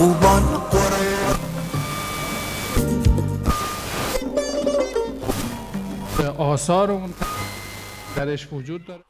خوبان. 0.00 0.42
آثار 6.38 6.90
اون 6.90 7.14
درش 8.16 8.48
وجود 8.52 8.86
داره. 8.86 9.09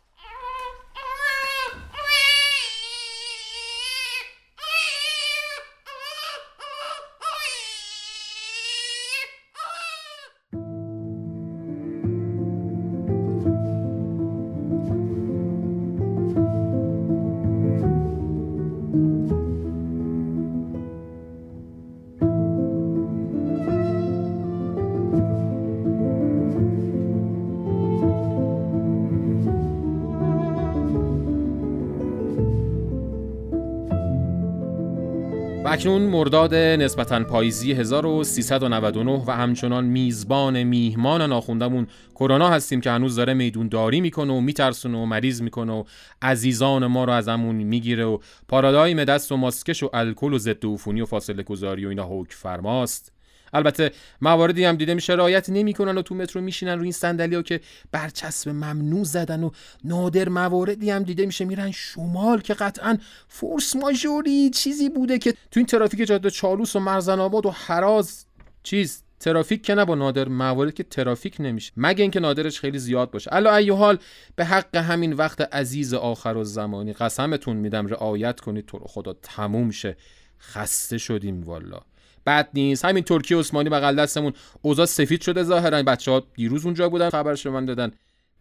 اکنون 35.80 36.02
مرداد 36.02 36.54
نسبتا 36.54 37.24
پاییزی 37.24 37.72
1399 37.72 39.24
و 39.26 39.30
همچنان 39.30 39.84
میزبان 39.84 40.62
میهمان 40.62 41.22
ناخوندمون. 41.22 41.86
کرونا 42.14 42.48
هستیم 42.48 42.80
که 42.80 42.90
هنوز 42.90 43.16
داره 43.16 43.34
میدون 43.34 43.68
داری 43.68 44.00
می‌کنه 44.00 44.32
و 44.32 44.40
میترسونه 44.40 44.98
و 44.98 45.06
مریض 45.06 45.42
می‌کنه 45.42 45.72
و 45.72 45.84
عزیزان 46.22 46.86
ما 46.86 47.04
رو 47.04 47.12
از 47.12 47.28
همون 47.28 47.54
می‌گیره 47.54 48.04
و 48.04 48.18
پارادایم 48.48 49.04
دست 49.04 49.32
و 49.32 49.36
ماسکش 49.36 49.82
و 49.82 49.90
الکل 49.92 50.32
و 50.32 50.38
ضد 50.38 50.66
عفونی 50.66 51.00
و 51.00 51.06
فاصله 51.06 51.42
گذاری 51.42 51.86
و 51.86 51.88
اینا 51.88 52.06
حکم 52.08 52.36
فرماست. 52.36 53.12
البته 53.52 53.92
مواردی 54.20 54.64
هم 54.64 54.76
دیده 54.76 54.94
میشه 54.94 55.12
رعایت 55.12 55.50
نمی‌کنن 55.50 55.98
و 55.98 56.02
تو 56.02 56.14
مترو 56.14 56.40
میشینن 56.40 56.72
روی 56.72 56.82
این 56.82 56.92
صندلی 56.92 57.42
که 57.42 57.60
برچسب 57.92 58.48
ممنوع 58.48 59.04
زدن 59.04 59.44
و 59.44 59.50
نادر 59.84 60.28
مواردی 60.28 60.90
هم 60.90 61.02
دیده 61.02 61.26
میشه. 61.26 61.44
میرن 61.44 61.70
شمال 61.70 62.40
که 62.40 62.54
قطعا 62.54 62.98
فورس 63.28 63.76
ماژوری 63.76 64.50
چیزی 64.50 64.88
بوده 64.88 65.18
که 65.18 65.32
تو 65.32 65.60
این 65.60 65.66
ترافیک 65.66 66.08
جاده 66.08 66.30
چالوس 66.30 66.76
و 66.76 66.80
مرزن 66.80 67.20
آباد 67.20 67.46
و 67.46 67.50
حراز 67.50 68.24
چیز 68.62 69.02
ترافیک 69.20 69.62
که 69.62 69.74
نه 69.74 69.84
با 69.84 69.94
نادر 69.94 70.28
موارد 70.28 70.74
که 70.74 70.82
ترافیک 70.82 71.36
نمیشه. 71.40 71.72
مگه 71.76 72.02
اینکه 72.02 72.20
نادرش 72.20 72.60
خیلی 72.60 72.78
زیاد 72.78 73.10
باشه. 73.10 73.34
الا 73.34 73.56
ای 73.56 73.70
حال 73.70 73.98
به 74.36 74.44
حق 74.44 74.76
همین 74.76 75.12
وقت 75.12 75.54
عزیز 75.54 75.94
آخر 75.94 76.36
و 76.36 76.44
زمانی 76.44 76.92
قسمتون 76.92 77.56
میدم. 77.56 77.86
رعایت 77.86 78.40
کنید 78.40 78.66
تو 78.66 78.78
رو 78.78 78.86
خدا 78.86 79.12
تموم 79.12 79.70
شه. 79.70 79.96
خسته 80.40 80.98
شدیم 80.98 81.42
والا 81.42 81.80
بد 82.26 82.48
نیست. 82.54 82.84
همین 82.84 83.04
ترکیه 83.04 83.38
عثمانی 83.38 83.68
بغل 83.68 83.96
دستمون. 83.96 84.32
اوضاع 84.62 84.86
سفید 84.86 85.20
شده 85.20 85.42
ظاهرا. 85.42 85.82
بچه 85.82 86.10
ها 86.10 86.22
دیروز 86.34 86.64
اونجا 86.64 86.88
بودن 86.88 87.10
خبرش 87.10 87.46
من 87.46 87.64
دادن. 87.64 87.92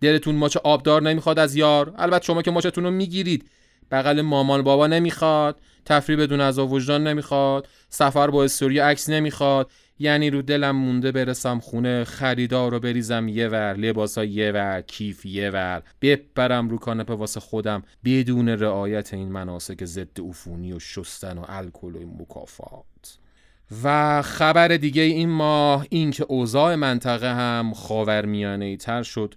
دلتون 0.01 0.35
ماچ 0.35 0.57
آبدار 0.57 1.01
نمی‌خواد 1.01 1.39
از 1.39 1.55
یار. 1.55 1.93
البته 1.97 2.25
شما 2.25 2.41
که 2.41 2.51
ماچتون 2.51 2.83
رو 2.83 2.91
می‌گیرید. 2.91 3.49
بغل 3.91 4.21
مامان 4.21 4.61
بابا 4.61 4.87
نمی‌خواد. 4.87 5.59
تفریح 5.85 6.19
بدون 6.19 6.41
از 6.41 6.59
وجدان 6.59 7.07
نمی‌خواد. 7.07 7.67
سفر 7.89 8.29
با 8.29 8.43
استوری 8.43 8.79
عکس 8.79 9.09
نمی‌خواد. 9.09 9.71
یعنی 10.01 10.29
رو 10.29 10.41
دلم 10.41 10.75
مونده 10.75 11.11
برسم 11.11 11.59
خونه. 11.59 12.03
خریدار 12.03 12.71
رو 12.71 12.79
بریزم 12.79 13.27
یه 13.27 13.47
ور. 13.47 13.73
لباسا 13.73 14.25
یه 14.25 14.51
ور. 14.51 14.81
کیف 14.81 15.25
یه 15.25 15.49
ور. 15.49 15.83
بپرم 16.01 16.69
رو 16.69 16.77
کانپه 16.77 17.13
واسه 17.13 17.39
خودم. 17.39 17.83
بدون 18.05 18.49
رعایت 18.49 19.13
این 19.13 19.31
مناسک 19.31 19.85
ضد 19.85 20.19
عفونی 20.29 20.73
و 20.73 20.79
شستن 20.79 21.37
و 21.37 21.45
الکل 21.47 21.95
و 21.95 21.99
مکافات. 22.19 23.19
و 23.83 24.21
خبر 24.21 24.67
دیگه 24.67 25.01
این 25.01 25.29
ماه 25.29 25.85
این 25.89 26.11
که 26.11 26.25
اوضاع 26.27 26.75
منطقه 26.75 27.35
هم 27.35 27.73
خاورمیانه 27.73 28.77
تر 28.77 29.03
شد 29.03 29.35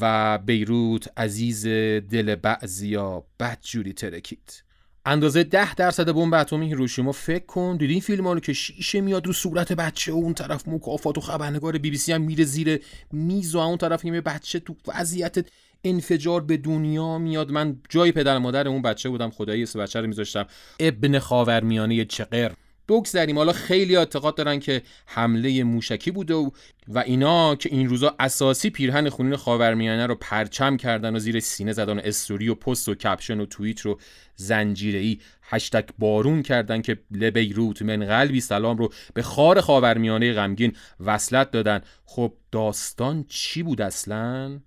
و 0.00 0.38
بیروت 0.38 1.08
عزیز 1.16 1.66
دل 1.66 2.34
بعضیا 2.34 3.24
بدجوری 3.40 3.92
ترکید. 3.92 4.62
اندازه 5.04 5.44
ده 5.44 5.74
درصد 5.74 6.12
بمب 6.12 6.34
اتمی 6.34 6.66
هیروشیما 6.66 7.12
فکر 7.12 7.46
کن 7.46 7.76
دیدی 7.76 7.92
این 7.92 8.02
فیلم 8.02 8.28
رو 8.28 8.40
که 8.40 8.52
شیشه 8.52 9.00
میاد 9.00 9.26
رو 9.26 9.32
صورت 9.32 9.72
بچه 9.72 10.12
و 10.12 10.14
اون 10.14 10.34
طرف 10.34 10.68
مکافات 10.68 11.18
و 11.18 11.20
خبرنگار 11.20 11.78
بی 11.78 11.90
بی 11.90 11.96
سی 11.96 12.12
هم 12.12 12.22
میره 12.22 12.44
زیر 12.44 12.80
میز 13.12 13.54
و 13.54 13.58
اون 13.58 13.78
طرف 13.78 14.04
یه 14.04 14.20
بچه 14.20 14.60
تو 14.60 14.74
وضعیت 14.86 15.46
انفجار 15.84 16.40
به 16.40 16.56
دنیا 16.56 17.18
میاد. 17.18 17.50
من 17.50 17.76
جای 17.88 18.12
پدر 18.12 18.38
مادر 18.38 18.68
اون 18.68 18.82
بچه 18.82 19.08
بودم 19.08 19.30
خدایی 19.30 19.62
اسم 19.62 19.80
بچه 19.80 20.00
رو 20.00 20.06
میذاشتم. 20.06 20.46
ابن 20.80 21.18
خاورمیانه 21.18 22.04
چقر. 22.04 22.52
بگذریم. 22.88 23.38
حالا 23.38 23.52
خیلی 23.52 23.96
اعتقاد 23.96 24.34
دارن 24.34 24.60
که 24.60 24.82
حمله 25.06 25.64
موشکی 25.64 26.10
بوده 26.10 26.34
و, 26.34 26.50
و 26.88 26.98
اینا 26.98 27.56
که 27.56 27.68
این 27.72 27.88
روزا 27.88 28.16
اساسی 28.18 28.70
پیرهن 28.70 29.08
خونین 29.08 29.36
خاورمیانه 29.36 30.06
رو 30.06 30.14
پرچم 30.14 30.76
کردن 30.76 31.16
و 31.16 31.18
زیر 31.18 31.40
سینه 31.40 31.72
زدن 31.72 31.98
و 31.98 32.00
استوری 32.04 32.48
و 32.48 32.54
پست 32.54 32.88
و 32.88 32.94
کپشن 32.94 33.40
و 33.40 33.46
توییت 33.46 33.80
رو 33.80 34.00
زنجیره‌ای 34.36 35.18
هشتگ 35.42 35.88
بارون 35.98 36.42
کردن 36.42 36.82
که 36.82 36.98
لبیروت 37.10 37.82
من 37.82 38.04
قلبی 38.04 38.40
سلام 38.40 38.76
رو 38.76 38.92
به 39.14 39.22
خار 39.22 39.60
خاورمیانه 39.60 40.32
غمگین 40.32 40.72
وصلت 41.00 41.50
دادن. 41.50 41.80
خب 42.04 42.32
داستان 42.52 43.24
چی 43.28 43.62
بود 43.62 43.80
اصلا؟ 43.80 44.60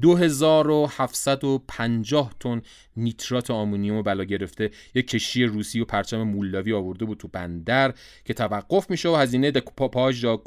2750 0.00 2.34
تن 2.40 2.62
نیترات 2.96 3.50
آمونیوم 3.50 4.02
بلا 4.02 4.24
گرفته. 4.24 4.70
یک 4.94 5.06
کشتی 5.06 5.44
روسی 5.44 5.80
و 5.80 5.84
پرچم 5.84 6.22
مولداوی 6.22 6.72
آورده 6.72 7.04
بود 7.04 7.18
تو 7.18 7.28
بندر 7.28 7.94
که 8.24 8.34
توقف 8.34 8.90
میشه 8.90 9.08
و 9.08 9.14
هزینه 9.14 9.50
دکوپاژ 9.50 10.24
یا 10.24 10.42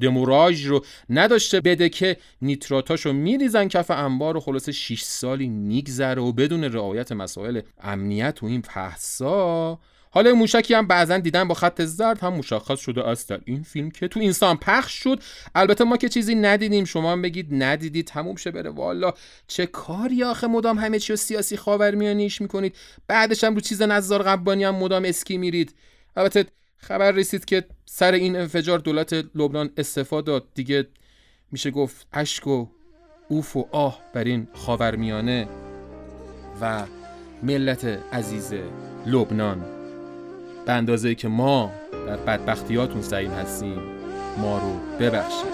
دموراژ 0.00 0.66
رو 0.66 0.84
نداشته 1.10 1.60
بده 1.60 1.88
که 1.88 2.16
نیتراتاشو 2.42 3.12
میریزن 3.12 3.68
کف 3.68 3.90
انبار 3.90 4.36
و 4.36 4.40
خلاص 4.40 4.68
6 4.68 5.02
سالی 5.02 5.48
میگذره 5.48 6.22
و 6.22 6.32
بدون 6.32 6.64
رعایت 6.64 7.12
مسائل 7.12 7.60
امنیت 7.80 8.42
و 8.42 8.46
این 8.46 8.62
فحصا 8.62 9.78
حالا 10.16 10.34
موشکی 10.34 10.74
هم 10.74 10.86
بعضا 10.86 11.18
دیدن 11.18 11.48
با 11.48 11.54
خط 11.54 11.82
زرد 11.82 12.18
هم 12.18 12.32
مشخص 12.32 12.80
شده 12.80 13.08
است 13.08 13.28
در 13.28 13.40
این 13.44 13.62
فیلم 13.62 13.90
که 13.90 14.08
تو 14.08 14.20
اینسان 14.20 14.56
پخش 14.56 14.92
شد. 14.92 15.22
البته 15.54 15.84
ما 15.84 15.96
که 15.96 16.08
چیزی 16.08 16.34
ندیدیم 16.34 16.84
شما 16.84 17.12
هم 17.12 17.22
بگید 17.22 17.46
ندیدید 17.50 18.06
تموم 18.06 18.36
شه 18.36 18.50
بره. 18.50 18.70
والا 18.70 19.12
چه 19.46 19.66
کاری 19.66 20.24
آخه؟ 20.24 20.46
مدام 20.46 20.78
همه 20.78 20.98
چی 20.98 21.16
سیاسی 21.16 21.56
خاورمیانیش 21.56 22.40
می‌کنید. 22.40 22.76
بعدش 23.08 23.44
هم 23.44 23.54
رو 23.54 23.60
چیز 23.60 23.82
نزار 23.82 24.22
قبانی 24.22 24.64
هم 24.64 24.74
مدام 24.74 25.04
اسکی 25.04 25.38
میرید. 25.38 25.74
البته 26.16 26.44
خبر 26.76 27.10
رسید 27.10 27.44
که 27.44 27.64
سر 27.84 28.12
این 28.12 28.36
انفجار 28.36 28.78
دولت 28.78 29.12
لبنان 29.12 29.70
استفاده 29.76 30.26
داد. 30.26 30.44
دیگه 30.54 30.86
میشه 31.52 31.70
گفت 31.70 32.06
اشک 32.12 32.46
و 32.46 32.66
اوف 33.28 33.56
و 33.56 33.68
آه 33.72 34.00
بر 34.12 34.24
این 34.24 34.48
خاورمیانه 34.54 35.48
و 36.60 36.84
ملت 37.42 37.84
عزیز 38.12 38.54
لبنان. 39.06 39.75
به 40.66 40.72
اندازه 40.72 41.14
که 41.14 41.28
ما 41.28 41.72
در 42.06 42.16
بدبختیاتون 42.16 43.02
سعیم 43.02 43.30
هستیم 43.30 43.78
ما 44.38 44.58
رو 44.58 44.72
ببخشید. 45.00 45.46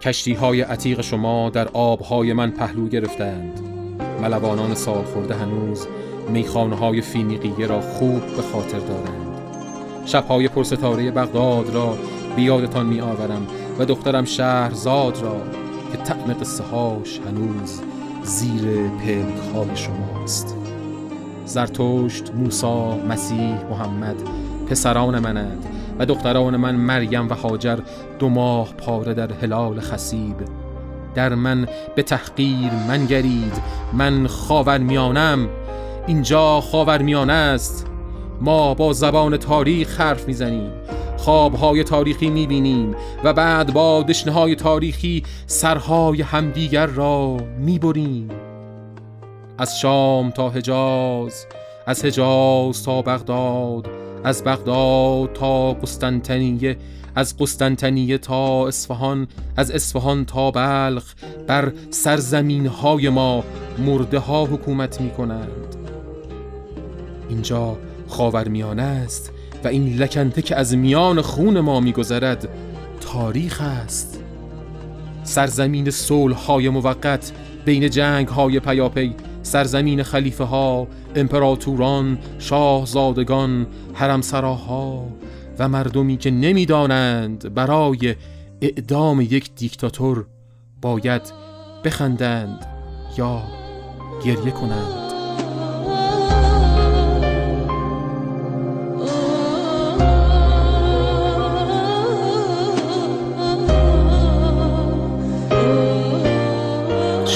کشتی 0.00 0.34
های 0.34 0.60
عتیق 0.60 1.00
شما 1.00 1.50
در 1.50 1.68
آبهای 1.68 2.32
من 2.32 2.50
پهلو 2.50 2.88
گرفتند. 2.88 3.60
ملوانان 4.22 4.74
سال 4.74 5.04
خورده 5.04 5.34
هنوز 5.34 5.86
میخانه 6.28 6.76
های 6.76 7.00
فینیقیه 7.00 7.66
را 7.66 7.80
خوب 7.80 8.36
به 8.36 8.42
خاطر 8.42 8.78
دارند. 8.78 9.27
شبهای 10.08 10.48
پرستاره 10.48 11.10
بغداد 11.10 11.70
را 11.74 11.98
بیادتان 12.36 12.86
می 12.86 13.00
آورم 13.00 13.46
و 13.78 13.84
دخترم 13.84 14.24
شهرزاد 14.24 15.18
را 15.22 15.36
که 15.92 15.98
طعم 15.98 16.32
قصه 16.32 16.64
هاش 16.64 17.20
هنوز 17.20 17.80
زیر 18.22 18.88
پلک 18.88 19.54
های 19.54 19.76
شماست. 19.76 20.56
زرتشت، 21.46 22.34
موسا، 22.34 22.96
مسیح، 22.96 23.64
محمد 23.70 24.16
پسران 24.70 25.18
منند 25.18 25.66
و 25.98 26.06
دختران 26.06 26.56
من 26.56 26.74
مریم 26.74 27.28
و 27.28 27.34
حاجر 27.34 27.78
دو 28.18 28.28
ماه 28.28 28.72
پاره 28.72 29.14
در 29.14 29.32
هلال 29.32 29.80
خسیب. 29.80 30.36
در 31.14 31.34
من 31.34 31.68
به 31.96 32.02
تحقیر 32.02 32.70
من 32.88 33.06
گرید 33.06 33.62
من 33.92 34.26
خاور 34.26 34.78
میانم 34.78 35.48
اینجا 36.06 36.60
خاور 36.60 37.02
میانه 37.02 37.32
است. 37.32 37.87
ما 38.40 38.74
با 38.74 38.92
زبان 38.92 39.36
تاریخ 39.36 40.00
حرف 40.00 40.28
می‌زنیم 40.28 40.70
خوابهای 41.16 41.84
تاریخی 41.84 42.30
می‌بینیم 42.30 42.94
و 43.24 43.32
بعد 43.32 43.72
با 43.72 44.02
دشنهای 44.02 44.54
تاریخی 44.54 45.22
سرهای 45.46 46.22
همدیگر 46.22 46.86
را 46.86 47.36
می‌بریم. 47.58 48.28
از 49.58 49.80
شام 49.80 50.30
تا 50.30 50.50
حجاز 50.50 51.46
از 51.86 52.04
حجاز 52.04 52.84
تا 52.84 53.02
بغداد 53.02 53.88
از 54.24 54.44
بغداد 54.44 55.32
تا 55.32 55.72
قسطنطنیه 55.72 56.76
از 57.14 57.36
قسطنطنیه 57.38 58.18
تا 58.18 58.68
اصفهان 58.68 59.28
از 59.56 59.70
اصفهان 59.70 60.24
تا 60.24 60.50
بلخ 60.50 61.14
بر 61.46 61.72
سرزمین 61.90 62.66
های 62.66 63.08
ما 63.08 63.44
مرده 63.78 64.18
ها 64.18 64.44
حکومت 64.44 65.00
می 65.00 65.10
کنند 65.10 65.76
اینجا 67.28 67.76
خاورمیانه 68.08 68.82
است 68.82 69.32
و 69.64 69.68
این 69.68 69.96
لکنته 69.96 70.42
که 70.42 70.56
از 70.56 70.76
میان 70.76 71.20
خون 71.20 71.60
ما 71.60 71.80
میگذرد 71.80 72.48
تاریخ 73.00 73.60
است. 73.60 74.24
سرزمین 75.24 75.90
صلح 75.90 76.36
های 76.36 76.68
موقت 76.68 77.32
بین 77.64 77.90
جنگ 77.90 78.28
های 78.28 78.60
پیاپی 78.60 79.14
سرزمین 79.42 80.02
خلیفه 80.02 80.44
ها 80.44 80.88
امپراتوران 81.14 82.18
شاهزادگان 82.38 83.66
حرمسراها 83.94 85.08
و 85.58 85.68
مردمی 85.68 86.16
که 86.16 86.30
نمی‌دانند 86.30 87.54
برای 87.54 88.14
اعدام 88.60 89.20
یک 89.20 89.54
دیکتاتور 89.54 90.26
باید 90.82 91.22
بخندند 91.84 92.66
یا 93.18 93.42
گریه 94.24 94.50
کنند. 94.50 95.07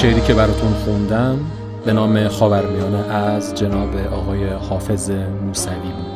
شعری 0.03 0.21
که 0.21 0.33
براتون 0.33 0.73
خوندم 0.73 1.39
به 1.85 1.93
نام 1.93 2.27
خاورمیانه 2.27 3.13
از 3.15 3.55
جناب 3.55 3.95
آقای 4.13 4.47
حافظ 4.47 5.09
موسوی 5.45 5.75
بود. 5.75 6.12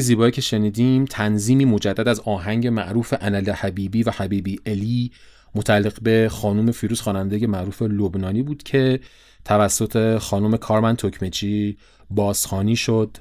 زیبایی 0.00 0.32
که 0.32 0.40
شنیدیم 0.40 1.04
تنظیمی 1.04 1.64
مجدد 1.64 2.08
از 2.08 2.20
آهنگ 2.20 2.66
معروف 2.66 3.14
انل 3.20 3.50
حبیبی 3.50 4.02
و 4.02 4.10
حبیبی 4.10 4.60
الی 4.66 5.10
متعلق 5.54 6.02
به 6.02 6.28
خانم 6.32 6.72
فیروز 6.72 7.00
خواننده 7.00 7.46
معروف 7.46 7.82
لبنانی 7.82 8.42
بود 8.42 8.62
که 8.62 9.00
توسط 9.44 10.18
خانم 10.18 10.56
کارمن 10.56 10.96
توکمچی 10.96 11.76
بازخوانی 12.10 12.76
شد 12.76 13.16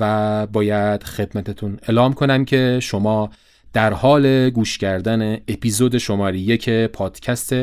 و 0.00 0.46
باید 0.46 1.02
خدمتتون 1.02 1.78
اعلام 1.82 2.12
کنم 2.12 2.44
که 2.44 2.78
شما 2.82 3.30
در 3.72 3.92
حال 3.92 4.50
گوش 4.50 4.78
کردن 4.78 5.32
اپیزود 5.34 5.98
شماره 5.98 6.38
یک 6.38 6.70
پادکست 6.70 7.54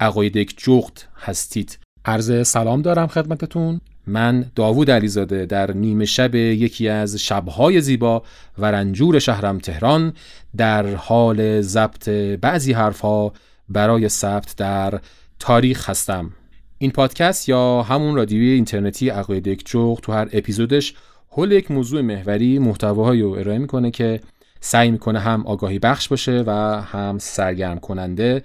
عقاید 0.00 0.36
یک 0.36 0.54
جغد 0.58 1.02
هستید. 1.16 1.78
عرض 2.04 2.48
سلام 2.48 2.82
دارم 2.82 3.06
خدمتتون. 3.06 3.80
من 4.06 4.44
داوود 4.54 4.90
علیزاده 4.90 5.46
در 5.46 5.72
نیمه 5.72 6.04
شب 6.04 6.34
یکی 6.34 6.88
از 6.88 7.16
شبهای 7.16 7.80
زیبا 7.80 8.22
و 8.58 8.66
رنجور 8.66 9.18
شهرم 9.18 9.58
تهران 9.58 10.12
در 10.56 10.94
حال 10.94 11.60
ضبط 11.60 12.08
بعضی 12.40 12.72
حرفها 12.72 13.32
برای 13.68 14.08
ثبت 14.08 14.54
در 14.56 15.00
تاریخ 15.38 15.90
هستم. 15.90 16.30
این 16.78 16.90
پادکست 16.90 17.48
یا 17.48 17.82
همون 17.82 18.16
رادیوی 18.16 18.50
اینترنتی 18.50 19.08
عقاید 19.08 19.46
یک 19.46 19.62
جغد 19.66 20.02
تو 20.02 20.12
هر 20.12 20.28
اپیزودش 20.32 20.94
حول 21.28 21.52
یک 21.52 21.70
موضوع 21.70 22.00
محوری 22.00 22.58
محتواهایی 22.58 23.22
رو 23.22 23.30
ارائه 23.30 23.58
می‌کنه 23.58 23.90
که 23.90 24.20
سعی 24.60 24.90
می‌کنه 24.90 25.18
هم 25.18 25.46
آگاهی 25.46 25.78
بخش 25.78 26.08
باشه 26.08 26.44
و 26.46 26.50
هم 26.82 27.18
سرگرم 27.18 27.78
کننده 27.78 28.42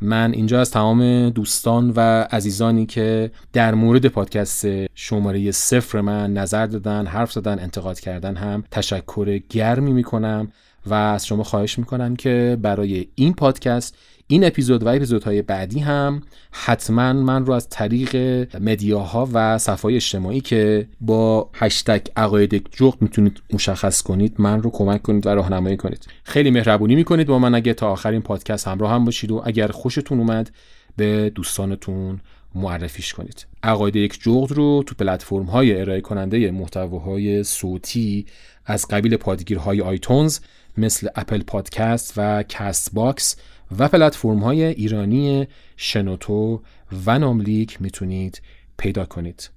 من 0.00 0.32
اینجا 0.32 0.60
از 0.60 0.70
تمام 0.70 1.30
دوستان 1.30 1.92
و 1.96 2.00
عزیزانی 2.30 2.86
که 2.86 3.30
در 3.52 3.74
مورد 3.74 4.06
پادکست 4.06 4.66
شماره 4.94 5.50
صفر 5.50 6.00
من 6.00 6.32
نظر 6.32 6.66
دادن 6.66 7.06
حرف 7.06 7.32
زدن 7.32 7.58
انتقاد 7.58 8.00
کردن 8.00 8.36
هم 8.36 8.64
تشکر 8.70 9.40
گرمی 9.48 9.92
می‌کنم 9.92 10.52
و 10.86 10.94
از 10.94 11.26
شما 11.26 11.42
خواهش 11.42 11.78
می‌کنم 11.78 12.16
که 12.16 12.58
برای 12.62 13.06
این 13.14 13.34
پادکست 13.34 13.96
این 14.26 14.44
اپیزود 14.44 14.82
و 14.82 14.88
اپیزودهای 14.88 15.42
بعدی 15.42 15.80
هم 15.80 16.22
حتما 16.50 17.12
من 17.12 17.46
رو 17.46 17.52
از 17.52 17.68
طریق 17.68 18.16
مدیاها 18.60 19.28
و 19.32 19.58
صفحه 19.58 19.94
اجتماعی 19.94 20.40
که 20.40 20.88
با 21.00 21.50
هشتگ 21.54 22.06
عقاید 22.16 22.68
جغد 22.70 23.02
می‌تونید 23.02 23.42
مشخص 23.52 24.02
کنید 24.02 24.34
من 24.38 24.62
رو 24.62 24.70
کمک 24.70 25.02
کنید 25.02 25.26
و 25.26 25.30
راهنمایی 25.30 25.76
کنید. 25.76 26.06
خیلی 26.24 26.50
مهربونی 26.50 26.94
می‌کنید 26.94 27.26
با 27.26 27.38
من 27.38 27.54
اگه 27.54 27.74
تا 27.74 27.90
آخر 27.90 28.10
این 28.10 28.22
پادکست 28.22 28.68
همراه 28.68 28.92
هم 28.92 29.04
باشید 29.04 29.30
و 29.30 29.42
اگر 29.44 29.68
خوشتون 29.68 30.18
اومد 30.18 30.50
به 30.96 31.32
دوستانتون 31.34 32.20
معرفیش 32.54 33.14
کنید. 33.14 33.46
عقاید 33.62 33.96
یک 33.96 34.22
جغد 34.22 34.52
رو 34.52 34.82
تو 34.86 34.94
پلتفرم 34.94 35.44
های 35.44 35.80
ارائه 35.80 36.00
کننده 36.00 36.50
محتواهای 36.50 37.44
صوتی 37.44 38.26
از 38.66 38.88
قبیل 38.88 39.16
پادگیرهای 39.16 39.80
iTunes 39.80 40.38
مثل 40.76 41.08
Apple 41.14 41.42
Podcasts 41.42 42.14
و 42.16 42.42
Castbox 42.42 43.36
و 43.78 43.88
پلتفرم 43.88 44.38
های 44.38 44.64
ایرانی 44.64 45.46
شنوتو 45.76 46.62
و 47.06 47.18
نام‌لیک 47.18 47.82
می‌تونید 47.82 48.42
پیدا 48.78 49.04
کنید. 49.04 49.50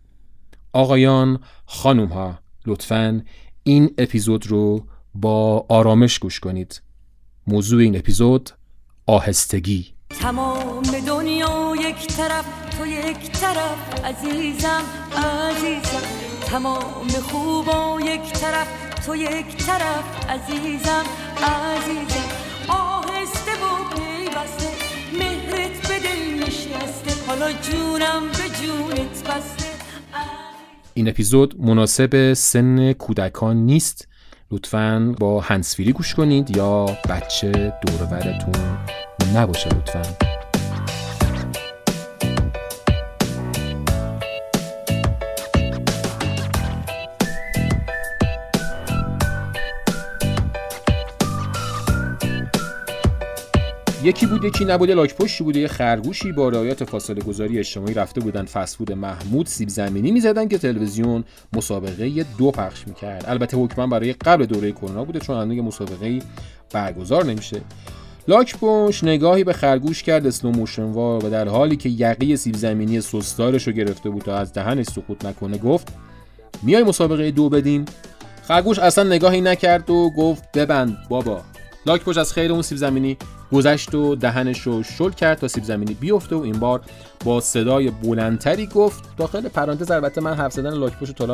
آقایان 0.73 1.39
خانوم 1.65 2.07
ها 2.07 2.39
لطفا 2.65 3.23
این 3.63 3.93
اپیزود 3.97 4.47
رو 4.47 4.85
با 5.15 5.65
آرامش 5.69 6.19
گوش 6.19 6.39
کنید. 6.39 6.81
موضوع 7.47 7.81
این 7.81 7.97
اپیزود 7.97 8.49
آهستگی. 9.05 9.93
تمام 10.09 10.83
دنیا 11.07 11.73
یک 11.75 12.07
طرف 12.07 12.45
تو 12.77 12.85
یک 12.85 13.31
طرف 13.31 14.05
عزیزم 14.05 14.83
عزیزم. 15.15 16.07
تمام 16.45 17.07
خوبا 17.07 17.99
یک 18.01 18.33
طرف 18.33 18.67
تو 19.05 19.15
یک 19.15 19.55
طرف 19.57 20.29
عزیزم 20.29 21.03
عزیزم. 21.43 22.27
آهسته 22.69 23.06
حالا 27.27 27.51
جونم 27.51 28.27
به 28.27 28.49
جونت 28.61 29.23
بسته. 29.29 29.65
این 30.93 31.09
اپیزود 31.09 31.61
مناسب 31.61 32.33
سن 32.33 32.93
کودکان 32.93 33.57
نیست. 33.57 34.07
لطفا 34.51 35.15
با 35.19 35.41
هنسفیری 35.41 35.91
گوش 35.93 36.15
کنید 36.15 36.57
یا 36.57 36.85
بچه 37.09 37.73
دورورتون 37.87 38.77
نباشه 39.35 39.69
لطفا. 39.69 40.36
یکی 54.03 54.25
بود 54.25 54.43
یکی 54.43 54.65
نبوده 54.65 54.95
لاک 54.95 55.15
پشتی 55.15 55.43
بوده 55.43 55.59
یه 55.59 55.67
خرگوشی 55.67 56.31
با 56.31 56.49
رعایت 56.49 56.83
فاصله 56.83 57.21
گذاری 57.21 57.59
اجتماعی 57.59 57.93
رفته 57.93 58.21
بودن 58.21 58.45
فسفود 58.45 58.91
محمود 58.91 59.45
سیب 59.47 59.69
زمینی 59.69 60.11
می‌زدن 60.11 60.47
که 60.47 60.57
تلویزیون 60.57 61.23
مسابقه 61.53 62.25
دو 62.37 62.51
پخش 62.51 62.87
می‌کرد. 62.87 63.25
البته 63.27 63.57
حکما 63.57 63.87
برای 63.87 64.13
قبل 64.13 64.45
دوره 64.45 64.71
کرونا 64.71 65.03
بوده 65.03 65.19
چون 65.19 65.41
هنوز 65.41 65.65
مسابقه 65.65 66.19
برگزار 66.71 67.25
نمیشه. 67.25 67.61
لاک 68.27 68.57
پشت 68.61 69.03
نگاهی 69.03 69.43
به 69.43 69.53
خرگوش 69.53 70.03
کرد 70.03 70.27
اسلو 70.27 70.51
موشنوار 70.51 71.25
و 71.25 71.29
در 71.29 71.47
حالی 71.47 71.75
که 71.75 71.89
یقی 71.89 72.37
سیب 72.37 72.55
زمینی 72.55 73.01
سستارش 73.01 73.67
رو 73.67 73.73
گرفته 73.73 74.09
بود 74.09 74.21
تا 74.21 74.37
از 74.37 74.53
دهنش 74.53 74.85
سقوط 74.85 75.25
نکنه 75.25 75.57
گفت 75.57 75.87
میای 76.63 76.83
مسابقه 76.83 77.31
دو 77.31 77.49
بدیم 77.49 77.85
خرگوش 78.43 78.79
اصلا 78.79 79.03
نگاهی 79.03 79.41
نکرد 79.41 79.89
و 79.89 80.09
گفت 80.17 80.51
ببند 80.51 80.97
بابا. 81.09 81.41
لاک 81.85 82.03
پشت 82.03 82.17
از 82.17 82.33
خیر 82.33 82.51
اون 82.51 82.61
سیب 82.61 82.77
زمینی 82.77 83.17
گذشت 83.51 83.95
و 83.95 84.15
دهنش 84.15 84.61
رو 84.61 84.83
شل 84.83 85.09
کرد 85.09 85.39
تا 85.39 85.47
سیب 85.47 85.63
زمینی 85.63 85.93
بیفته 85.93 86.35
و 86.35 86.39
این 86.39 86.59
بار 86.59 86.81
با 87.25 87.39
صدای 87.39 87.89
بلندتری 87.89 88.67
گفت 88.67 89.17
داخل 89.17 89.47
پرانتز 89.47 89.91
البته 89.91 90.21
من 90.21 90.33
حرف 90.33 90.53
زدن 90.53 90.73
لاک 90.73 90.99
پشت 90.99 91.11
تا 91.11 91.25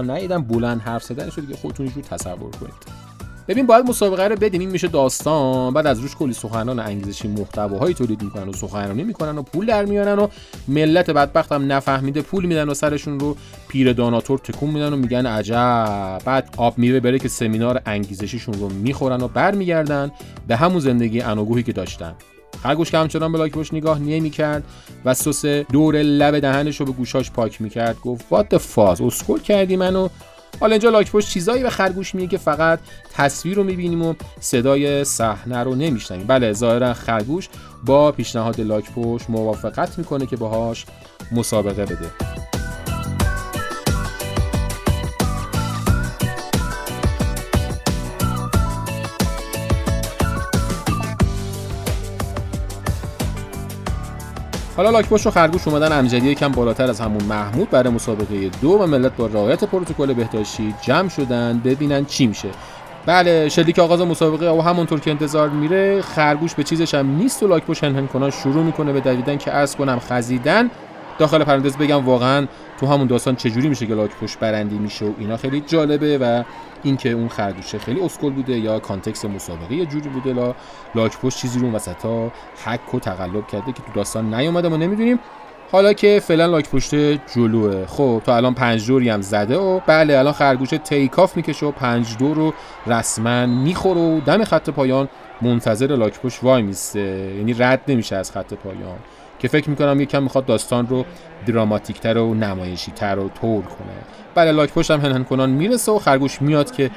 بلند 0.43 0.81
حرف 0.81 1.03
زدنش 1.03 1.33
رو 1.33 1.41
دیگه 1.41 1.55
خودتون 1.55 1.85
رو 1.95 2.01
تصور 2.01 2.51
کنید. 2.51 3.12
ببین 3.47 3.65
باید 3.65 3.89
مسابقه 3.89 4.27
رو 4.27 4.35
بدیم 4.35 4.61
این 4.61 4.69
میشه 4.69 4.87
داستان. 4.87 5.73
بعد 5.73 5.87
از 5.87 5.99
روش 5.99 6.15
کلی 6.15 6.33
سخنان 6.33 6.79
انگیزشی 6.79 7.27
محتواهایی 7.27 7.93
تولید 7.93 8.23
می‌کنن 8.23 8.49
و 8.49 8.53
سخنرانی 8.53 9.03
می‌کنن 9.03 9.37
و 9.37 9.41
پول 9.41 9.65
در 9.65 9.85
میارن 9.85 10.19
و 10.19 10.27
ملت 10.67 11.09
بدبخت 11.09 11.51
هم 11.51 11.71
نفهمیده 11.71 12.21
پول 12.21 12.45
میدن 12.45 12.69
و 12.69 12.73
سرشون 12.73 13.19
رو 13.19 13.37
پیر 13.67 13.93
داناتور 13.93 14.39
تکون 14.39 14.69
میدن 14.69 14.93
و 14.93 14.95
میگن 14.95 15.25
عجب. 15.25 16.21
بعد 16.25 16.53
آب 16.57 16.77
میوه 16.77 16.99
بره 16.99 17.19
که 17.19 17.27
سمینار 17.27 17.81
انگیزشیشون 17.85 18.53
رو 18.53 18.69
می‌خورن 18.69 19.21
و 19.21 19.27
برمیگردن 19.27 20.11
به 20.47 20.55
همون 20.55 20.79
زندگی 20.79 21.21
انوگوهی 21.21 21.63
که 21.63 21.73
داشتن. 21.73 22.15
خرگوش 22.63 22.91
که 22.91 22.97
همچنان 22.97 23.31
به 23.31 23.37
لاکپشت 23.37 23.73
نگاه 23.73 23.99
نمی‌کرد 23.99 24.63
و 25.05 25.13
سس 25.13 25.45
دور 25.45 26.01
لب 26.01 26.39
دهنش 26.39 26.79
رو 26.79 26.85
به 26.85 26.91
گوشاش 26.91 27.31
پاک 27.31 27.61
می‌کرد 27.61 27.99
گفت 27.99 28.25
وات 28.29 28.57
فاز 28.57 29.01
اسکل 29.01 29.39
کردی 29.39 29.75
منو؟ 29.75 30.07
حالا 30.59 30.71
اینجا 30.71 30.89
لاک 30.89 31.11
پشت 31.11 31.29
چیزایی 31.29 31.63
به 31.63 31.69
خرگوش 31.69 32.15
میگه 32.15 32.27
که 32.27 32.37
فقط 32.37 32.79
تصویر 33.13 33.55
رو 33.55 33.63
می‌بینیم 33.63 34.01
و 34.01 34.13
صدای 34.39 35.03
صحنه 35.03 35.63
رو 35.63 35.75
نمیشنویم. 35.75 36.27
بله 36.27 36.53
ظاهرا 36.53 36.93
خرگوش 36.93 37.49
با 37.85 38.11
پیشنهاد 38.11 38.61
لاک 38.61 38.91
پشت 38.91 39.29
موافقت 39.29 39.97
می‌کنه 39.97 40.25
که 40.25 40.35
باهاش 40.35 40.85
مسابقه 41.31 41.85
بده. 41.85 42.11
حالا 54.77 54.89
لاکپشت 54.89 55.27
و 55.27 55.31
خرگوش 55.31 55.67
اومدن 55.67 55.99
امجدی 55.99 56.27
یکم 56.27 56.51
بالاتر 56.51 56.89
از 56.89 57.01
همون 57.01 57.23
محمود 57.23 57.69
برای 57.69 57.93
مسابقه 57.93 58.49
دو 58.61 58.69
و 58.69 58.87
ملت 58.87 59.15
با 59.15 59.25
رعایت 59.25 59.63
پروتکل 59.63 60.13
بهداشتی 60.13 60.73
جمع 60.81 61.09
شدن 61.09 61.61
ببینن 61.65 62.05
چی 62.05 62.27
میشه. 62.27 62.47
بله 63.05 63.49
شلیک 63.49 63.79
آغاز 63.79 64.01
مسابقه 64.01 64.49
و 64.49 64.61
همونطور 64.61 64.99
که 64.99 65.11
انتظار 65.11 65.49
میره 65.49 66.01
خرگوش 66.01 66.55
به 66.55 66.63
چیزش 66.63 66.93
هم 66.93 67.15
نیست 67.15 67.43
و 67.43 67.47
لاکپشت 67.47 67.83
هن‌هن 67.83 68.07
کنان 68.07 68.29
شروع 68.29 68.63
می‌کنه 68.63 68.93
به 68.93 68.99
دویدن 68.99 69.37
که 69.37 69.51
عرض 69.51 69.75
کنم 69.75 69.99
خزیدن. 69.99 70.69
داخل 71.17 71.43
پرانتز 71.43 71.77
بگم 71.77 72.05
واقعا 72.05 72.47
تو 72.79 72.87
همون 72.87 73.07
داستان 73.07 73.35
چجوری 73.35 73.69
میشه 73.69 73.85
که 73.85 73.93
لاک 73.93 74.11
پشت 74.15 74.39
برنده 74.39 74.77
میشه 74.77 75.05
و 75.05 75.13
اینا 75.17 75.37
خیلی 75.37 75.61
جالبه 75.61 76.17
و 76.17 76.43
اینکه 76.83 77.09
اون 77.09 77.27
خرگوشه 77.27 77.79
خیلی 77.79 78.01
اسکل 78.01 78.29
بوده 78.29 78.59
یا 78.59 78.79
context 78.79 79.25
مسابقه 79.25 79.75
یه 79.75 79.85
جوری 79.85 80.09
بوده. 80.09 80.33
لا 80.33 80.55
لاک 80.95 81.17
پشت 81.17 81.37
چیزی 81.37 81.59
رو 81.59 81.71
وسطا 81.71 82.31
حک 82.65 82.93
و 82.93 82.99
تقلب 82.99 83.47
کرده 83.47 83.71
که 83.71 83.81
تو 83.83 83.91
داستان 83.95 84.33
نیومده 84.33 84.67
ما 84.69 84.77
نمی‌دونیم. 84.77 85.19
حالا 85.71 85.93
که 85.93 86.21
فعلا 86.23 86.45
لاک 86.45 86.69
پشت 86.69 86.95
جلوه. 87.35 87.85
خب 87.85 88.21
تا 88.25 88.35
الان 88.35 88.53
پنج 88.53 88.87
دوری 88.87 89.09
هم 89.09 89.21
زده 89.21 89.57
و 89.57 89.79
بله 89.87 90.17
الان 90.17 90.33
خرگوش 90.33 90.69
تیکاف 90.69 91.37
می‌کشه 91.37 91.65
و 91.65 91.71
پنج 91.71 92.17
دور 92.17 92.35
رو 92.35 92.53
رسما 92.87 93.45
می‌خوره 93.45 94.01
و 94.01 94.19
دم 94.19 94.43
خط 94.43 94.69
پایان 94.69 95.09
منتظر 95.41 95.87
لاک 95.95 96.19
پشت 96.19 96.43
وای 96.43 96.61
میسته. 96.61 97.33
یعنی 97.37 97.53
رد 97.53 97.81
نمیشه 97.87 98.15
از 98.15 98.31
خط 98.31 98.53
پایان. 98.53 98.97
که 99.43 99.49
فکر 99.49 99.69
می‌کنم 99.69 100.01
یکم 100.01 100.23
می‌خواد 100.23 100.45
داستان 100.45 100.87
رو 100.87 101.05
دراماتیکتر 101.47 102.17
و 102.17 102.33
نمایشیتر 102.33 103.19
و 103.19 103.29
طور 103.29 103.61
کنه. 103.61 103.93
بله 104.35 104.51
لاک 104.51 104.73
پشت 104.73 104.91
هم 104.91 104.99
هنهن 104.99 105.23
کنان 105.23 105.49
می‌رسه 105.49 105.91
و 105.91 105.99
خرگوش 105.99 106.41
میاد 106.41 106.71
که 106.71 106.91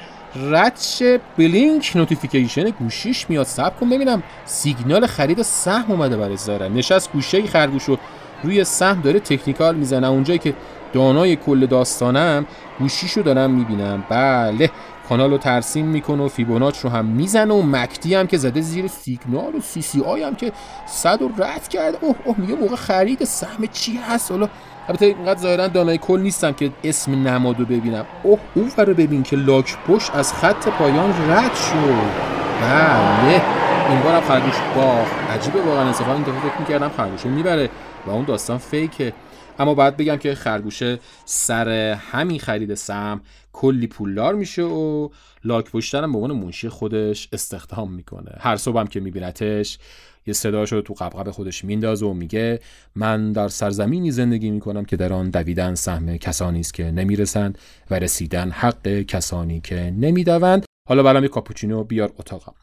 ردش 0.50 1.02
blink 1.38 1.92
notification 1.94 2.70
گوشیش 2.70 3.30
میاد. 3.30 3.46
صبر 3.46 3.80
کن 3.80 3.90
ببینم 3.90 4.22
سیگنال 4.44 5.06
خرید 5.06 5.42
سهم 5.42 5.92
اومده 5.92 6.16
برای 6.16 6.36
زاره 6.36 6.68
نشست 6.68 7.12
گوشه 7.12 7.46
خرگوش 7.46 7.84
رو 7.84 7.98
روی 8.42 8.64
سهم 8.64 9.00
داره 9.00 9.20
technical 9.20 9.74
می‌زنه. 9.74 10.08
اونجایی 10.08 10.38
که 10.38 10.54
دانای 10.92 11.36
کل 11.36 11.66
داستانم 11.66 12.46
گوشیشو 12.78 13.20
دارم 13.22 13.50
می‌بینم. 13.50 14.04
بله. 14.08 14.70
کانال 15.08 15.30
رو 15.30 15.38
ترسیم 15.38 15.86
می‌کنه 15.86 16.22
و 16.22 16.28
فیبوناچی 16.28 16.78
رو 16.78 16.90
هم 16.90 17.04
می‌زنه 17.04 17.54
و 17.54 17.62
MACD 17.62 18.14
هم 18.14 18.26
که 18.26 18.36
زده 18.36 18.60
زیر 18.60 18.86
سیگنال 18.86 19.54
و 19.54 19.60
CCI 19.60 20.22
هم 20.22 20.34
که 20.34 20.52
صد 20.86 21.22
و 21.22 21.30
رد 21.38 21.68
کرده 21.68 21.98
اوه 22.00 22.16
اوه 22.24 22.40
میگه 22.40 22.54
موقع 22.54 22.76
خرید. 22.76 23.24
سهم 23.24 23.66
چی 23.72 23.96
هست؟ 24.08 24.30
حالا 24.30 24.48
البته 24.88 25.06
اینقدر 25.06 25.40
ظاهرا 25.40 25.68
دانای 25.68 25.98
کل 25.98 26.20
نیستم 26.20 26.52
که 26.52 26.70
اسم 26.84 27.28
نمادو 27.28 27.64
ببینم. 27.64 28.04
اوه 28.22 28.38
اون 28.54 28.70
رو 28.76 28.94
ببین 28.94 29.22
که 29.22 29.36
لاک 29.36 29.76
پشت 29.88 30.14
از 30.14 30.34
خط 30.34 30.68
پایان 30.68 31.14
رد 31.30 31.54
شد. 31.54 32.36
بله. 32.62 33.42
این 33.90 34.00
بار 34.00 34.14
هم 34.14 34.20
خرگوش 34.20 34.54
باخت. 34.76 35.12
عجیبه 35.34 35.60
واقعا 35.60 35.86
انصافا 35.86 36.12
این 36.12 36.22
دفعه 36.22 36.40
فکر 36.40 36.60
می‌کردم 36.60 36.90
خرگوش 36.96 37.26
می‌بره. 37.26 37.70
و 38.06 38.10
اون 38.10 38.24
داستان 38.24 38.58
فیکه. 38.58 39.12
اما 39.58 39.74
باید 39.74 39.96
بگم 39.96 40.16
که 40.16 40.34
خرگوشه 40.34 40.98
سر 41.24 41.68
همین 41.92 42.38
خرید 42.38 42.74
سم 42.74 43.20
کلی 43.52 43.86
پولدار 43.86 44.34
میشه 44.34 44.62
و 44.62 45.08
لاک 45.44 45.70
پشترم 45.70 46.12
به 46.12 46.18
عنوان 46.18 46.36
منشی 46.44 46.68
خودش 46.68 47.28
استخدام 47.32 47.92
می‌کنه. 47.92 48.32
هر 48.38 48.56
صبح 48.56 48.80
هم 48.80 48.86
که 48.86 49.00
میبینتش 49.00 49.78
یه 50.26 50.34
صداشو 50.34 50.80
تو 50.80 50.94
قبقب 50.94 51.30
خودش 51.30 51.64
میندازه 51.64 52.06
و 52.06 52.12
میگه 52.12 52.60
من 52.94 53.32
در 53.32 53.48
سرزمینی 53.48 54.10
زندگی 54.10 54.50
می‌کنم 54.50 54.84
که 54.84 54.96
در 54.96 55.12
آن 55.12 55.30
دویدن 55.30 55.74
سهم 55.74 56.16
کسانی 56.16 56.60
است 56.60 56.74
که 56.74 56.84
نمی‌رسند 56.84 57.58
و 57.90 57.94
رسیدن 57.94 58.50
حق 58.50 58.88
کسانی 58.88 59.60
که 59.60 59.94
نمی‌دوند. 59.98 60.64
حالا 60.88 61.02
برام 61.02 61.22
یه 61.22 61.28
کاپوچینو 61.28 61.84
بیار 61.84 62.12
اتاقم. 62.18 62.54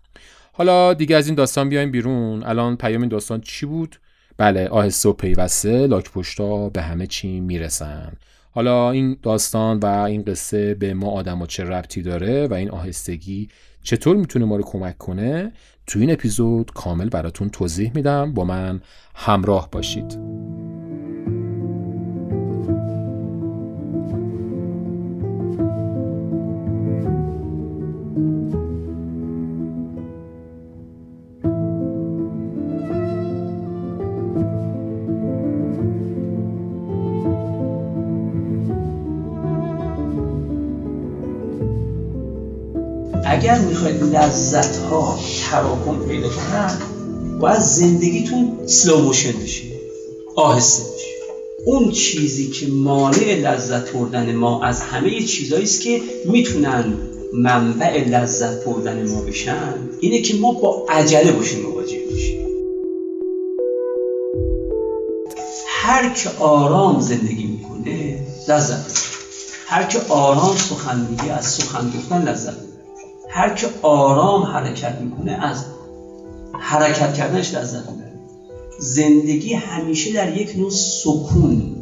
حالا 0.53 0.93
دیگه 0.93 1.15
از 1.15 1.27
این 1.27 1.35
داستان 1.35 1.69
بیایم 1.69 1.91
بیرون. 1.91 2.43
الان 2.43 2.77
پیام 2.77 3.01
این 3.01 3.09
داستان 3.09 3.41
چی 3.41 3.65
بود؟ 3.65 3.95
بله 4.37 4.67
آهسته 4.67 5.09
و 5.09 5.13
پیوسته 5.13 5.87
لاک 5.87 6.11
پشتا 6.11 6.69
به 6.69 6.81
همه 6.81 7.07
چی 7.07 7.39
می‌رسن. 7.39 8.13
حالا 8.51 8.91
این 8.91 9.17
داستان 9.21 9.79
و 9.79 9.85
این 9.85 10.23
قصه 10.23 10.73
به 10.73 10.93
ما 10.93 11.07
آدم 11.09 11.37
ها 11.37 11.45
چه 11.45 11.63
ربطی 11.63 12.01
داره 12.01 12.47
و 12.47 12.53
این 12.53 12.69
آهستگی 12.69 13.49
چطور 13.83 14.15
می‌تونه 14.15 14.45
ما 14.45 14.55
رو 14.55 14.63
کمک 14.63 14.97
کنه 14.97 15.51
تو 15.87 15.99
این 15.99 16.11
اپیزود 16.11 16.71
کامل 16.73 17.09
براتون 17.09 17.49
توضیح 17.49 17.91
میدم. 17.95 18.33
با 18.33 18.43
من 18.43 18.81
همراه 19.15 19.69
باشید. 19.71 20.19
اگر 43.43 43.59
می‌خواید 43.59 44.03
لذت 44.03 44.75
ها 44.77 45.19
تراکم 45.41 46.07
پیدا 46.07 46.29
کنن 46.29 46.71
باید 47.39 47.59
زندگیتون 47.59 48.57
سلو 48.65 48.97
موشن 48.97 49.31
بشه 49.31 49.61
آهسته 50.35 50.83
بشه. 50.83 51.07
اون 51.65 51.91
چیزی 51.91 52.47
که 52.47 52.67
مانع 52.67 53.35
لذت 53.35 53.91
بردن 53.91 54.35
ما 54.35 54.63
از 54.63 54.81
همه 54.81 55.21
چیزهایی 55.21 55.63
است 55.63 55.81
که 55.81 56.01
می‌تونن 56.25 56.93
منبع 57.33 58.03
لذت 58.07 58.65
بردن 58.65 59.07
ما 59.07 59.21
بشن 59.21 59.73
اینه 59.99 60.21
که 60.21 60.35
ما 60.35 60.51
با 60.51 60.85
عجله 60.89 61.31
باشیم 61.31 61.61
مواجه 61.61 61.99
بشیم. 62.13 62.47
هر 65.67 66.13
که 66.13 66.29
آرام 66.39 66.99
زندگی 66.99 67.43
می‌کنه 67.43 68.19
لذت 68.47 69.03
هر 69.65 69.83
که 69.83 69.99
آرام 70.09 70.57
سخن 70.57 71.07
میگه 71.09 71.33
از 71.33 71.45
سخن 71.45 71.93
گفتن 71.97 72.27
لذت 72.27 72.72
هر 73.33 73.53
که 73.53 73.67
آرام 73.81 74.43
حرکت 74.43 75.01
می‌کنه 75.01 75.31
از 75.31 75.65
حرکت 76.59 77.13
کردنش 77.13 77.53
لذت 77.53 77.89
می‌بره. 77.89 78.13
زندگی 78.79 79.53
همیشه 79.53 80.13
در 80.13 80.37
یک 80.37 80.57
نوع 80.57 80.69
سکون 80.69 81.75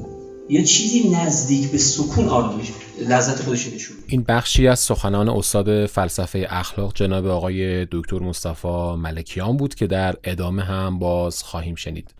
یه 0.49 0.63
چیزی 0.63 1.09
نزدیک 1.09 1.71
به 1.71 1.77
سکون 1.77 2.29
آرامش 2.29 2.71
لذت 3.09 3.41
خودش 3.41 3.73
نشون 3.73 3.97
این 4.07 4.25
بخشی 4.27 4.67
از 4.67 4.79
سخنان 4.79 5.29
استاد 5.29 5.85
فلسفه 5.85 6.47
اخلاق 6.49 6.93
جناب 6.95 7.25
آقای 7.25 7.87
دکتر 7.91 8.19
مصطفی 8.19 8.95
ملکیان 8.97 9.57
بود 9.57 9.75
که 9.75 9.87
در 9.87 10.15
ادامه 10.23 10.63
هم 10.63 10.99
باز 10.99 11.43
خواهیم 11.43 11.75
شنید. 11.75 12.13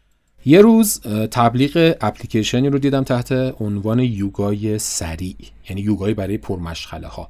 یه 0.46 0.62
روز 0.62 1.02
تبلیغ 1.32 1.96
اپلیکیشنی 2.02 2.70
رو 2.70 2.80
دیدم 2.80 3.04
تحت 3.04 3.32
عنوان 3.62 4.00
یوگای 4.00 4.80
سریع 4.80 5.36
یعنی 5.70 5.82
یوگای 5.82 6.14
برای 6.14 6.38
پرمشغله 6.38 7.08
ها 7.08 7.30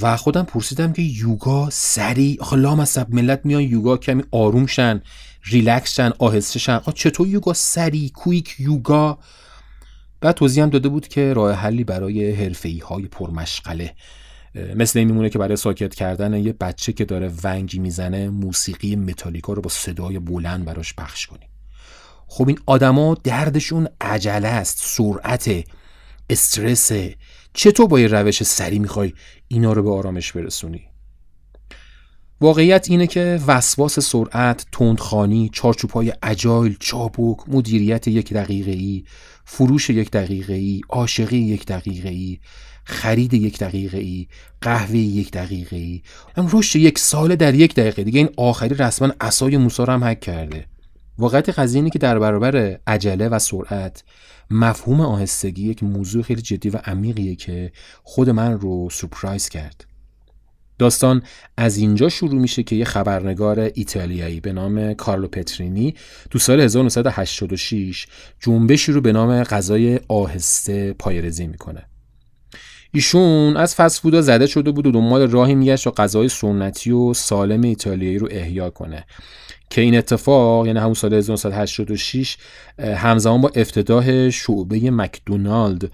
و 0.00 0.16
خودم 0.16 0.42
پرسیدم 0.42 0.92
که 0.92 1.02
یوگا 1.02 1.70
سریع 1.70 2.36
آخه 2.40 2.56
لامصب 2.56 3.14
ملت 3.14 3.40
میان 3.44 3.62
یوگا 3.62 3.96
کمی 3.96 4.22
آروم 4.30 4.66
شن 4.66 5.02
ریلکس 5.44 5.94
شن 5.94 6.12
آهسته 6.18 6.58
شن. 6.58 6.80
چطور 6.94 7.28
یوگا 7.28 7.52
سریع 7.52 8.10
quick 8.10 8.56
yoga؟ 8.58 9.18
بعد 10.20 10.34
توضیح 10.34 10.62
هم 10.62 10.70
داده 10.70 10.88
بود 10.88 11.08
که 11.08 11.32
راه 11.32 11.52
حلی 11.52 11.84
برای 11.84 12.32
حرفه‌ای 12.32 12.78
های 12.78 13.02
پرمشغله. 13.02 13.94
مثل 14.76 14.98
این 14.98 15.08
میمونه 15.08 15.30
که 15.30 15.38
برای 15.38 15.56
ساکت 15.56 15.94
کردن 15.94 16.34
یه 16.34 16.52
بچه 16.52 16.92
که 16.92 17.04
داره 17.04 17.32
ونگی 17.44 17.78
می‌زنه 17.78 18.28
موسیقی 18.28 18.96
متالیکا 18.96 19.52
رو 19.52 19.62
با 19.62 19.70
صدای 19.70 20.18
بلند 20.18 20.64
براش 20.64 20.94
پخش 20.94 21.26
کنی 21.26 21.48
خب 22.26 22.48
این 22.48 22.58
آدما 22.66 23.16
دردشون 23.24 23.88
عجله 24.00 24.48
است 24.48 24.78
سرعت 24.80 25.64
استرس 26.30 26.92
چطور 27.52 27.86
با 27.86 28.00
یه 28.00 28.06
روش 28.06 28.42
سری 28.42 28.78
می‌خوای 28.78 29.12
اینا 29.48 29.72
رو 29.72 29.82
به 29.82 29.90
آرامش 29.90 30.32
برسونی؟ 30.32 30.82
واقعیت 32.40 32.86
اینه 32.90 33.06
که 33.06 33.40
وسواس 33.46 33.98
سرعت، 34.00 34.66
تندخانی، 34.72 35.50
چارچوبهای 35.52 36.12
اجایل، 36.22 36.76
چابک، 36.80 37.36
مدیریت 37.48 38.08
یک 38.08 38.32
دقیقه 38.32 38.70
ای، 38.70 39.04
فروش 39.44 39.90
یک 39.90 40.10
دقیقه 40.10 40.52
ای، 40.52 40.80
عاشقی 40.88 41.38
یک 41.38 41.66
دقیقه 41.66 42.08
ای، 42.08 42.38
خرید 42.84 43.34
یک 43.34 43.58
دقیقه 43.58 43.98
ای، 43.98 44.26
قهوه 44.60 44.96
یک 44.96 45.30
دقیقه 45.30 45.76
ای، 45.76 46.02
هم 46.36 46.48
رشد 46.52 46.76
یک 46.76 46.98
سال 46.98 47.36
در 47.36 47.54
یک 47.54 47.74
دقیقه. 47.74 48.04
دیگه 48.04 48.18
این 48.18 48.28
آخری 48.36 48.74
رسما 48.74 49.12
اسای 49.20 49.56
موسی 49.56 49.82
هم 49.82 50.04
حک 50.04 50.20
کرده. 50.20 50.66
واقعیت 51.18 51.48
قضیه 51.48 51.78
اینه 51.78 51.90
که 51.90 51.98
در 51.98 52.18
برابر 52.18 52.78
عجله 52.86 53.28
و 53.28 53.38
سرعت 53.38 54.04
مفهوم 54.50 55.00
آهستگی 55.00 55.68
یک 55.68 55.82
موضوع 55.82 56.22
خیلی 56.22 56.42
جدی 56.42 56.70
و 56.70 56.76
عمیقیه 56.76 57.34
که 57.34 57.72
خود 58.02 58.30
من 58.30 58.60
رو 58.60 58.90
سورپرایز 58.90 59.48
کرد. 59.48 59.84
داستان 60.78 61.22
از 61.56 61.76
اینجا 61.76 62.08
شروع 62.08 62.40
میشه 62.40 62.62
که 62.62 62.76
یه 62.76 62.84
خبرنگار 62.84 63.70
ایتالیایی 63.74 64.40
به 64.40 64.52
نام 64.52 64.94
کارلو 64.94 65.28
پترینی 65.28 65.94
تو 66.30 66.38
سال 66.38 66.60
1986 66.60 68.06
جنبشی 68.40 68.92
رو 68.92 69.00
به 69.00 69.12
نام 69.12 69.42
غذای 69.42 70.00
آهسته 70.08 70.92
پایرزی 70.92 71.46
می‌کنه. 71.46 71.86
ایشون 72.94 73.56
از 73.56 73.74
فسفودا 73.74 74.20
زده 74.20 74.46
شده 74.46 74.70
بود 74.70 74.86
و 74.86 74.90
دنبال 74.90 75.30
راهی 75.30 75.54
میگشت 75.54 75.86
و 75.86 75.90
غذای 75.90 76.28
سنتی 76.28 76.90
و 76.90 77.14
سالم 77.14 77.62
ایتالیایی 77.62 78.18
رو 78.18 78.28
احیا 78.30 78.70
کنه. 78.70 79.06
که 79.70 79.80
این 79.80 79.98
اتفاق 79.98 80.66
یعنی 80.66 80.78
همون 80.78 80.94
سال 80.94 81.14
1986 81.14 82.36
همزمان 82.78 83.40
با 83.40 83.50
افتتاح 83.54 84.30
شعبه 84.30 84.90
مکدونالد 84.90 85.90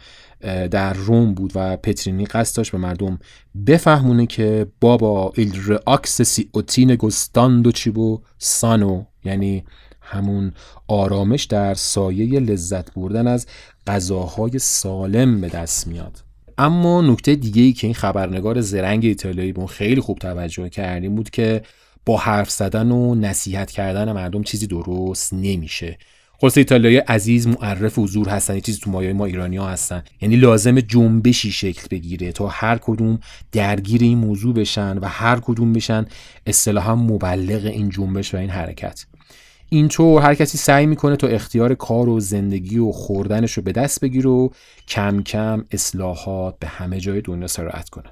در 0.70 0.92
روم 0.92 1.34
بود 1.34 1.52
و 1.54 1.76
پترینی 1.76 2.26
قصد 2.26 2.56
داشت 2.56 2.72
به 2.72 2.78
مردم 2.78 3.18
بفهمونه 3.66 4.26
که 4.26 4.66
بابا 4.80 5.32
ایل 5.36 5.60
رئاکس 5.66 6.22
سی 6.22 6.48
اوتین 6.52 6.96
گستاندو 6.96 7.72
چیبو 7.72 8.20
سانو. 8.38 9.04
یعنی 9.24 9.64
همون 10.00 10.52
آرامش 10.88 11.44
در 11.44 11.74
سایه 11.74 12.40
لذت 12.40 12.94
بردن 12.94 13.26
از 13.26 13.46
غذاهای 13.86 14.58
سالم 14.58 15.40
به 15.40 15.48
دست 15.48 15.86
میاد. 15.86 16.22
اما 16.58 17.02
نکته 17.02 17.34
دیگه 17.34 17.62
ای 17.62 17.72
که 17.72 17.86
این 17.86 17.94
خبرنگار 17.94 18.60
زرنگ 18.60 19.04
ایتالیایی 19.04 19.52
به 19.52 19.66
خیلی 19.66 20.00
خوب 20.00 20.18
توجه 20.18 20.68
کردیم 20.68 21.14
بود 21.14 21.30
که 21.30 21.62
با 22.06 22.16
حرف 22.16 22.50
زدن 22.50 22.90
و 22.90 23.14
نصیحت 23.14 23.70
کردن 23.70 24.12
مردم 24.12 24.42
چیزی 24.42 24.66
درست 24.66 25.32
نمیشه. 25.32 25.98
خلاصه 26.40 26.60
ایتالیایی 26.60 26.96
عزیز 26.96 27.46
معرف 27.46 27.98
حضور 27.98 28.28
هستن 28.28 28.60
چیزی 28.60 28.78
تو 28.78 28.90
مایه 28.90 29.12
ما 29.12 29.24
ایرانی 29.24 29.56
ها 29.56 29.68
هستن. 29.68 30.02
یعنی 30.20 30.36
لازم 30.36 30.80
جنبشی 30.80 31.52
شکل 31.52 31.86
بگیره 31.90 32.32
تا 32.32 32.46
هر 32.46 32.78
کدوم 32.78 33.18
درگیر 33.52 34.02
این 34.02 34.18
موضوع 34.18 34.54
بشن 34.54 34.98
و 34.98 35.06
هر 35.06 35.40
کدوم 35.40 35.72
بشن 35.72 36.06
اصطلاحا 36.46 36.94
مبلغ 36.96 37.66
این 37.66 37.88
جنبش 37.88 38.34
و 38.34 38.36
این 38.36 38.50
حرکت. 38.50 39.06
اینطور 39.68 40.22
هر 40.22 40.34
کسی 40.34 40.58
سعی 40.58 40.86
می‌کنه 40.86 41.16
تا 41.16 41.26
اختیار 41.26 41.74
کار 41.74 42.08
و 42.08 42.20
زندگی 42.20 42.78
و 42.78 42.92
خوردنش 42.92 43.52
رو 43.52 43.62
به 43.62 43.72
دست 43.72 44.00
بگیره 44.00 44.30
و 44.30 44.48
کم 44.88 45.22
کم 45.22 45.64
اصلاحات 45.70 46.58
به 46.58 46.66
همه 46.66 47.00
جای 47.00 47.20
دنیا 47.20 47.46
سرایت 47.46 47.88
کنه. 47.88 48.10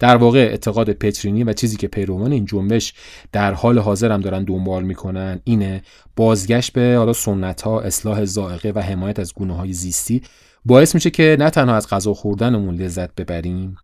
در 0.00 0.16
واقع 0.16 0.38
اعتقاد 0.38 0.92
پترینی 0.92 1.44
و 1.44 1.52
چیزی 1.52 1.76
که 1.76 1.88
پیروان 1.88 2.32
این 2.32 2.44
جنبش 2.44 2.94
در 3.32 3.52
حال 3.52 3.78
حاضر 3.78 4.12
هم 4.12 4.20
دارن 4.20 4.44
دنبال 4.44 4.84
می‌کنن 4.84 5.40
اینه 5.44 5.82
بازگشت 6.16 6.72
به 6.72 6.94
حالا 6.98 7.12
سنت 7.12 7.62
ها 7.62 7.80
اصلاح 7.80 8.24
زائقه 8.24 8.72
و 8.74 8.78
حمایت 8.80 9.18
از 9.18 9.34
گونه 9.34 9.56
های 9.56 9.72
زیستی 9.72 10.22
باعث 10.64 10.94
میشه 10.94 11.10
که 11.10 11.36
نه 11.40 11.50
تنها 11.50 11.76
از 11.76 11.88
غذا 11.88 12.14
خوردنمون 12.14 12.74
لذت 12.74 13.14
ببریم 13.14 13.76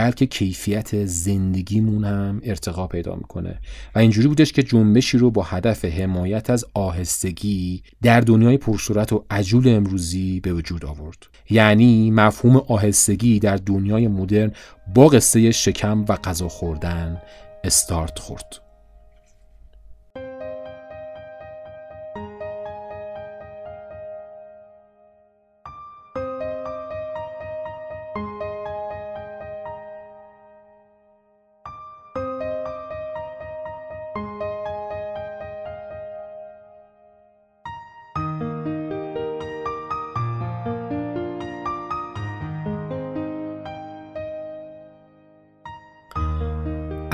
بلکه 0.00 0.26
کیفیت 0.26 1.04
زندگیمون 1.04 2.04
هم 2.04 2.40
ارتقا 2.44 2.86
پیدا 2.86 3.14
می‌کنه. 3.14 3.58
و 3.94 3.98
اینجوری 3.98 4.28
بودش 4.28 4.52
که 4.52 4.62
جنبشی 4.62 5.18
رو 5.18 5.30
با 5.30 5.42
هدف 5.42 5.84
حمایت 5.84 6.50
از 6.50 6.64
آهستگی 6.74 7.82
در 8.02 8.20
دنیای 8.20 8.56
پرصورت 8.56 9.12
و 9.12 9.24
عجول 9.30 9.68
امروزی 9.68 10.40
به 10.40 10.52
وجود 10.52 10.84
آورد. 10.84 11.26
یعنی 11.50 12.10
مفهوم 12.10 12.56
آهستگی 12.56 13.38
در 13.38 13.56
دنیای 13.56 14.08
مدرن 14.08 14.52
با 14.94 15.06
قصه 15.06 15.50
شکم 15.50 16.04
و 16.08 16.16
غذا 16.16 16.48
خوردن 16.48 17.22
استارت 17.64 18.18
خورد. 18.18 18.69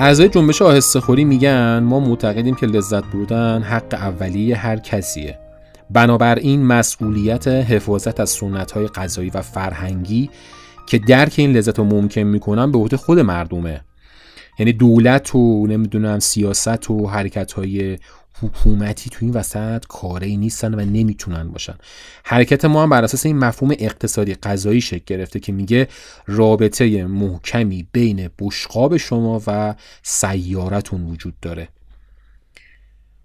اعضای 0.07 0.29
جنبش 0.29 0.61
آهسته 0.61 0.99
خوری 0.99 1.25
میگن 1.25 1.79
ما 1.79 1.99
معتقدیم 1.99 2.55
که 2.55 2.65
لذت 2.65 3.03
بردن 3.03 3.61
حق 3.61 3.93
اولیه 3.93 4.55
هر 4.55 4.77
کسیه. 4.77 5.39
بنابراین 5.89 6.65
مسئولیت 6.65 7.47
حفاظت 7.47 8.19
از 8.19 8.29
سنت 8.29 8.71
های 8.71 8.87
غذایی 8.87 9.29
و 9.29 9.41
فرهنگی 9.41 10.29
که 10.87 10.99
درک 10.99 11.33
این 11.37 11.51
لذت 11.51 11.79
رو 11.79 11.85
ممکن 11.85 12.21
می‌کنن 12.21 12.71
به 12.71 12.77
عهده 12.77 12.97
خود 12.97 13.19
مردمه. 13.19 13.81
یعنی 14.59 14.73
دولت 14.73 15.35
و 15.35 15.67
نمی‌دونم 15.67 16.19
سیاست 16.19 16.91
و 16.91 17.07
حرکت 17.07 17.51
های 17.51 17.97
حکومتی 18.41 19.09
تو 19.09 19.17
این 19.21 19.33
وسط 19.33 19.85
کاری 19.85 20.37
نیستن 20.37 20.73
و 20.73 20.77
نمی‌تونن 20.77 21.49
باشن. 21.49 21.75
حرکت 22.23 22.65
ما 22.65 22.83
هم 22.83 22.89
بر 22.89 23.03
اساس 23.03 23.25
این 23.25 23.37
مفهوم 23.37 23.75
اقتصادی 23.79 24.35
غذایی 24.35 24.81
شکل 24.81 25.03
گرفته 25.05 25.39
که 25.39 25.51
میگه 25.51 25.87
رابطه 26.27 27.05
محکمی 27.05 27.87
بین 27.91 28.29
بشقاب 28.39 28.97
شما 28.97 29.41
و 29.47 29.75
سیارتون 30.03 31.03
وجود 31.03 31.39
داره. 31.39 31.67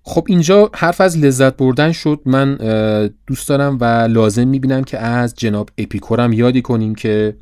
خب 0.03 0.27
اینجا 0.29 0.71
حرف 0.75 1.01
از 1.01 1.19
لذت 1.19 1.57
بردن 1.57 1.93
شد. 1.93 2.21
من 2.27 2.57
دوست 3.27 3.49
دارم 3.49 3.79
و 3.81 3.85
لازم 3.85 4.49
می‌بینم 4.49 4.85
که 4.85 4.99
از 4.99 5.35
جناب 5.35 5.71
اپیکورم 5.79 6.33
یادی 6.33 6.63
کنیم 6.63 6.95
که 6.95 7.37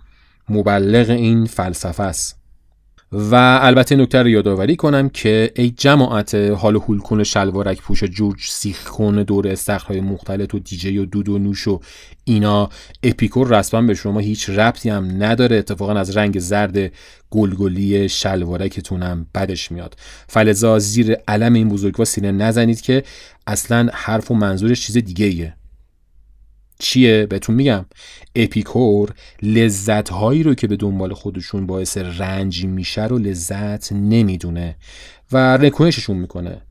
مبلغ 0.48 1.10
این 1.10 1.46
فلسفه 1.46 2.02
است. 2.02 2.39
و 3.12 3.34
البته 3.62 3.96
نکته 3.96 4.22
رو 4.22 4.28
یادآوری 4.28 4.76
کنم 4.76 5.08
که 5.08 5.50
ای 5.56 5.70
جماعت 5.70 6.34
حال 6.34 6.76
هول 6.76 6.98
کن 6.98 7.22
شلوارک 7.22 7.82
پوش 7.82 8.04
جورج 8.04 8.40
سیخ 8.48 8.84
کن 8.84 9.22
دور 9.22 9.48
استخرهای 9.48 10.00
مختلف 10.00 10.54
و 10.54 10.58
دیجی 10.58 10.98
و 10.98 11.04
دود 11.04 11.28
و 11.28 11.38
نوش 11.38 11.68
و 11.68 11.80
اینا 12.24 12.70
اپیکور 13.02 13.58
رسما 13.58 13.82
به 13.82 13.94
شما 13.94 14.18
هیچ 14.18 14.50
ربطی 14.50 14.90
هم 14.90 15.22
نداره. 15.22 15.56
اتفاقا 15.56 15.94
از 15.94 16.16
رنگ 16.16 16.38
زرد 16.38 16.92
گلگلی 17.30 18.08
شلوارکتونم 18.08 19.26
بدش 19.34 19.72
میاد. 19.72 19.96
فلذا 20.28 20.78
زیر 20.78 21.16
علم 21.28 21.52
این 21.52 21.68
بزرگوار 21.68 22.06
سینه 22.06 22.32
نزنید 22.32 22.80
که 22.80 23.02
اصلا 23.46 23.88
حرف 23.92 24.30
و 24.30 24.34
منظورش 24.34 24.86
چیز 24.86 24.98
دیگه 24.98 25.26
ایه 25.26 25.54
چیه 26.80 27.26
بهتون 27.26 27.54
میگم. 27.54 27.86
اپیکور 28.34 29.14
لذت 29.42 30.08
هایی 30.08 30.42
رو 30.42 30.54
که 30.54 30.66
به 30.66 30.76
دنبال 30.76 31.14
خودشون 31.14 31.66
باعث 31.66 31.98
رنج 31.98 32.64
میشه 32.64 33.06
رو 33.06 33.18
لذت 33.18 33.92
نمی‌دونه 33.92 34.76
و 35.32 35.56
نکوهششون 35.56 36.16
می‌کنه. 36.16 36.62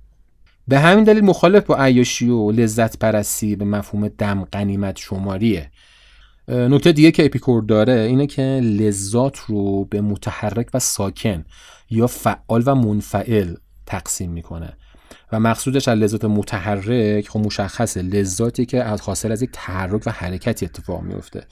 به 0.68 0.80
همین 0.80 1.04
دلیل 1.04 1.24
مخالف 1.24 1.64
با 1.66 1.78
عیاشی 1.78 2.30
و 2.30 2.52
لذت 2.52 3.00
پرستی 3.00 3.56
به 3.56 3.66
مفهوم 3.66 4.08
دم 4.08 4.48
قنیمت 4.52 4.98
شماریه. 4.98 5.72
نکته 6.48 6.92
دیگه 6.92 7.12
که 7.12 7.26
اپیکور 7.26 7.64
داره 7.64 7.94
اینه 7.94 8.28
که 8.28 8.42
لذات 8.64 9.38
رو 9.38 9.86
به 9.86 10.02
متحرک 10.02 10.68
و 10.74 10.80
ساکن 10.80 11.46
یا 11.90 12.08
فعال 12.08 12.64
و 12.66 12.76
منفعل 12.76 13.56
تقسیم 13.86 14.32
می‌کنه. 14.32 14.74
و 15.32 15.40
مقصودش 15.40 15.88
از 15.88 16.00
لذات 16.00 16.26
متحرک 16.26 17.30
خب 17.30 17.40
مشخصه. 17.40 18.02
لذاتی 18.02 18.66
که 18.66 18.84
از 18.84 19.02
حاصل 19.02 19.32
از 19.32 19.42
یک 19.42 19.50
تحرک 19.54 20.04
و 20.06 20.12
حرکتی 20.12 20.66
اتفاق 20.66 21.02
میفته 21.02 21.46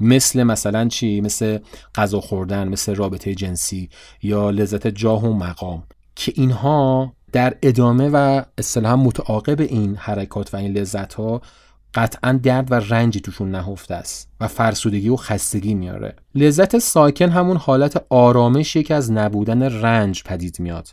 مثل 0.00 0.42
مثلا 0.42 0.88
چی؟ 0.88 1.20
مثل 1.20 1.58
غذا 1.94 2.20
خوردن 2.20 2.68
مثل 2.68 2.94
رابطه 2.94 3.34
جنسی 3.34 3.88
یا 4.22 4.50
لذت 4.50 4.86
جاه 4.86 5.24
و 5.24 5.32
مقام. 5.32 5.82
که 6.16 6.32
اینها 6.36 7.12
در 7.32 7.56
ادامه 7.62 8.08
و 8.08 8.42
اصطلاحا 8.58 8.96
متعاقب 8.96 9.60
این 9.60 9.96
حرکات 9.96 10.54
و 10.54 10.56
این 10.56 10.72
لذت 10.72 11.14
ها 11.14 11.40
قطعا 11.94 12.32
درد 12.42 12.72
و 12.72 12.74
رنجی 12.74 13.20
توشون 13.20 13.50
نهفته 13.50 13.94
است 13.94 14.30
و 14.40 14.48
فرسودگی 14.48 15.08
و 15.08 15.16
خستگی 15.16 15.74
میاره. 15.74 16.16
لذت 16.34 16.78
ساکن 16.78 17.28
همون 17.28 17.56
حالت 17.56 18.04
آرامشی 18.10 18.82
که 18.82 18.94
از 18.94 19.12
نبودن 19.12 19.62
رنج 19.62 20.22
پدید 20.22 20.60
میاد. 20.60 20.88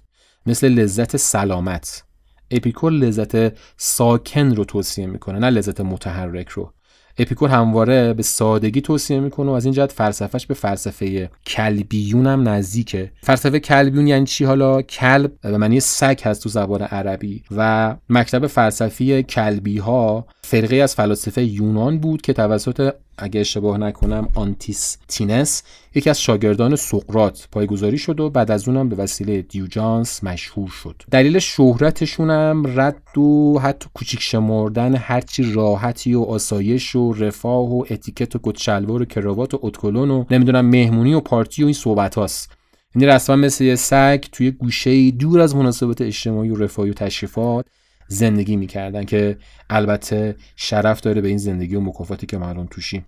مثل 0.45 0.67
لذت 0.67 1.17
سلامت. 1.17 2.03
اپیکور 2.51 2.91
لذت 2.91 3.53
ساکن 3.77 4.55
رو 4.55 4.65
توصیه 4.65 5.05
می‌کنه 5.05 5.39
نه 5.39 5.49
لذت 5.49 5.81
متحرک 5.81 6.49
رو. 6.49 6.71
اپیکور 7.17 7.49
همواره 7.49 8.13
به 8.13 8.23
سادگی 8.23 8.81
توصیه 8.81 9.19
می‌کنه 9.19 9.51
و 9.51 9.53
از 9.53 9.65
این 9.65 9.73
جهت 9.73 9.91
فلسفه‌ش 9.91 10.45
به 10.45 10.53
فلسفه 10.53 11.29
کلبیون 11.47 12.27
هم 12.27 12.49
نزدیکه. 12.49 13.11
فلسفه 13.21 13.59
کلبیون 13.59 14.07
یعنی 14.07 14.25
چی؟ 14.25 14.45
حالا 14.45 14.81
کلب 14.81 15.31
به 15.41 15.57
معنی 15.57 15.79
سگ 15.79 16.19
هست 16.23 16.43
تو 16.43 16.49
زبان 16.49 16.81
عربی 16.81 17.43
و 17.51 17.95
مکتب 18.09 18.47
فلسفی 18.47 19.23
کلبی 19.23 19.77
ها 19.77 20.27
فرقه 20.45 20.75
از 20.75 20.95
فلاسفه 20.95 21.43
یونان 21.43 21.99
بود 21.99 22.21
که 22.21 22.33
توسط 22.33 22.93
اگه 23.17 23.39
اشتباه 23.39 23.77
نکنم 23.77 24.27
آنتیس 24.35 24.97
تینس 25.07 25.63
یکی 25.95 26.09
از 26.09 26.21
شاگردان 26.21 26.75
سقراط 26.75 27.47
پایه‌گذاری 27.51 27.97
شد 27.97 28.19
و 28.19 28.29
بعد 28.29 28.51
از 28.51 28.67
اونم 28.67 28.89
به 28.89 28.95
وسیله 28.95 29.41
دیوجانس 29.41 30.23
مشهور 30.23 30.69
شد. 30.69 31.01
دلیل 31.11 31.39
شهرتشون 31.39 32.29
هم 32.29 32.79
رد 32.79 33.17
و 33.17 33.59
حتی 33.59 33.89
کوچیک 33.93 34.21
شمردن 34.21 34.95
هرچی 34.95 35.53
راحتی 35.53 36.13
و 36.13 36.21
آسایش 36.21 36.95
و 36.95 37.13
رفاه 37.13 37.73
و 37.73 37.83
اتیکت 37.89 38.35
و 38.35 38.39
کت‌شلوار 38.43 39.01
و 39.01 39.05
کراوات 39.05 39.53
و 39.53 39.59
ادکلن 39.61 40.11
و 40.11 40.25
نمی‌دونم 40.31 40.65
مهمونی 40.65 41.13
و 41.13 41.19
party 41.19 41.63
و 41.63 41.65
این 41.65 41.73
صحبت 41.73 42.15
هاست. 42.15 42.51
یعنی 42.95 43.07
رسما 43.07 43.35
مثل 43.35 43.63
یه 43.63 43.75
سگ 43.75 44.23
توی 44.31 44.51
گوشه 44.51 45.11
دور 45.11 45.39
از 45.39 45.55
مناسبات 45.55 46.01
اجتماعی 46.01 46.49
و 46.49 46.55
رفاهی 46.55 46.89
و 46.89 46.93
تشریفات 46.93 47.65
زندگی 48.07 48.55
می‌کردن 48.55 49.03
که 49.03 49.37
البته 49.69 50.35
شرف 50.55 51.01
داره 51.01 51.21
به 51.21 51.27
این 51.27 51.37
زندگی 51.37 51.75
و 51.75 51.81
مکافاتی 51.81 52.25
که 52.25 52.37
ما 52.37 52.65
توشیم 52.71 53.05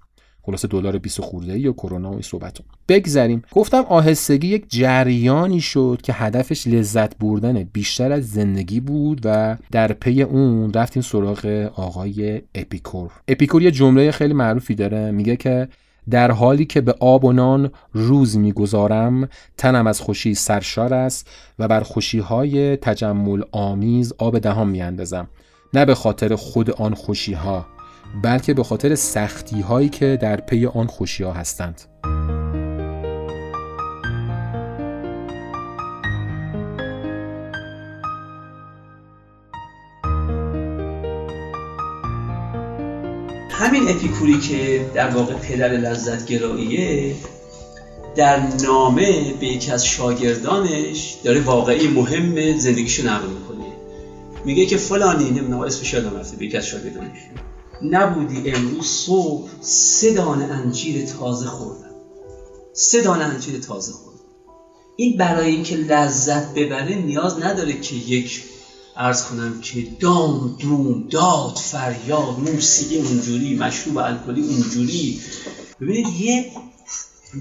خلاصه 0.47 0.67
دلار 0.67 0.97
20 0.97 1.21
خورده 1.21 1.53
ای 1.53 1.67
و 1.67 1.73
کرونا 1.73 2.09
و 2.09 2.13
این 2.13 2.21
صحبت 2.21 2.57
بگذریم. 2.89 3.41
گفتم 3.51 3.85
آهستگی 3.89 4.47
یک 4.47 4.65
جریانی 4.69 5.61
شد 5.61 5.99
که 6.03 6.13
هدفش 6.13 6.67
لذت 6.67 7.17
بردن 7.17 7.63
بیشتر 7.63 8.11
از 8.11 8.29
زندگی 8.29 8.79
بود 8.79 9.21
و 9.23 9.57
در 9.71 9.93
پی 9.93 10.21
اون 10.21 10.73
رفتیم 10.73 11.03
سراغ 11.03 11.69
آقای 11.75 12.41
اپیکور. 12.55 13.11
اپیکور 13.27 13.61
یه 13.61 13.71
جمله 13.71 14.11
خیلی 14.11 14.33
معروفی 14.33 14.75
داره. 14.75 15.11
میگه 15.11 15.35
که 15.35 15.67
در 16.09 16.31
حالی 16.31 16.65
که 16.65 16.81
به 16.81 16.95
آب 16.99 17.25
و 17.25 17.33
نان 17.33 17.71
روز 17.93 18.37
می‌گذارم 18.37 19.29
تنم 19.57 19.87
از 19.87 20.01
خوشی 20.01 20.33
سرشار 20.33 20.93
است 20.93 21.29
و 21.59 21.67
بر 21.67 21.81
خوشیهای 21.81 22.77
تجمل 22.77 23.43
آمیز 23.51 24.13
آب 24.17 24.39
دهان 24.39 24.69
میاندازم. 24.69 25.27
نه 25.73 25.85
به 25.85 25.95
خاطر 25.95 26.35
خود 26.35 26.71
آن 26.71 26.93
خوشی 26.93 27.33
ها 27.33 27.65
بلکه 28.23 28.53
به 28.53 28.63
خاطر 28.63 28.95
سختی 28.95 29.61
هایی 29.61 29.89
که 29.89 30.17
در 30.21 30.35
پی 30.35 30.65
آن 30.65 30.87
خوشی 30.87 31.23
ها 31.23 31.33
هستند. 31.33 31.81
همین 43.57 43.89
اپیکوری 43.89 44.39
که 44.39 44.85
در 44.93 45.09
واقع 45.09 45.33
پدر 45.33 45.69
لذت 45.69 46.25
گراییه 46.25 47.15
در 48.15 48.39
نامه 48.63 49.33
به 49.39 49.47
یکی 49.47 49.71
از 49.71 49.85
شاگردانش 49.85 51.17
داره 51.23 51.41
واقعی 51.41 51.87
مهم 51.87 52.57
زندگیشو 52.57 53.09
نقل 53.09 53.27
می‌کنه. 53.27 53.65
میگه 54.45 54.65
که 54.65 54.77
فلانی 54.77 55.29
نمی‌دونم 55.29 55.59
اسمش 55.59 55.93
یادم 55.93 56.17
رفته 56.17 56.37
به 56.37 56.45
یکی 56.45 56.57
از 56.57 56.65
شاگردانش. 56.65 57.17
نبودی 57.83 58.51
امروز 58.51 58.85
صبح 58.85 59.49
سه 59.61 60.13
دانه 60.13 60.43
انجیر 60.43 61.05
تازه 61.05 61.45
خوردم. 61.45 61.95
سه 62.73 63.01
دانه 63.01 63.23
انجیر 63.23 63.59
تازه 63.59 63.93
خوردم. 63.93 64.19
این 64.95 65.17
برای 65.17 65.49
اینکه 65.51 65.75
لذت 65.75 66.53
ببره 66.53 66.95
نیاز 66.95 67.43
نداره 67.43 67.73
که 67.79 67.95
یک 67.95 68.43
ارز 68.97 69.23
کنم 69.23 69.61
که 69.61 69.87
دام 69.99 70.55
دوم 70.59 71.07
داد 71.09 71.57
فریاد 71.57 72.39
موسیقی 72.39 72.97
اونجوری 72.97 73.55
مشروب 73.55 73.97
الکلی 73.97 74.41
اونجوری. 74.41 75.19
ببینید 75.81 76.07
یه 76.19 76.45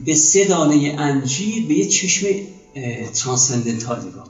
به 0.04 0.14
سه 0.14 0.44
دانه 0.44 0.96
انجیر 0.98 1.66
به 1.66 1.74
یه 1.74 1.88
چشم 1.88 2.26
ترانسندنتال 3.14 3.98
نگاه 4.08 4.28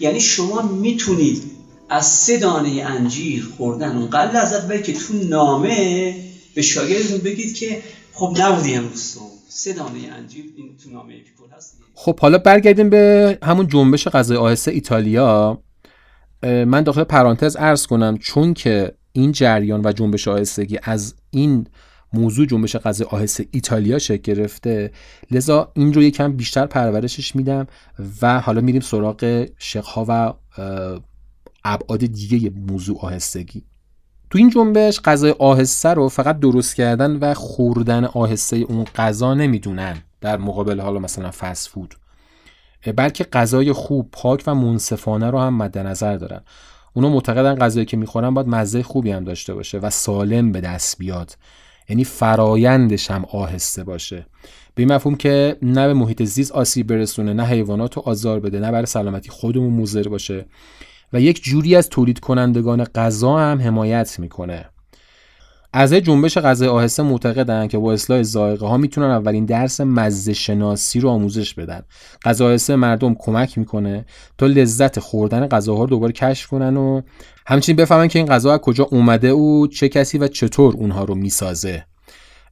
یعنی 0.00 0.20
شما 0.20 0.62
می‌تونید 0.62 1.42
از 1.88 2.06
سه 2.06 2.38
دانه 2.38 2.82
انجیر 2.82 3.48
خوردن 3.56 3.96
اونقدر 3.96 4.40
لذت 4.40 4.64
ببرید 4.64 4.84
که 4.84 4.92
تو 4.92 5.14
نامه 5.14 6.14
به 6.54 6.62
شاگردتون 6.62 7.18
بگید 7.18 7.54
که 7.54 7.82
خب 8.12 8.36
نبودی 8.38 8.74
امروز 8.74 9.16
سه 9.48 9.72
دانه 9.72 9.98
انجیر 10.18 10.44
این 10.56 10.76
تو 10.84 10.90
نامه 10.90 11.14
هست 11.56 11.76
خب 11.94 12.20
حالا 12.20 12.38
برگردیم 12.38 12.90
به 12.90 13.38
همون 13.42 13.68
جنبش 13.68 14.08
غذای 14.08 14.36
آهسته 14.36 14.70
ایتالیا. 14.70 15.62
من 16.42 16.82
داخل 16.82 17.04
پرانتز 17.04 17.56
ارز 17.60 17.86
کنم 17.86 18.18
چون 18.18 18.54
که 18.54 18.94
این 19.12 19.32
جریان 19.32 19.80
و 19.84 19.92
جنبش 19.92 20.28
آهستگی 20.28 20.78
از 20.82 21.14
این 21.30 21.66
موضوع 22.12 22.46
جنبش 22.46 22.76
غذای 22.76 23.06
آهسته 23.10 23.46
ایتالیا 23.50 23.98
شکل 23.98 24.34
گرفته 24.34 24.92
لذا 25.30 25.72
این 25.74 25.94
رو 25.94 26.02
یکم 26.02 26.32
بیشتر 26.32 26.66
پرورشش 26.66 27.36
میدم 27.36 27.66
و 28.22 28.40
حالا 28.40 28.60
میریم 28.60 28.80
سراغ 28.80 29.46
شقها 29.58 30.06
و 30.08 30.34
ابعاد 31.64 32.06
دیگه 32.06 32.50
موضوع 32.50 32.98
آهستگی. 33.00 33.64
تو 34.30 34.38
این 34.38 34.50
جنبش 34.50 35.00
غذای 35.00 35.34
آهسته 35.38 35.88
رو 35.88 36.08
فقط 36.08 36.38
درست 36.38 36.74
کردن 36.74 37.16
و 37.16 37.34
خوردن 37.34 38.04
آهسته 38.04 38.56
اون 38.56 38.84
غذا 38.84 39.34
نمی‌دونن 39.34 39.96
در 40.20 40.36
مقابل 40.36 40.80
حالا 40.80 40.98
مثلا 40.98 41.30
فست 41.30 41.68
فود 41.68 41.94
بلکه 42.96 43.24
غذای 43.24 43.72
خوب 43.72 44.08
پاک 44.12 44.42
و 44.46 44.54
منصفانه 44.54 45.30
رو 45.30 45.38
هم 45.38 45.56
مد 45.56 45.78
نظر 45.78 46.16
دارن. 46.16 46.40
اونا 46.94 47.08
معتقدن 47.08 47.54
غذایی 47.54 47.86
که 47.86 47.96
می‌خورن 47.96 48.34
باید 48.34 48.48
مزه 48.48 48.82
خوبی 48.82 49.10
هم 49.10 49.24
داشته 49.24 49.54
باشه 49.54 49.78
و 49.78 49.90
سالم 49.90 50.52
به 50.52 50.60
دست 50.60 50.98
بیاد. 50.98 51.36
یعنی 51.88 52.04
فرایندش 52.04 53.10
هم 53.10 53.24
آهسته 53.24 53.84
باشه. 53.84 54.26
به 54.74 54.82
این 54.82 54.92
مفهوم 54.92 55.16
که 55.16 55.56
نه 55.62 55.86
به 55.86 55.94
محیط 55.94 56.22
زیست 56.22 56.52
آسیب 56.52 56.86
برسونه 56.86 57.32
نه 57.32 57.44
حیوانات 57.44 57.96
رو 57.96 58.02
آزار 58.06 58.40
بده 58.40 58.60
نه 58.60 58.72
برای 58.72 58.86
سلامتی 58.86 59.30
خودمون 59.30 59.72
موزر 59.72 60.08
باشه. 60.08 60.46
و 61.12 61.20
یک 61.20 61.42
جوری 61.42 61.76
از 61.76 61.88
تولید 61.88 62.20
کنندگان 62.20 62.84
غذا 62.84 63.38
هم 63.38 63.60
حمایت 63.60 64.18
می‌کنه. 64.18 64.70
از 65.72 65.92
جنبش 65.94 66.38
غذای 66.38 66.68
آهسته 66.68 67.02
معتقدن 67.02 67.66
که 67.66 67.78
با 67.78 67.92
اصلاح 67.92 68.22
ذائقه 68.22 68.66
ها 68.66 68.76
می‌تونن 68.76 69.10
اولین 69.10 69.44
درس 69.44 69.80
مزه 69.80 70.32
شناسی 70.32 71.00
رو 71.00 71.08
آموزش 71.08 71.54
بدن. 71.54 71.82
غذا 72.24 72.46
آهسته 72.46 72.76
مردم 72.76 73.14
کمک 73.18 73.58
می‌کنه 73.58 74.04
تا 74.38 74.46
لذت 74.46 74.98
خوردن 74.98 75.46
غذاها 75.46 75.80
رو 75.80 75.90
دوباره 75.90 76.12
کشف 76.12 76.46
کنن 76.46 76.76
و 76.76 77.00
همچنین 77.46 77.76
بفهمن 77.76 78.08
که 78.08 78.18
این 78.18 78.28
غذا 78.28 78.52
از 78.52 78.58
کجا 78.58 78.84
اومده 78.84 79.32
و 79.32 79.66
چه 79.66 79.88
کسی 79.88 80.18
و 80.18 80.28
چطور 80.28 80.74
اونها 80.74 81.04
رو 81.04 81.14
می‌سازه. 81.14 81.84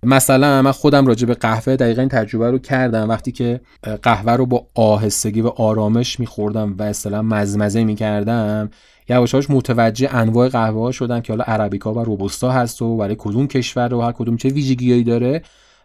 مثلا 0.02 0.62
من 0.62 0.72
خودم 0.72 1.06
راجع 1.06 1.26
به 1.26 1.34
قهوه 1.34 1.76
دقیقا 1.76 2.02
این 2.02 2.08
تجربه 2.08 2.50
رو 2.50 2.58
کردم. 2.58 3.08
وقتی 3.08 3.32
که 3.32 3.60
قهوه 4.02 4.32
رو 4.32 4.46
با 4.46 4.66
آهستگی 4.74 5.40
و 5.40 5.48
آرامش 5.48 6.20
میخوردم 6.20 6.76
و 6.78 6.82
اصطلاح 6.82 7.20
مزمزه 7.20 7.84
می‌کردم 7.84 8.70
یواشاش 9.08 9.50
متوجه 9.50 10.14
انواع 10.14 10.48
قهوه 10.48 10.80
ها 10.80 10.92
شدم 10.92 11.20
که 11.20 11.32
حالا 11.32 11.44
عربیکا 11.44 11.92
و 11.92 11.98
روبوستا 11.98 12.52
هست 12.52 12.82
و 12.82 12.96
برای 12.96 13.16
کدوم 13.18 13.46
کشور 13.46 13.94
و 13.94 14.00
هر 14.00 14.12
کدوم 14.12 14.36
چه 14.36 14.48
ویژگیهایی 14.48 15.04
داره. 15.04 15.42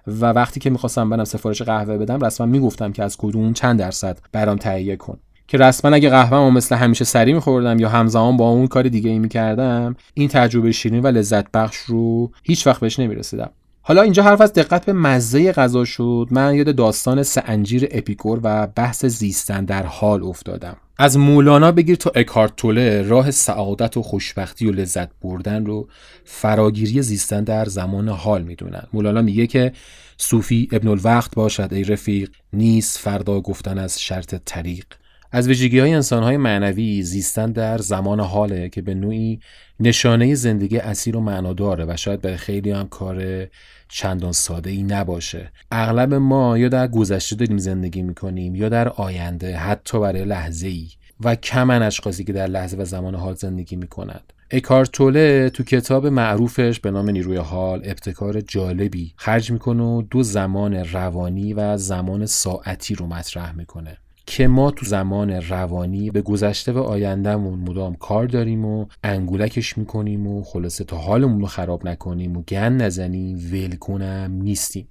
و 0.08 0.26
وقتی 0.26 0.60
که 0.60 0.70
می‌خواستم 0.70 1.10
برم 1.10 1.24
سفارش 1.24 1.62
قهوه 1.62 1.98
بدم 1.98 2.26
رسما 2.26 2.48
می‌گفتم 2.48 2.92
که 2.92 3.04
از 3.04 3.18
کدوم 3.18 3.54
چند 3.54 3.80
درصد 3.80 4.18
برام 4.32 4.58
تهیه 4.58 4.96
کن. 4.96 5.20
که 5.48 5.58
رسما 5.58 5.96
اگه 5.96 6.10
قهوه 6.10 6.38
ما 6.38 6.50
مثل 6.50 6.76
همیشه 6.76 7.06
سری 7.06 7.34
میخوردم 7.34 7.80
یا 7.80 7.90
همزمان 7.90 8.38
با 8.38 8.50
اون 8.50 8.68
کار 8.68 8.84
دیگه 8.84 9.10
ای 9.10 9.20
می‌کردم 9.20 9.96
این 10.14 10.28
تجربه 10.28 10.72
شیرین 10.72 11.02
و 11.02 11.08
لذت 11.08 11.52
بخش 11.52 11.78
رو 11.78 12.32
هیچ 12.44 12.68
وقت 12.68 12.80
بهش 12.80 13.00
نمی‌رسیدم. 13.00 13.52
حالا 13.86 14.02
اینجا 14.02 14.24
حرف 14.24 14.42
از 14.42 14.54
دقت 14.54 14.86
به 14.86 14.94
مزه 14.94 15.52
غذا 15.52 15.86
شد. 15.86 16.28
من 16.32 16.56
یاد 16.56 16.76
داستان 16.76 17.24
سه 17.24 17.44
انجیر 17.46 17.88
اپیکور 17.92 18.40
و 18.44 18.68
بحث 18.68 19.06
زیستن 19.06 19.66
در 19.66 19.86
حال 19.86 20.24
افتادم. 20.24 20.78
از 20.98 21.18
مولانا 21.18 21.72
بگیر 21.72 21.96
تا 21.96 22.12
اکارتوله 22.16 23.02
راه 23.02 23.32
سعادت 23.32 23.98
و 23.98 24.02
خوشبختی 24.02 24.66
و 24.66 24.72
لذت 24.72 25.10
بردن 25.22 25.66
رو 25.66 25.88
فراگیری 26.26 27.02
زیستن 27.02 27.44
در 27.44 27.66
زمان 27.66 28.10
حال 28.10 28.44
می‌دونن. 28.44 28.84
مولانا 28.94 29.22
میگه 29.22 29.48
که 29.48 29.72
صوفی 30.18 30.68
ابن 30.72 30.88
الوقت 30.88 31.36
باشد 31.36 31.70
ای 31.72 31.84
رفیق 31.84 32.30
نیست 32.54 32.98
فردا 32.98 33.42
گفتن 33.42 33.78
از 33.78 34.02
شرط 34.02 34.36
طریق. 34.46 34.86
از 35.32 35.48
ویژگی 35.48 35.80
های 35.80 35.94
انسان 35.94 36.24
های 36.24 36.38
معنوی 36.38 37.04
زیستن 37.04 37.52
در 37.52 37.78
زمان 37.78 38.20
حاله 38.20 38.70
که 38.70 38.82
به 38.82 38.94
نوعی 38.94 39.40
نشانه 39.80 40.36
زندگی 40.36 40.78
اسیر 40.78 41.18
و 41.18 41.22
معناداره 41.22 41.86
و 41.86 41.98
شاید 41.98 42.22
به 42.22 42.38
خیلی 42.38 42.72
هم 42.72 42.88
کار 42.88 43.48
چندان 43.90 44.32
ساده 44.32 44.70
ای 44.70 44.84
نباشه. 44.84 45.52
اغلب 45.72 46.14
ما 46.14 46.58
یا 46.58 46.70
در 46.70 46.88
گذشته 46.88 47.36
داریم 47.36 47.58
زندگی 47.58 48.02
می‌کنیم 48.02 48.56
یا 48.56 48.70
در 48.70 48.90
آینده 48.90 49.58
حتی 49.58 50.00
برای 50.00 50.26
لحظه 50.26 50.68
ای 50.68 50.88
و 51.20 51.36
کمن 51.36 51.82
اشخاصی 51.82 52.24
که 52.24 52.34
در 52.34 52.48
لحظه 52.48 52.78
و 52.78 52.86
زمان 52.86 53.16
حال 53.16 53.36
زندگی 53.36 53.76
می‌کنند. 53.76 54.34
اکارتوله 54.52 55.50
تو 55.50 55.64
کتاب 55.64 56.08
معروفش 56.08 56.80
به 56.80 56.92
نام 56.92 57.10
نیروی 57.10 57.38
حال 57.38 57.82
ابتکار 57.86 58.42
جالبی 58.42 59.14
خرج 59.16 59.52
می‌کنه 59.52 59.84
و 59.84 60.02
دو 60.02 60.24
زمان 60.24 60.74
روانی 60.74 61.54
و 61.54 61.78
زمان 61.78 62.26
ساعتی 62.26 62.96
رو 62.96 63.08
مطرح 63.08 63.56
می‌کنه. 63.56 63.98
که 64.26 64.48
ما 64.48 64.72
تو 64.72 64.86
زمان 64.86 65.30
روانی 65.30 66.12
به 66.12 66.22
گذشته 66.22 66.72
و 66.72 66.78
آیندهمون 66.78 67.60
مدام 67.60 67.96
کار 67.96 68.28
داریم 68.28 68.66
و 68.66 68.86
انگولکش 69.04 69.78
می‌کنیم 69.78 70.28
و 70.28 70.44
خلاصه 70.44 70.84
تا 70.84 70.98
حالمون 70.98 71.42
رو 71.42 71.48
خراب 71.48 71.88
نکنیم 71.88 72.38
و 72.38 72.42
گن 72.42 72.74
نزنیم 72.74 73.38
ول 73.52 73.76
کنم 73.76 74.40
نیستیم. 74.42 74.88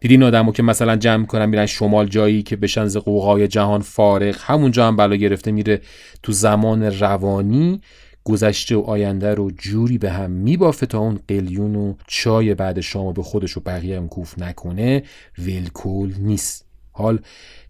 دیدین 0.00 0.22
آدمو 0.22 0.52
که 0.52 0.62
مثلا 0.62 0.96
جمع 0.96 1.16
می‌کنن 1.16 1.46
میرن 1.46 1.66
شمال 1.66 2.06
جایی 2.06 2.42
که 2.42 2.56
بشن 2.56 2.86
ز 2.86 2.96
قوقای 2.96 3.48
جهان 3.48 3.80
فارغ 3.80 4.36
همونجا 4.40 4.86
هم 4.86 4.96
بلا 4.96 5.16
گرفته 5.16 5.52
میره. 5.52 5.80
تو 6.22 6.32
زمان 6.32 6.82
روانی 6.82 7.80
گذشته 8.24 8.76
و 8.76 8.80
آینده 8.80 9.34
رو 9.34 9.50
جوری 9.50 9.98
به 9.98 10.10
هم 10.10 10.30
میبافه 10.30 10.86
تا 10.86 10.98
اون 10.98 11.18
قلیون 11.28 11.76
و 11.76 11.94
چای 12.06 12.54
بعد 12.54 12.80
شام 12.80 13.12
به 13.12 13.22
خودش 13.22 13.56
و 13.56 13.60
بقیه 13.60 13.96
هم 13.96 14.08
کوف 14.08 14.38
نکنه 14.38 15.02
ولکول 15.38 16.14
نیست. 16.18 16.66
حال 16.92 17.18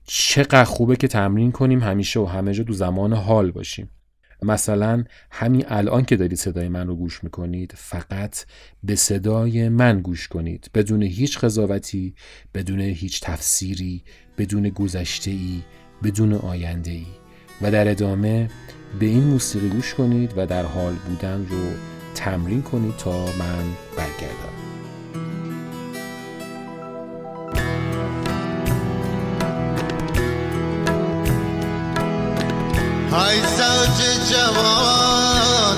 چقدر 0.06 0.64
خوبه 0.64 0.96
که 0.96 1.08
تمرین 1.08 1.52
کنیم 1.52 1.80
همیشه 1.80 2.20
و 2.20 2.24
همه 2.24 2.52
جا 2.52 2.62
دو 2.62 2.72
زمان 2.72 3.12
حال 3.12 3.50
باشیم. 3.50 3.90
مثلا 4.42 5.04
همین 5.30 5.64
الان 5.68 6.04
که 6.04 6.16
دارید 6.16 6.38
صدای 6.38 6.68
من 6.68 6.86
رو 6.86 6.96
گوش 6.96 7.24
می‌کنید 7.24 7.72
فقط 7.76 8.44
به 8.84 8.94
صدای 8.94 9.68
من 9.68 10.00
گوش 10.00 10.28
کنید. 10.28 10.70
بدون 10.74 11.02
هیچ 11.02 11.38
قضاوتی 11.38 12.14
بدون 12.54 12.80
هیچ 12.80 13.20
تفسیری 13.20 14.04
بدون 14.38 14.68
گذشته 14.68 15.30
ای 15.30 15.62
بدون 16.04 16.32
آینده 16.32 16.90
ای 16.90 17.06
و 17.62 17.70
در 17.70 17.90
ادامه 17.90 18.50
به 19.00 19.06
این 19.06 19.24
موسیقی 19.24 19.68
گوش 19.68 19.94
کنید 19.94 20.32
و 20.36 20.46
در 20.46 20.64
حال 20.64 20.94
بودن 20.94 21.46
رو 21.46 21.70
تمرین 22.14 22.62
کنید 22.62 22.96
تا 22.96 23.24
من 23.26 23.64
برگردم. 23.96 24.55
های 33.16 33.40
زوج 33.40 33.98
جوان 34.30 35.76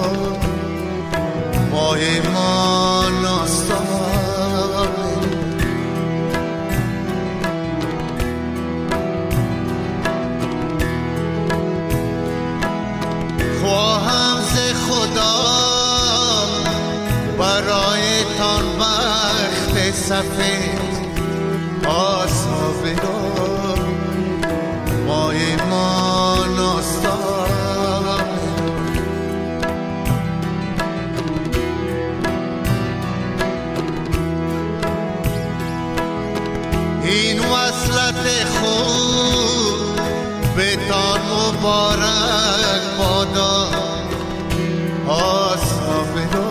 سفید 20.07 20.79
آسابه 21.87 22.95
رو 22.95 23.75
ماه 25.07 25.35
ما 25.69 26.45
ناستامه 26.57 28.23
این 37.03 37.39
وصلت 37.39 38.45
خوب 38.45 39.95
به 40.55 40.75
تان 40.75 41.21
مبارک 41.21 42.81
بادا 42.97 43.69
آسابه 45.07 46.23
رو 46.33 46.46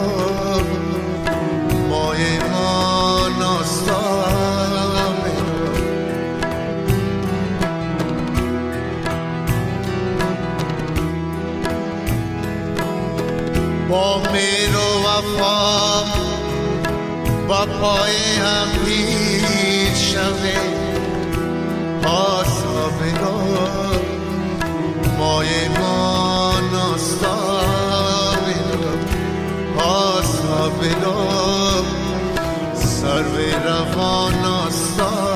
با 13.97 14.19
میر 14.19 14.77
و 14.77 15.09
وفا 15.09 16.05
با 17.49 17.67
پای 17.67 18.17
هم 18.37 18.69
پیر 18.85 19.95
شوه 19.95 20.57
آسابه 22.07 23.19
رو 23.21 23.39
مای 25.19 25.69
ما 25.69 26.53
ناستابه 26.73 28.55
آسابه 29.79 30.95
رو 31.05 31.21
سر 32.75 33.23
به 33.23 33.47
روان 33.65 34.45
آستابه 34.45 35.36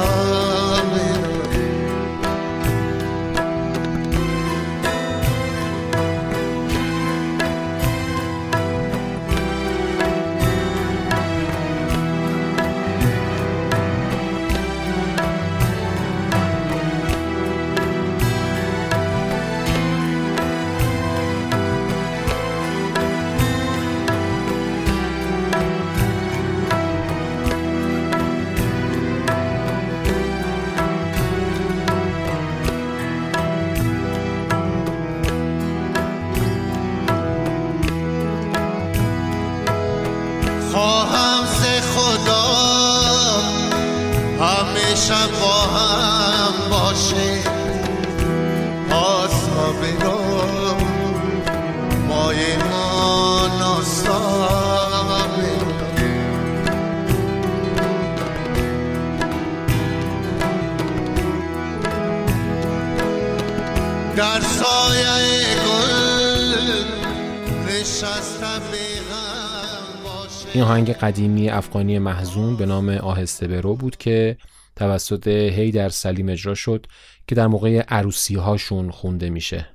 این 70.61 70.69
آهنگ 70.69 70.91
قدیمی 70.91 71.49
افغانی 71.49 71.99
محزون 71.99 72.57
به 72.57 72.67
نام 72.67 72.89
آهسته 72.89 73.49
برو 73.49 73.75
بود 73.75 73.97
که 73.97 74.37
توسط 74.77 75.29
هیدر 75.29 75.89
سلیم 75.89 76.29
اجرا 76.29 76.55
شد 76.55 76.87
که 77.27 77.35
در 77.35 77.47
موقع 77.47 77.83
عروسی 77.89 78.35
هاشون 78.35 78.91
خونده 78.91 79.31
میشه. 79.31 79.67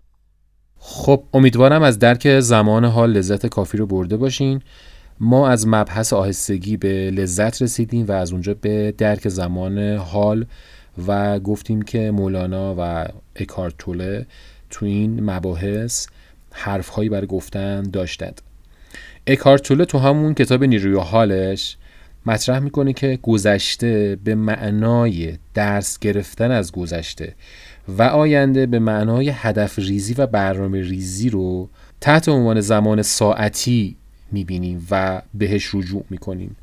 خب 0.77 1.23
امیدوارم 1.33 1.83
از 1.83 1.99
درک 1.99 2.39
زمان 2.39 2.85
حال 2.85 3.11
لذت 3.11 3.45
کافی 3.45 3.77
رو 3.77 3.85
برده 3.85 4.17
باشین. 4.17 4.61
ما 5.19 5.49
از 5.49 5.67
مبحث 5.67 6.13
آهستگی 6.13 6.77
به 6.77 7.11
لذت 7.11 7.61
رسیدیم 7.61 8.05
و 8.07 8.11
از 8.11 8.31
اونجا 8.31 8.53
به 8.53 8.93
درک 8.97 9.29
زمان 9.29 9.97
حال 9.97 10.45
و 11.07 11.39
گفتیم 11.39 11.81
که 11.81 12.11
مولانا 12.11 12.75
و 12.77 13.05
اکارتوله 13.35 14.25
تو 14.69 14.85
این 14.85 15.23
مباحث 15.23 16.07
حرفهایی 16.51 17.09
برای 17.09 17.27
گفتن 17.27 17.83
داشتند. 17.83 18.41
اکارتوله 19.27 19.85
تو 19.85 19.97
همون 19.97 20.33
کتاب 20.33 20.63
نیروی 20.63 20.99
حالش 20.99 21.77
مطرح 22.25 22.59
می‌کنه 22.59 22.93
که 22.93 23.19
گذشته 23.21 24.17
به 24.23 24.35
معنای 24.35 25.37
درس 25.53 25.99
گرفتن 25.99 26.51
از 26.51 26.71
گذشته 26.71 27.33
و 27.87 28.03
آینده 28.03 28.65
به 28.65 28.79
معنای 28.79 29.29
هدف 29.29 29.79
ریزی 29.79 30.13
و 30.13 30.27
برنامه 30.27 30.81
ریزی 30.81 31.29
رو 31.29 31.69
تحت 32.01 32.29
عنوان 32.29 32.61
زمان 32.61 33.01
ساعتی 33.01 33.95
می‌بینیم 34.31 34.87
و 34.91 35.21
بهش 35.33 35.75
رجوع 35.75 36.03
می‌کنیم 36.09 36.55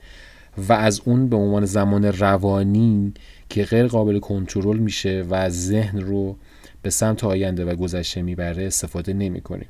و 0.69 0.73
از 0.73 1.01
اون 1.05 1.29
به 1.29 1.37
عنوان 1.37 1.65
زمان 1.65 2.05
روانی 2.05 3.13
که 3.49 3.65
غیر 3.65 3.87
قابل 3.87 4.19
کنترل 4.19 4.79
میشه 4.79 5.25
و 5.31 5.51
ذهن 5.51 6.01
رو 6.01 6.37
به 6.83 6.91
سمت 6.91 7.25
آینده 7.25 7.65
و 7.65 7.75
گذشته 7.75 8.23
می‌بره 8.23 8.67
استفاده 8.67 9.13
نمی‌کنیم. 9.13 9.69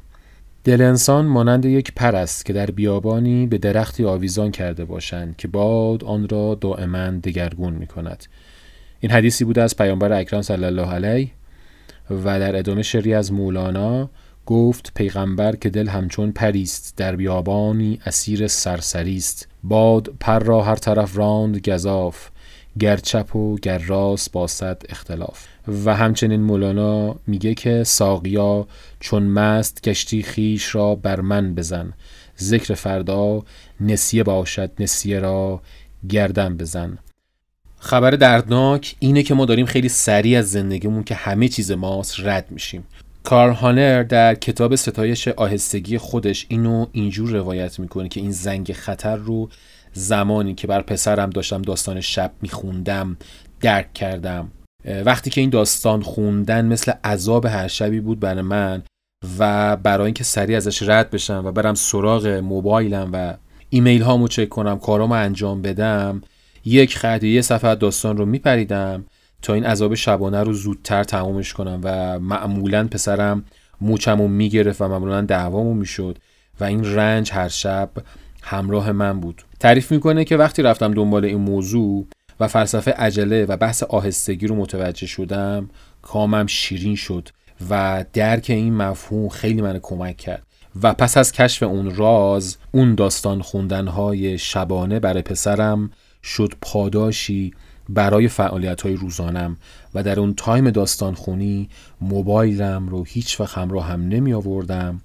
دل 0.65 0.83
انسان 0.83 1.27
مانند 1.27 1.65
یک 1.65 1.93
پر 1.95 2.17
است 2.17 2.47
که 2.47 2.53
در 2.53 2.67
بیابانی 2.67 3.47
به 3.47 3.59
درختی 3.59 4.05
آویزان 4.05 4.51
کرده 4.51 4.85
باشند 4.85 5.37
که 5.37 5.49
باد 5.49 6.05
آن 6.05 6.29
را 6.29 6.55
دائما 6.55 7.11
دگرگون 7.11 7.73
می 7.73 7.87
کند. 7.87 8.25
این 9.01 9.13
حدیثی 9.13 9.45
بوده 9.45 9.63
از 9.63 9.77
پیامبر 9.77 10.13
اکرم 10.13 10.43
صلی 10.43 10.65
الله 10.65 10.93
علیه 10.93 11.31
و 12.11 12.41
در 12.41 12.57
ادامه 12.57 12.83
شعری 12.83 13.15
از 13.15 13.33
مولانا 13.33 14.11
گفت 14.47 14.93
پیغمبر 14.95 15.57
که 15.57 15.71
دل 15.71 15.89
همچون 15.89 16.33
پریست 16.33 16.97
در 16.97 17.17
بیابانی 17.17 18.01
اسیر 18.07 18.47
سرسری 18.47 19.17
است 19.17 19.49
باد 19.63 20.11
پر 20.21 20.39
را 20.39 20.63
هر 20.63 20.77
طرف 20.77 21.17
راند 21.17 21.69
گذاف 21.69 22.29
گر 22.79 22.97
چپ 22.97 23.37
و 23.37 23.57
گر 23.57 23.79
راست 23.79 24.33
با 24.33 24.47
صد 24.47 24.83
اختلاف 24.89 25.52
و 25.85 25.95
همچنین 25.95 26.41
مولانا 26.41 27.17
میگه 27.27 27.55
که 27.55 27.85
ساقیا 27.85 28.67
چون 29.01 29.23
مست 29.23 29.83
گشتی 29.83 30.23
خیش 30.23 30.75
را 30.75 30.95
بر 30.95 31.21
من 31.21 31.55
بزن. 31.55 31.93
ذکر 32.41 32.75
فردا 32.75 33.43
نسیه 33.81 34.23
باشد 34.23 34.71
نسیه 34.79 35.19
را 35.19 35.63
گردن 36.09 36.57
بزن. 36.57 36.99
خبر 37.79 38.11
دردناک 38.11 38.97
اینه 38.99 39.23
که 39.23 39.35
ما 39.35 39.45
داریم 39.45 39.67
خیلی 39.67 39.89
سریع 39.89 40.39
از 40.39 40.51
زندگیمون 40.51 41.05
که 41.05 41.15
همه 41.15 41.49
چیز 41.49 41.73
ماست 41.73 42.21
رد 42.21 42.51
میشیم. 42.51 42.85
کارل 43.23 43.53
هانر 43.53 44.03
در 44.03 44.35
کتاب 44.35 44.75
ستایش 44.75 45.29
آهستگی 45.29 45.99
خودش 45.99 46.47
اینو 46.49 46.87
اینجور 46.93 47.31
روایت 47.31 47.79
می‌کنه 47.79 48.09
که 48.09 48.21
این 48.21 48.31
زنگ 48.31 48.73
خطر 48.73 49.17
رو 49.17 49.49
زمانی 49.93 50.55
که 50.55 50.67
بر 50.67 50.83
پسرم 50.83 51.31
داشتم 51.31 51.63
داستان 51.63 52.01
شب 52.01 52.33
میخوندم 52.43 53.17
درک 53.61 53.95
کردم. 53.95 54.51
وقتی 54.85 55.31
که 55.31 55.41
این 55.41 55.51
داستان 55.51 56.03
خوندن 56.03 56.65
مثل 56.65 56.93
عذاب 57.05 57.47
هر 57.47 57.69
شبی 57.69 58.01
بود 58.01 58.21
برای 58.21 58.43
من 58.43 58.83
و 59.39 59.77
برای 59.77 60.05
اینکه 60.05 60.25
سریع 60.25 60.57
ازش 60.57 60.83
رد 60.83 61.11
بشم 61.11 61.43
و 61.47 61.53
برم 61.53 61.75
سراغ 61.75 62.27
موبایلم 62.27 63.11
و 63.13 63.35
ایمیل 63.71 64.03
هامو 64.03 64.29
چک 64.29 64.49
کنم 64.49 64.79
کارامو 64.79 65.15
انجام 65.15 65.63
بدم 65.63 66.23
یک 66.65 66.99
خط 66.99 67.25
یه 67.25 67.41
صفحه 67.41 67.75
داستان 67.75 68.17
رو 68.17 68.27
میپریدم 68.27 69.05
تا 69.43 69.55
این 69.55 69.65
عذاب 69.65 69.95
شبانه 69.95 70.43
رو 70.43 70.53
زودتر 70.53 71.05
تمومش 71.05 71.53
کنم 71.53 71.81
و 71.85 72.19
معمولا 72.19 72.89
پسرم 72.89 73.45
موچمو 73.81 74.29
می‌گرفت 74.29 74.81
و 74.81 74.89
معمولا 74.89 75.21
دعوامو 75.21 75.75
می‌شد 75.75 76.19
و 76.61 76.65
این 76.65 76.95
رنج 76.95 77.33
هر 77.33 77.49
شب 77.49 77.91
همراه 78.43 78.93
من 78.93 79.21
بود. 79.21 79.43
تعریف 79.61 79.93
می‌کنه 79.93 80.25
که 80.25 80.37
وقتی 80.37 80.63
رفتم 80.63 80.95
دنبال 80.95 81.25
این 81.25 81.41
موضوع 81.41 82.07
و 82.41 82.49
فلسفه 82.49 82.91
عجله 82.91 83.45
و 83.45 83.57
بحث 83.57 83.83
آهستگی 83.83 84.47
رو 84.47 84.55
متوجه 84.55 85.07
شدم 85.07 85.71
کامم 86.03 86.47
شیرین 86.47 86.97
شد 86.97 87.29
و 87.71 88.05
درک 88.13 88.47
این 88.49 88.75
مفهوم 88.75 89.29
خیلی 89.29 89.63
من 89.63 89.79
کمک 89.83 90.17
کرد. 90.17 90.43
و 90.83 90.95
پس 90.95 91.17
از 91.17 91.33
کشف 91.33 91.63
اون 91.63 91.95
راز 91.95 92.57
اون 92.73 92.95
داستان 92.95 93.43
خوندنهای 93.43 94.39
شبانه 94.39 95.01
برای 95.01 95.23
پسرم 95.23 95.91
شد 96.23 96.55
پاداشی 96.61 97.55
برای 97.89 98.29
فعالیت 98.29 98.83
های 98.83 98.95
روزانم 98.95 99.57
و 99.95 100.03
در 100.03 100.21
اون 100.21 100.35
تایم 100.35 100.71
داستان 100.71 101.15
خونی 101.15 101.69
موبایلم 102.01 102.89
رو 102.89 103.05
هیچ 103.05 103.41
وقت 103.41 103.59
همراه 103.59 103.87
هم 103.87 104.09
نمی 104.09 104.33
آوردم 104.33 105.01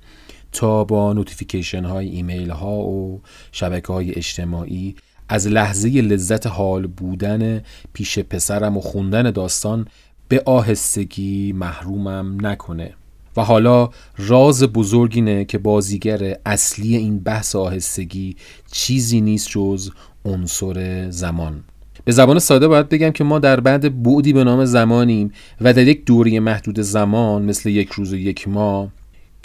تا 0.51 0.83
با 0.83 1.13
notification 1.13 1.85
های 1.85 2.07
ایمیل 2.07 2.49
ها 2.49 2.77
و 2.77 3.21
شبکه 3.51 3.93
های 3.93 4.15
اجتماعی 4.15 4.95
از 5.29 5.47
لحظه 5.47 5.89
لذت 5.89 6.47
حال 6.47 6.87
بودن 6.87 7.61
پیش 7.93 8.19
پسرم 8.19 8.77
و 8.77 8.81
خوندن 8.81 9.31
داستان 9.31 9.87
به 10.27 10.43
آهستگی 10.45 11.53
محرومم 11.53 12.45
نکنه. 12.45 12.93
و 13.37 13.41
حالا 13.41 13.89
راز 14.17 14.63
بزرگینه 14.63 15.45
که 15.45 15.57
بازیگر 15.57 16.37
اصلی 16.45 16.95
این 16.95 17.19
بحث 17.19 17.55
آهستگی 17.55 18.35
چیزی 18.71 19.21
نیست 19.21 19.49
جز 19.49 19.89
عنصر 20.25 21.09
زمان. 21.09 21.63
به 22.05 22.11
زبان 22.11 22.39
ساده 22.39 22.67
باید 22.67 22.89
بگم 22.89 23.09
که 23.09 23.23
ما 23.23 23.39
در 23.39 23.59
بعد 23.59 24.03
بعدی 24.03 24.33
به 24.33 24.43
نام 24.43 24.65
زمانیم 24.65 25.31
و 25.61 25.73
در 25.73 25.87
یک 25.87 26.05
دوری 26.05 26.39
محدود 26.39 26.79
زمان 26.79 27.41
مثل 27.41 27.69
یک 27.69 27.89
روز 27.89 28.13
و 28.13 28.15
یک 28.15 28.47
ماه 28.47 28.91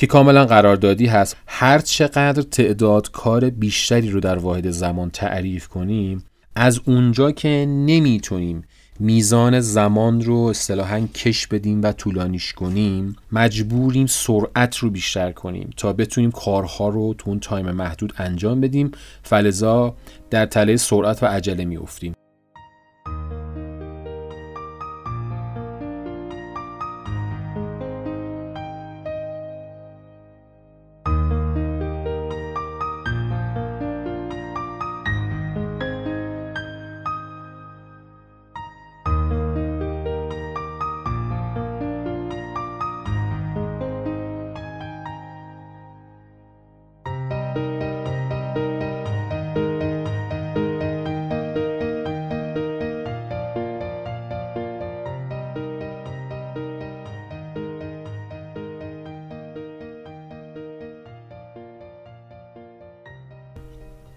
که 0.02 0.06
کاملا 0.06 0.44
قراردادی 0.44 1.06
هست. 1.06 1.36
هر 1.46 1.78
چقدر 1.78 2.42
تعداد 2.42 3.10
کار 3.10 3.50
بیشتری 3.50 4.10
رو 4.10 4.20
در 4.20 4.38
واحد 4.38 4.70
زمان 4.70 5.10
تعریف 5.10 5.68
کنیم 5.68 6.24
از 6.54 6.80
اونجا 6.84 7.30
که 7.30 7.48
نمی‌تونیم 7.68 8.64
میزان 9.00 9.60
زمان 9.60 10.20
رو 10.20 10.36
اصطلاحا 10.36 11.00
کش 11.00 11.46
بدیم 11.46 11.82
و 11.82 11.92
طولانیش 11.92 12.52
کنیم 12.52 13.16
مجبوریم 13.32 14.06
سرعت 14.06 14.76
رو 14.76 14.90
بیشتر 14.90 15.32
کنیم 15.32 15.70
تا 15.76 15.92
بتونیم 15.92 16.30
کارها 16.30 16.88
رو 16.88 17.14
تو 17.18 17.30
اون 17.30 17.40
تایم 17.40 17.70
محدود 17.70 18.12
انجام 18.16 18.60
بدیم. 18.60 18.90
فلزا 19.22 19.94
در 20.30 20.46
تله 20.46 20.76
سرعت 20.76 21.22
و 21.22 21.26
عجله 21.26 21.64
میافتیم. 21.64 22.14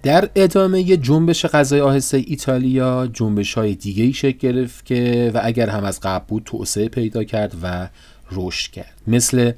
در 0.05 0.29
ادامه 0.35 0.83
جنبش 0.83 1.45
غذای 1.45 1.81
آهسته 1.81 2.23
ایتالیا 2.27 3.07
جنبش 3.13 3.53
های 3.53 3.75
دیگه 3.75 4.03
ای 4.03 4.13
شکل 4.13 4.37
گرفت 4.37 4.85
که 4.85 5.31
و 5.33 5.41
اگر 5.43 5.69
هم 5.69 5.83
از 5.83 5.99
قبل 5.99 6.25
بود 6.27 6.43
توسعه 6.45 6.87
پیدا 6.87 7.23
کرد 7.23 7.55
و 7.63 7.89
رشد 8.31 8.71
کرد. 8.71 8.93
مثل 9.07 9.51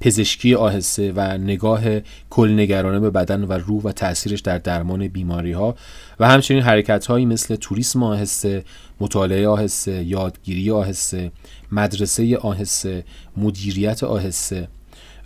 پزشکی 0.00 0.54
آهسته 0.54 1.12
و 1.12 1.38
نگاه 1.38 1.82
کلنگرانه 2.30 3.00
به 3.00 3.10
بدن 3.10 3.44
و 3.44 3.52
روح 3.52 3.82
و 3.82 3.92
تاثیرش 3.92 4.40
در 4.40 4.58
درمان 4.58 5.08
بیماری 5.08 5.52
ها 5.52 5.74
و 6.20 6.28
همچنین 6.28 6.62
حرکت 6.62 7.06
هایی 7.06 7.26
مثل 7.26 7.56
توریسم 7.56 8.02
آهسته، 8.02 8.64
مطالعه 9.00 9.48
آهسته، 9.48 10.04
یادگیری 10.04 10.70
آهسته، 10.70 11.32
مدرسه 11.72 12.38
آهسته، 12.38 13.04
مدیریت 13.36 14.04
آهسته 14.04 14.68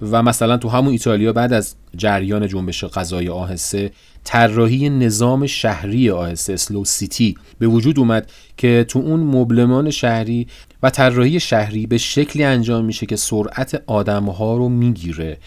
و 0.02 0.22
مثلا 0.22 0.56
تو 0.56 0.68
همون 0.68 0.92
ایتالیا 0.92 1.32
بعد 1.32 1.52
از 1.52 1.74
جریان 1.96 2.46
جنبش 2.46 2.84
غذای 2.84 3.28
آهسته 3.28 3.90
طراحی 4.30 4.90
نظام 4.90 5.46
شهری 5.46 6.10
آهسته 6.10 6.52
اسلو 6.52 6.84
سیتی 6.84 7.34
به 7.58 7.66
وجود 7.66 7.98
اومد 7.98 8.30
که 8.56 8.84
تو 8.88 8.98
اون 8.98 9.20
مبلمان 9.20 9.90
شهری 9.90 10.46
و 10.82 10.90
طراحی 10.90 11.40
شهری 11.40 11.86
به 11.86 11.98
شکلی 11.98 12.44
انجام 12.44 12.84
میشه 12.84 13.06
که 13.06 13.16
سرعت 13.16 13.82
آدمها 13.86 14.56
رو 14.56 14.68
می‌گیره 14.68 15.38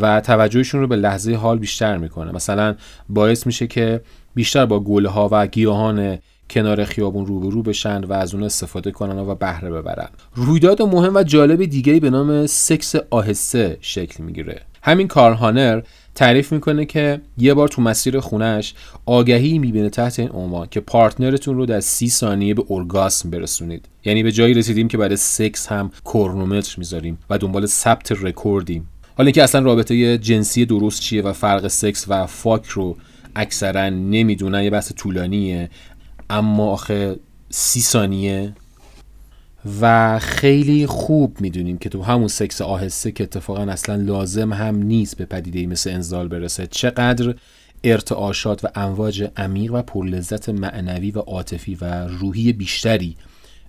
و 0.00 0.20
توجهشون 0.20 0.80
رو 0.80 0.86
به 0.86 0.96
لحظه 0.96 1.34
حال 1.34 1.58
بیشتر 1.58 1.96
می‌کنه. 1.96 2.32
مثلا 2.32 2.74
باعث 3.08 3.46
میشه 3.46 3.66
که 3.66 4.00
بیشتر 4.34 4.66
با 4.66 4.80
گله 4.80 5.08
ها 5.08 5.28
و 5.32 5.46
گیاهان 5.46 6.18
کنار 6.50 6.84
خیابون 6.84 7.26
روبرو 7.26 7.62
بشن 7.62 8.04
و 8.04 8.12
از 8.12 8.34
اون 8.34 8.42
استفاده 8.42 8.90
کنن 8.90 9.18
و 9.18 9.34
بهره 9.34 9.70
ببرن. 9.70 10.08
رویداد 10.34 10.82
مهم 10.82 11.16
و 11.16 11.22
جالب 11.22 11.64
دیگه 11.64 12.00
به 12.00 12.10
نام 12.10 12.46
سکس 12.46 12.94
آهسته 13.10 13.78
شکل 13.80 14.24
می‌گیره. 14.24 14.62
همین 14.82 15.08
کارل 15.08 15.34
هانر 15.34 15.82
تعریف 16.18 16.52
می‌کنه 16.52 16.84
که 16.84 17.20
یه 17.38 17.54
بار 17.54 17.68
تو 17.68 17.82
مسیر 17.82 18.20
خونش 18.20 18.74
آگهی 19.06 19.58
می‌بینه 19.58 19.90
تحت 19.90 20.18
این 20.18 20.30
عنوان 20.30 20.68
که 20.70 20.80
partner 20.80 21.33
تون 21.33 21.56
رو 21.56 21.66
در 21.66 21.80
سی 21.80 22.08
ثانیه 22.08 22.54
به 22.54 22.64
ارگاسم 22.70 23.30
برسونید. 23.30 23.88
یعنی 24.04 24.22
به 24.22 24.32
جایی 24.32 24.54
رسیدیم 24.54 24.88
که 24.88 24.98
برای 24.98 25.16
سکس 25.16 25.66
هم 25.66 25.90
کرونومتر 26.04 26.74
می‌ذاریم 26.78 27.18
و 27.30 27.38
دنبال 27.38 27.66
ثبت 27.66 28.12
رکوردیم. 28.12 28.88
حالا 29.16 29.26
اینکه 29.26 29.42
اصلا 29.42 29.60
رابطه 29.60 30.18
جنسی 30.18 30.66
درست 30.66 31.00
چیه 31.00 31.22
و 31.22 31.32
فرق 31.32 31.68
سکس 31.68 32.04
و 32.08 32.26
fuck 32.26 32.66
رو 32.66 32.96
اکثرا 33.36 33.88
نمی‌دونن 33.88 34.62
یه 34.62 34.70
بحث 34.70 34.92
طولانیه. 34.92 35.70
اما 36.30 36.70
آخه 36.70 37.16
سی 37.50 37.80
ثانیه 37.80 38.54
و 39.80 40.18
خیلی 40.18 40.86
خوب 40.86 41.40
می‌دونیم 41.40 41.78
که 41.78 41.88
تو 41.88 42.02
همون 42.02 42.28
سکس 42.28 42.62
آهسته 42.62 43.12
که 43.12 43.24
اتفاقا 43.24 43.62
اصلا 43.62 43.94
لازم 43.94 44.52
هم 44.52 44.76
نیست 44.76 45.16
به 45.16 45.24
پدیده 45.24 45.66
مثل 45.66 45.90
انزال 45.90 46.28
برسه 46.28 46.66
چقدر 46.66 47.34
ارتعاشات 47.84 48.64
و 48.64 48.68
امواج 48.74 49.30
عمیق 49.36 49.74
و 49.74 49.82
پرلذت 49.82 50.48
معنوی 50.48 51.10
و 51.10 51.18
عاطفی 51.18 51.74
و 51.74 52.06
روحی 52.06 52.52
بیشتری 52.52 53.16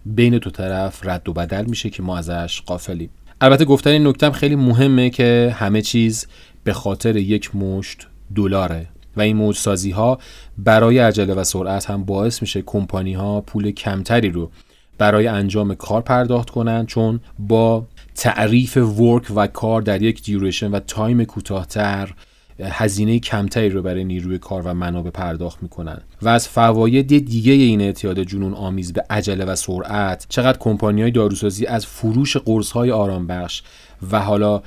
بین 0.05 0.37
دو 0.37 0.49
طرف 0.49 1.07
رد 1.07 1.29
و 1.29 1.33
بدل 1.33 1.65
میشه 1.65 1.89
که 1.89 2.03
ما 2.03 2.17
ازش 2.17 2.61
قافلیم 2.61 3.09
البته 3.41 3.65
گفتن 3.65 3.89
این 3.89 4.07
نکتم 4.07 4.31
خیلی 4.31 4.55
مهمه 4.55 5.09
که 5.09 5.55
همه 5.57 5.81
چیز 5.81 6.27
به 6.63 6.73
خاطر 6.73 7.15
یک 7.15 7.55
مشت 7.55 8.07
دلاره 8.35 8.87
و 9.17 9.21
این 9.21 9.37
موجسازی 9.37 9.91
ها 9.91 10.19
برای 10.57 10.99
عجله 10.99 11.33
و 11.33 11.43
سرعت 11.43 11.89
هم 11.89 12.03
باعث 12.03 12.41
میشه 12.41 12.61
کمپانی 12.61 13.13
ها 13.13 13.41
پول 13.41 13.71
کمتری 13.71 14.29
رو 14.29 14.51
برای 14.99 15.27
انجام 15.27 15.75
کار 15.75 16.01
پرداخت 16.01 16.49
کنند 16.49 16.85
چون 16.85 17.19
با 17.39 17.85
تعریف 18.15 18.77
work 18.77 19.23
و 19.35 19.47
کار 19.47 19.81
در 19.81 20.01
یک 20.01 20.23
duration 20.23 20.71
و 20.71 20.79
time 20.79 21.23
کوتاهتر 21.23 22.13
هزینه 22.61 23.19
کمتری 23.19 23.69
رو 23.69 23.81
برای 23.81 24.03
نیروی 24.03 24.37
کار 24.37 24.61
و 24.65 24.73
منابع 24.73 25.09
پرداخت 25.09 25.63
می‌کنن 25.63 26.01
و 26.21 26.29
از 26.29 26.47
فواید 26.47 27.07
دیگه 27.07 27.53
این 27.53 27.81
اعتیاد 27.81 28.23
جنون 28.23 28.53
آمیز 28.53 28.93
به 28.93 29.05
عجله 29.09 29.45
و 29.45 29.55
سرعت 29.55 30.25
چقدر 30.29 30.57
کمپانی 30.57 31.01
های 31.01 31.11
داروسازی 31.11 31.65
از 31.65 31.85
فروش 31.85 32.37
قرص 32.37 32.71
های 32.71 32.91
آرام 32.91 33.27
بخش 33.27 33.63
و 34.11 34.19
حالا 34.19 34.61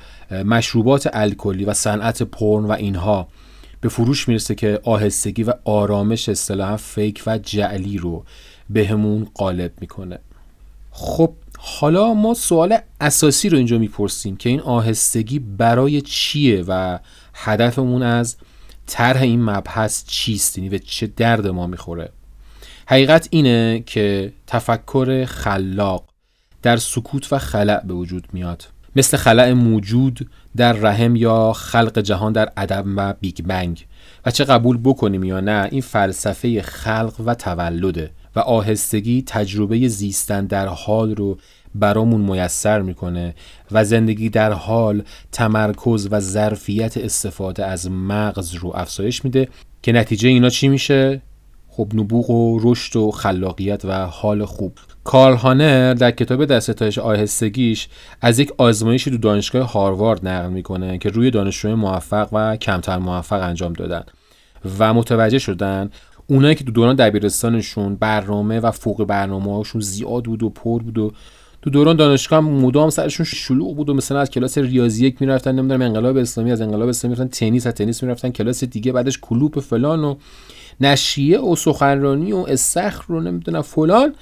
مشروبات 0.45 1.09
الکلی 1.13 1.65
و 1.65 1.73
صنعت 1.73 2.23
پرن 2.23 2.65
و 2.65 2.71
اینها 2.71 3.27
به 3.81 3.89
فروش 3.89 4.27
می‌رسه 4.27 4.55
که 4.55 4.79
آهستگی 4.83 5.43
و 5.43 5.53
آرامش 5.65 6.29
اصطلاحا 6.29 6.77
فیک 6.77 7.23
و 7.27 7.37
جعلی 7.37 7.97
رو 7.97 8.23
بهمون 8.69 9.27
غالب 9.35 9.71
می‌کنه. 9.81 10.19
خب 10.91 11.33
حالا 11.57 12.13
ما 12.13 12.33
سوال 12.33 12.77
اساسی 13.01 13.49
رو 13.49 13.57
اینجا 13.57 13.77
می‌پرسیم 13.77 14.35
که 14.35 14.49
این 14.49 14.59
آهستگی 14.59 15.39
برای 15.39 16.01
چیه 16.01 16.63
و 16.67 16.99
هدفمون 17.33 18.03
از 18.03 18.35
طرح 18.87 19.21
این 19.21 19.43
مبحث 19.43 20.03
چیست؟ 20.07 20.57
یعنی 20.57 20.69
به 20.69 20.79
چه 20.79 21.07
درد 21.07 21.47
ما 21.47 21.67
می‌خوره؟ 21.67 22.11
حقیقت 22.87 23.27
اینه 23.31 23.83
که 23.85 24.33
تفکر 24.47 25.25
خلاق 25.25 26.03
در 26.61 26.77
سکوت 26.77 27.33
و 27.33 27.37
خلع 27.37 27.85
به 27.85 27.93
وجود 27.93 28.27
میاد. 28.33 28.67
مثل 28.95 29.17
خلع 29.17 29.51
موجود 29.51 30.29
در 30.55 30.73
رحم 30.73 31.15
یا 31.15 31.53
خلق 31.53 31.99
جهان 31.99 32.33
در 32.33 32.51
عدم 32.57 32.97
و 32.97 33.13
بیگ 33.13 33.41
بنگ. 33.41 33.85
و 34.25 34.31
چه 34.31 34.43
قبول 34.43 34.77
بکنیم 34.83 35.23
یا 35.23 35.39
نه 35.39 35.67
این 35.71 35.81
فلسفه 35.81 36.61
خلق 36.61 37.13
و 37.25 37.35
تولده. 37.35 38.11
و 38.35 38.39
آهستگی 38.39 39.23
تجربه 39.27 39.87
زیستن 39.87 40.45
در 40.45 40.67
حال 40.67 41.15
رو 41.15 41.37
برامون 41.75 42.21
میسر 42.21 42.81
می‌کنه 42.81 43.35
و 43.71 43.83
زندگی 43.83 44.29
در 44.29 44.51
حال 44.51 45.03
تمرکز 45.31 46.07
و 46.11 46.19
ظرفیت 46.19 46.97
استفاده 46.97 47.65
از 47.65 47.91
مغز 47.91 48.53
رو 48.53 48.71
افزایش 48.75 49.25
میده 49.25 49.47
که 49.81 49.91
نتیجه 49.91 50.29
اینا 50.29 50.49
چی 50.49 50.67
میشه؟ 50.67 51.21
خب 51.69 51.87
نبوغ 51.93 52.29
و 52.29 52.59
رشد 52.63 52.95
و 52.95 53.11
خلاقیت 53.11 53.85
و 53.85 54.05
حال 54.05 54.45
خوب. 54.45 54.77
کارل 55.03 55.35
هانر 55.35 55.93
در 55.93 56.11
کتاب 56.11 56.45
در 56.45 56.59
ستایش 56.59 56.97
آهستگیش 56.97 57.87
از 58.21 58.39
یک 58.39 58.51
آزمایشی 58.57 59.11
تو 59.11 59.17
دانشگاه 59.17 59.71
هاروارد 59.71 60.27
نقل 60.27 60.49
می‌کنه 60.49 60.97
که 60.97 61.09
روی 61.09 61.31
دانشجوی 61.31 61.73
موفق 61.73 62.29
و 62.31 62.57
کمتر 62.57 62.97
موفق 62.97 63.41
انجام 63.41 63.73
دادن 63.73 64.03
و 64.79 64.93
متوجه 64.93 65.39
شدن 65.39 65.89
اونایی 66.27 66.55
که 66.55 66.63
تو 66.63 66.71
دوران 66.71 66.95
دبیرستانشون 66.95 67.95
برنامه 67.95 68.59
و 68.59 68.71
فوق 68.71 69.03
برنامه 69.03 69.55
هاشون 69.55 69.81
زیاد 69.81 70.23
بود 70.23 70.43
و 70.43 70.49
پر 70.49 70.83
بود 70.83 70.97
و 70.97 71.11
تو 71.61 71.69
دوران 71.69 71.95
دانشگاه 71.95 72.43
هم 72.43 72.49
مدام 72.49 72.89
سرشون 72.89 73.25
شلوغ 73.25 73.75
بود 73.75 73.89
و 73.89 73.93
مثلا 73.93 74.19
از 74.19 74.29
کلاس 74.29 74.57
ریاضی 74.57 75.05
یک 75.05 75.21
می‌رفتن 75.21 75.55
نمی‌دونم 75.55 75.81
انقلاب 75.81 76.17
اسلامی 76.17 76.51
از 76.51 76.61
انقلاب 76.61 76.89
اسلامی 76.89 77.15
می‌رفتن 77.15 77.37
تنیس 77.39 77.67
از 77.67 77.73
تنیس 77.73 78.03
می‌رفتن 78.03 78.29
کلاس 78.29 78.63
دیگه 78.63 78.91
بعدش 78.91 79.19
کلوپ 79.21 79.59
فلان 79.59 80.03
و 80.03 80.15
نشریه 80.81 81.39
و 81.39 81.55
سخنرانی 81.55 82.31
و 82.31 82.37
استخر 82.37 83.03
رو 83.07 83.21
نمی‌دونم 83.21 83.61
فلان 83.61 84.15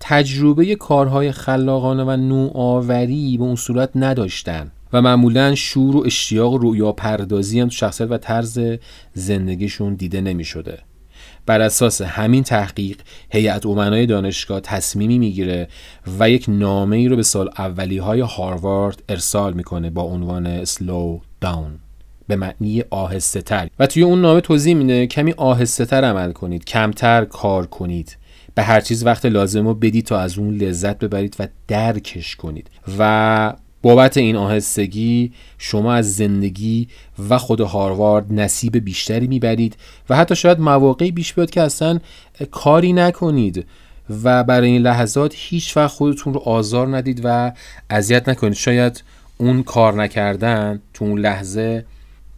تجربه 0.00 0.74
کارهای 0.74 1.32
خلاقانه 1.32 2.04
و 2.04 2.16
نوآوری 2.16 3.38
به 3.38 3.44
اون 3.44 3.56
صورت 3.56 3.90
نداشتن 3.94 4.70
و 4.92 5.02
معمولا 5.02 5.54
شور 5.54 5.96
و 5.96 6.02
اشتیاق 6.06 6.52
و 6.52 6.58
رویا 6.58 6.92
پردازی 6.92 7.60
هم 7.60 7.68
تو 7.68 7.74
شخصیت 7.74 8.10
و 8.10 8.18
طرز 8.18 8.60
زندگیشون 9.14 9.94
دیده 9.94 10.20
نمی 10.20 10.44
شده. 10.44 10.78
بر 11.46 11.60
اساس 11.60 12.02
همین 12.02 12.42
تحقیق 12.42 12.96
هیئت 13.30 13.66
امنای 13.66 14.06
دانشگاه 14.06 14.60
تصمیمی 14.60 15.18
می‌گیره 15.18 15.68
و 16.18 16.30
یک 16.30 16.44
نامه 16.48 16.96
ای 16.96 17.08
رو 17.08 17.16
به 17.16 17.22
سال 17.22 17.50
اولی 17.58 17.98
های 17.98 18.20
هاروارد 18.20 19.02
ارسال 19.08 19.52
می‌کنه 19.52 19.90
با 19.90 20.02
عنوان 20.02 20.64
سلو 20.64 21.20
داون 21.40 21.78
به 22.28 22.36
معنی 22.36 22.84
آهسته 22.90 23.42
تر 23.42 23.68
و 23.78 23.86
توی 23.86 24.02
اون 24.02 24.20
نامه 24.20 24.40
توضیح 24.40 24.74
میده 24.74 25.06
کمی 25.06 25.32
آهسته 25.36 25.84
تر 25.84 26.04
عمل 26.04 26.32
کنید 26.32 26.64
کمتر 26.64 27.24
کار 27.24 27.66
کنید. 27.66 28.16
به 28.54 28.62
هر 28.62 28.80
چیز 28.80 29.06
وقت 29.06 29.26
لازم 29.26 29.66
رو 29.66 29.74
بدید 29.74 30.04
تا 30.06 30.18
از 30.18 30.38
اون 30.38 30.54
لذت 30.54 30.98
ببرید 30.98 31.36
و 31.38 31.48
درکش 31.68 32.36
کنید. 32.36 32.70
و 32.98 33.52
بابت 33.84 34.16
این 34.16 34.36
آهستگی 34.36 35.32
شما 35.58 35.94
از 35.94 36.16
زندگی 36.16 36.88
و 37.28 37.38
خود 37.38 37.60
هاروارد 37.60 38.32
نصیب 38.32 38.76
بیشتری 38.76 39.26
می‌برید 39.26 39.76
و 40.08 40.16
حتی 40.16 40.36
شاید 40.36 40.60
مواقعی 40.60 41.10
بیش 41.10 41.34
بیاد 41.34 41.50
که 41.50 41.62
اصلا 41.62 42.00
کاری 42.50 42.92
نکنید 42.92 43.66
و 44.24 44.44
برای 44.44 44.70
این 44.70 44.82
لحظات 44.82 45.32
هیچ 45.36 45.76
وقت 45.76 45.90
خودتون 45.90 46.34
رو 46.34 46.40
آزار 46.40 46.96
ندید 46.96 47.20
و 47.24 47.52
اذیت 47.90 48.28
نکنید. 48.28 48.54
شاید 48.54 49.02
اون 49.38 49.62
کار 49.62 49.94
نکردن 50.02 50.82
تو 50.94 51.04
اون 51.04 51.18
لحظه 51.18 51.84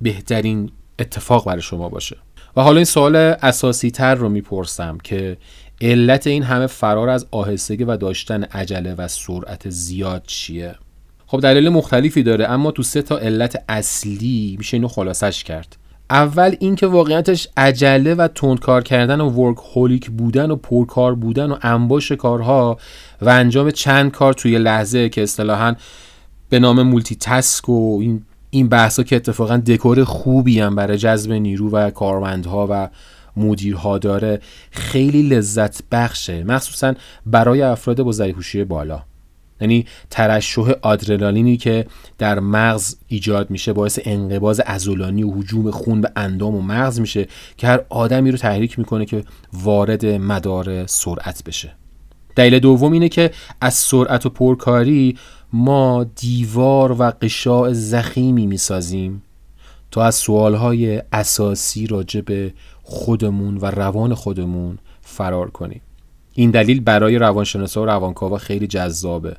بهترین 0.01 0.71
اتفاق 0.99 1.47
برای 1.47 1.63
شما 1.63 1.89
باشه. 1.89 2.17
و 2.57 2.63
حالا 2.63 2.77
این 2.77 2.85
سوال 2.85 3.17
اساسی 3.17 3.91
تر 3.91 4.15
رو 4.15 4.29
می‌پرسم 4.29 4.99
که 5.05 5.37
علت 5.81 6.27
این 6.27 6.43
همه 6.43 6.67
فرار 6.67 7.09
از 7.09 7.27
آهستگی 7.31 7.85
و 7.85 7.97
داشتن 7.97 8.43
عجله 8.43 8.95
و 8.95 9.09
سرعت 9.09 9.71
زیاد 9.71 10.23
چیه؟ 10.27 10.75
خب 11.27 11.41
دلیل 11.41 11.69
مختلفی 11.69 12.23
داره 12.23 12.51
اما 12.51 12.71
تو 12.71 12.83
سه 12.83 13.03
تا 13.03 13.19
علت 13.19 13.65
اصلی 13.69 14.57
میشه 14.59 14.77
اینو 14.77 14.89
خلاصش 14.89 15.45
کرد. 15.45 15.77
اول 16.11 16.57
اینکه 16.61 16.87
واقعیتش 16.87 17.49
عجله 17.57 18.15
و 18.15 18.29
تندکار 18.29 18.83
کردن 18.83 19.21
و 19.21 19.31
ورک 19.31 19.57
هولیک 19.75 20.11
بودن 20.11 20.51
و 20.51 20.57
پرکار 20.57 21.15
بودن 21.15 21.51
و 21.51 21.57
انباش 21.63 22.13
کارها 22.13 22.79
و 23.23 23.29
انجام 23.29 23.71
چند 23.71 24.11
کار 24.11 24.33
توی 24.33 24.59
لحظه 24.59 25.09
که 25.09 25.23
اصطلاحا 25.23 25.75
به 26.49 26.59
نام 26.59 26.83
مولتی 26.83 27.17
تسک 27.21 27.69
و 27.69 27.99
این 28.01 28.23
این 28.51 28.69
بحثا 28.69 29.03
که 29.03 29.17
اتفاقا 29.17 29.57
دکور 29.57 30.05
خوبی 30.05 30.61
هم 30.61 30.75
برای 30.75 30.99
جذب 30.99 31.33
نیرو 31.33 31.71
و 31.71 31.91
کارمندها 31.91 32.67
و 32.71 32.89
مدیرها 33.37 33.99
داره 33.99 34.41
خیلی 34.71 35.23
لذت 35.23 35.81
بخشه 35.93 36.45
مخصوصا 36.45 36.95
برای 37.27 37.63
افراد 37.63 38.03
با 38.03 38.13
ذریع 38.13 38.65
بالا. 38.65 39.03
یعنی 39.61 39.87
ترشح 40.11 40.71
آدرنالینی 40.83 41.57
که 41.57 41.87
در 42.19 42.41
مغز 42.41 42.97
ایجاد 43.09 43.51
میشه 43.51 43.73
باعث 43.73 43.99
انقباز 44.05 44.61
عضلانی 44.61 45.23
و 45.23 45.31
حجوم 45.31 45.71
خون 45.71 46.01
به 46.01 46.13
اندام 46.17 46.55
و 46.55 46.63
مغز 46.63 47.01
میشه 47.01 47.27
که 47.57 47.67
هر 47.67 47.81
آدمی 47.89 48.31
رو 48.31 48.39
تحریک 48.39 48.79
می‌کنه 48.79 49.05
که 49.05 49.25
وارد 49.53 50.07
مدار 50.07 50.87
سرعت 50.87 51.45
بشه. 51.45 51.73
دلیل 52.37 52.59
دوم 52.59 52.93
اینه 52.93 53.09
که 53.09 53.31
از 53.61 53.75
سرعت 53.75 54.27
و 54.27 54.31
پرکاری 54.31 55.19
ما 55.53 56.05
دیوار 56.05 56.93
و 56.93 57.13
قشاع 57.23 57.73
زخیمی 57.73 58.47
می‌سازیم 58.47 59.23
تا 59.91 60.05
از 60.05 60.15
سوالهای 60.15 61.03
اساسی 61.13 61.87
راجع 61.87 62.21
به 62.21 62.53
خودمون 62.83 63.57
و 63.57 63.67
روان 63.67 64.15
خودمون 64.15 64.79
فرار 65.03 65.51
کنیم. 65.51 65.81
این 66.35 66.51
دلیل 66.51 66.81
برای 66.81 67.19
روانشناسا 67.19 67.83
و 67.83 67.87
روانکاوا 67.87 68.39
خیلی 68.39 68.67
جذابه. 68.67 69.37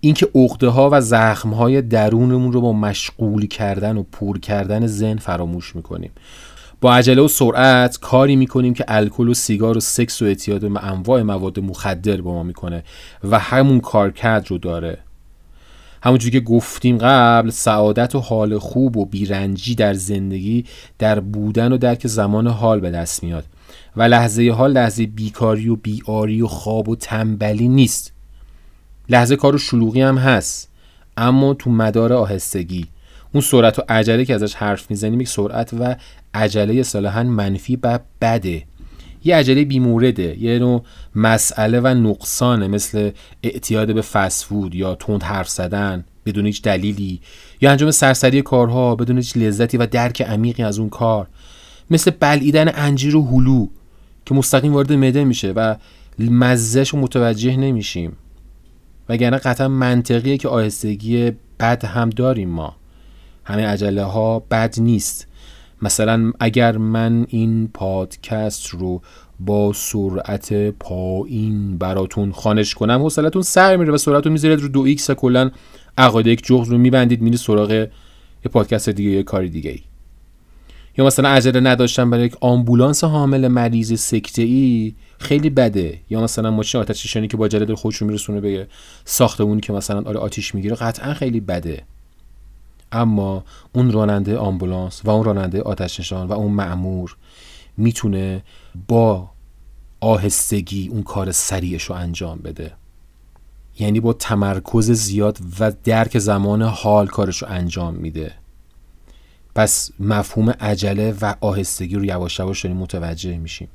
اینکه 0.00 0.28
عقده 0.34 0.68
ها 0.68 0.88
و 0.92 1.00
زخم 1.00 1.50
های 1.50 1.82
درونمون 1.82 2.52
رو 2.52 2.60
با 2.60 2.72
مشغول 2.72 3.46
کردن 3.46 3.96
و 3.96 4.02
پر 4.02 4.38
کردن 4.38 4.86
ذهن 4.86 5.16
فراموش 5.16 5.76
می‌کنیم. 5.76 6.10
با 6.80 6.94
عجله 6.94 7.22
و 7.22 7.28
سرعت 7.28 7.98
کاری 7.98 8.36
می‌کنیم 8.36 8.74
که 8.74 8.84
الکل 8.88 9.28
و 9.28 9.34
سیگار 9.34 9.76
و 9.76 9.80
سکس 9.80 10.22
و 10.22 10.24
اعتیاد 10.24 10.64
و 10.64 10.78
انواع 10.82 11.22
مواد 11.22 11.60
مخدر 11.60 12.20
با 12.20 12.32
ما 12.32 12.42
می‌کنه 12.42 12.84
و 13.24 13.38
همون 13.38 13.80
کارکرد 13.80 14.50
رو 14.50 14.58
داره. 14.58 14.98
همونجوری 16.02 16.30
که 16.30 16.40
گفتیم 16.40 16.98
قبل 16.98 17.50
سعادت 17.50 18.14
و 18.14 18.20
حال 18.20 18.58
خوب 18.58 18.96
و 18.96 19.06
بیرنجی 19.06 19.74
در 19.74 19.94
زندگی 19.94 20.64
در 20.98 21.20
بودن 21.20 21.72
و 21.72 21.78
درک 21.78 22.06
زمان 22.06 22.46
حال 22.46 22.80
به 22.80 22.90
دست 22.90 23.22
میاد. 23.24 23.44
و 23.96 24.02
لحظه 24.02 24.50
حال 24.50 24.72
لحظه 24.72 25.06
بیکاری 25.06 25.68
و 25.68 25.76
بیاری 25.76 26.42
و 26.42 26.46
خواب 26.46 26.88
و 26.88 26.96
تنبلی 26.96 27.68
نیست. 27.68 28.15
لحظه 29.08 29.36
کار 29.36 29.54
و 29.54 29.58
شلوغی 29.58 30.00
هم 30.00 30.18
هست. 30.18 30.70
اما 31.16 31.54
تو 31.54 31.70
مدار 31.70 32.12
آهستگی. 32.12 32.86
اون 33.32 33.40
سرعت 33.40 33.78
و 33.78 33.82
عجله 33.88 34.24
که 34.24 34.34
ازش 34.34 34.54
حرف 34.54 34.90
می‌زنیم 34.90 35.20
یک 35.20 35.28
سرعت 35.28 35.74
و 35.80 35.96
عجله 36.34 36.74
اصطلاحا 36.74 37.22
منفی 37.22 37.78
و 37.82 37.98
بده. 38.20 38.64
یه 39.24 39.36
عجله 39.36 39.64
بیمورده 39.64 40.42
یه 40.42 40.58
نوع 40.58 40.82
مسئله 41.14 41.80
و 41.80 41.86
نقصانه 41.86 42.68
مثل 42.68 43.10
اعتیاد 43.42 43.94
به 43.94 44.02
فسفود 44.02 44.74
یا 44.74 44.94
تند 44.94 45.22
حرف 45.22 45.48
زدن 45.48 46.04
بدون 46.26 46.46
هیچ 46.46 46.62
دلیلی 46.62 47.20
یا 47.60 47.70
انجام 47.70 47.90
سرسری 47.90 48.42
کارها 48.42 48.94
بدون 48.96 49.16
هیچ 49.16 49.36
لذتی 49.36 49.76
و 49.76 49.86
درک 49.86 50.22
عمیقی 50.22 50.62
از 50.62 50.78
اون 50.78 50.88
کار. 50.88 51.26
مثل 51.90 52.10
بلعیدن 52.10 52.70
انجیر 52.74 53.16
و 53.16 53.26
هلو 53.26 53.66
که 54.26 54.34
مستقیم 54.34 54.74
وارد 54.74 54.92
معده 54.92 55.24
میشه 55.24 55.52
و 55.52 55.74
مزهش 56.18 56.88
رو 56.88 56.98
متوجه 56.98 57.56
نمیشیم. 57.56 58.16
وگرنه 59.08 59.36
قطعا 59.36 59.68
منطقیه 59.68 60.38
که 60.38 60.48
آهستگی 60.48 61.32
بد 61.60 61.84
هم 61.84 62.10
داریم 62.10 62.48
ما. 62.48 62.76
همه 63.44 63.66
عجله 63.66 64.02
ها 64.02 64.38
بد 64.38 64.74
نیست. 64.80 65.26
مثلا 65.82 66.32
اگر 66.40 66.78
من 66.78 67.26
این 67.28 67.68
پادکست 67.74 68.68
رو 68.68 69.02
با 69.40 69.72
سرعت 69.72 70.70
پایین 70.70 71.78
براتون 71.78 72.32
خوانش 72.32 72.74
کنم 72.74 73.02
حوصلتون 73.02 73.42
سر 73.42 73.76
میره 73.76 73.92
و 73.92 73.96
سرعت 73.96 74.26
رو 74.26 74.32
می‌ذارید 74.32 74.60
رو 74.60 74.68
دو 74.68 74.80
X 74.80 75.10
کلا 75.10 75.50
عقاید 75.98 76.26
یک 76.26 76.44
جغد 76.44 76.68
رو 76.68 76.78
میبندید 76.78 77.20
میرید 77.20 77.38
سراغ 77.38 77.70
یه 77.70 78.50
پادکست 78.52 78.88
دیگه 78.88 79.10
یه 79.10 79.22
کاری 79.22 79.50
دیگه 79.50 79.70
ای 79.70 79.80
یا 80.98 81.06
مثلا 81.06 81.28
عجله 81.28 81.60
نداشتن 81.60 82.10
برای 82.10 82.26
یک 82.26 82.36
آمبولانس 82.40 83.04
حامل 83.04 83.48
مریض 83.48 84.00
سکته 84.00 84.42
ای 84.42 84.94
خیلی 85.18 85.50
بده. 85.50 86.00
یا 86.10 86.22
مثلا 86.22 86.50
ماشین 86.50 86.80
آتش 86.80 87.04
نشانی 87.06 87.28
که 87.28 87.36
با 87.36 87.44
عجله 87.44 87.74
خودش 87.74 88.02
میرسونه 88.02 88.40
به 88.40 88.68
ساختمونی 89.04 89.60
که 89.60 89.72
مثلا 89.72 90.02
آره 90.02 90.18
آتیش 90.18 90.54
می‌گیره 90.54 90.76
قطعا 90.76 91.14
خیلی 91.14 91.40
بده. 91.40 91.82
اما 92.92 93.44
اون 93.72 93.92
راننده 93.92 94.38
آمبولانس 94.38 95.00
و 95.04 95.10
اون 95.10 95.24
راننده 95.24 95.62
آتش 95.62 96.00
نشان 96.00 96.28
و 96.28 96.32
اون 96.32 96.52
معمور 96.52 97.16
می‌تونه 97.76 98.42
با 98.88 99.30
آهستگی 100.00 100.88
اون 100.88 101.02
کار 101.02 101.32
سریعش 101.32 101.84
رو 101.84 101.94
انجام 101.94 102.38
بده. 102.38 102.72
یعنی 103.78 104.00
با 104.00 104.12
تمرکز 104.12 104.90
زیاد 104.90 105.38
و 105.60 105.72
درک 105.84 106.18
زمان 106.18 106.62
حال 106.62 107.06
کارش 107.06 107.42
رو 107.42 107.48
انجام 107.50 107.94
میده. 107.94 108.32
پس 109.56 109.90
مفهوم 110.00 110.50
عجله 110.50 111.14
و 111.22 111.34
آهستگی 111.40 111.94
رو 111.94 112.04
یواش 112.04 112.38
یواش 112.38 112.64
داریم 112.64 112.76
متوجه 112.76 113.38
میشیم. 113.38 113.68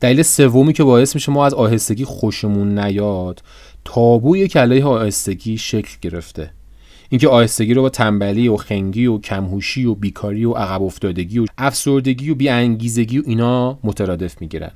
دلیل 0.00 0.22
سومی 0.22 0.72
که 0.72 0.84
باعث 0.84 1.14
میشه 1.14 1.32
ما 1.32 1.46
از 1.46 1.54
آهستگی 1.54 2.04
خوشمون 2.04 2.78
نیاد 2.78 3.42
تابوی 3.84 4.48
که 4.48 4.60
علیه 4.60 4.84
آهستگی 4.84 5.58
شکل 5.58 5.96
گرفته. 6.00 6.50
اینکه 7.08 7.28
آهستگی 7.28 7.74
رو 7.74 7.82
با 7.82 7.88
تنبلی 7.88 8.48
و 8.48 8.56
خنگی 8.56 9.06
و 9.06 9.18
کمهوشی 9.18 9.84
و 9.84 9.94
بیکاری 9.94 10.44
و 10.44 10.52
عقب 10.52 10.82
افتادگی 10.82 11.38
و 11.38 11.46
افسردگی 11.58 12.30
و 12.30 12.34
بیانگیزگی 12.34 13.18
و 13.18 13.22
اینا 13.26 13.78
مترادف 13.84 14.40
می‌گیرن. 14.40 14.72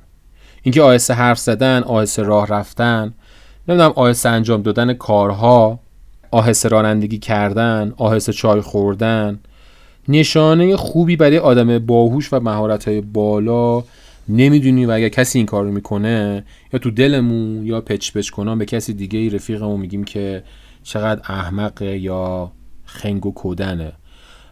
اینکه 0.63 0.81
آهسته 0.81 1.13
حرف 1.13 1.39
زدن 1.39 1.83
آهسته 1.83 2.23
راه 2.23 2.47
رفتن 2.47 3.13
نمی‌دونم 3.67 3.93
آهسته 3.95 4.29
انجام 4.29 4.61
دادن 4.61 4.93
کارها 4.93 5.79
آهسته 6.31 6.69
رانندگی 6.69 7.17
کردن 7.17 7.93
آهسته 7.97 8.33
چای 8.33 8.61
خوردن 8.61 9.39
نشانه 10.07 10.75
خوبی 10.75 11.15
برای 11.15 11.37
آدم 11.37 11.79
باهوش 11.79 12.33
و 12.33 12.39
مهارت 12.39 12.89
بالا 12.89 13.83
نمی‌دونی 14.29 14.85
و 14.85 14.91
اگر 14.91 15.09
کسی 15.09 15.39
این 15.39 15.45
کار 15.45 15.63
رو 15.63 15.71
می‌کنه 15.71 16.45
یا 16.73 16.79
تو 16.79 16.91
دلمون 16.91 17.65
یا 17.65 17.81
پچ 17.81 18.11
پچ 18.11 18.29
کنان 18.29 18.57
به 18.57 18.65
کسی 18.65 18.93
دیگه 18.93 19.19
ای 19.19 19.29
رفیقمون 19.29 19.79
میگیم 19.79 20.03
که 20.03 20.43
چقدر 20.83 21.21
احمقه 21.23 21.97
یا 21.97 22.51
خنگ 22.85 23.25
و 23.25 23.31
کودنه. 23.31 23.93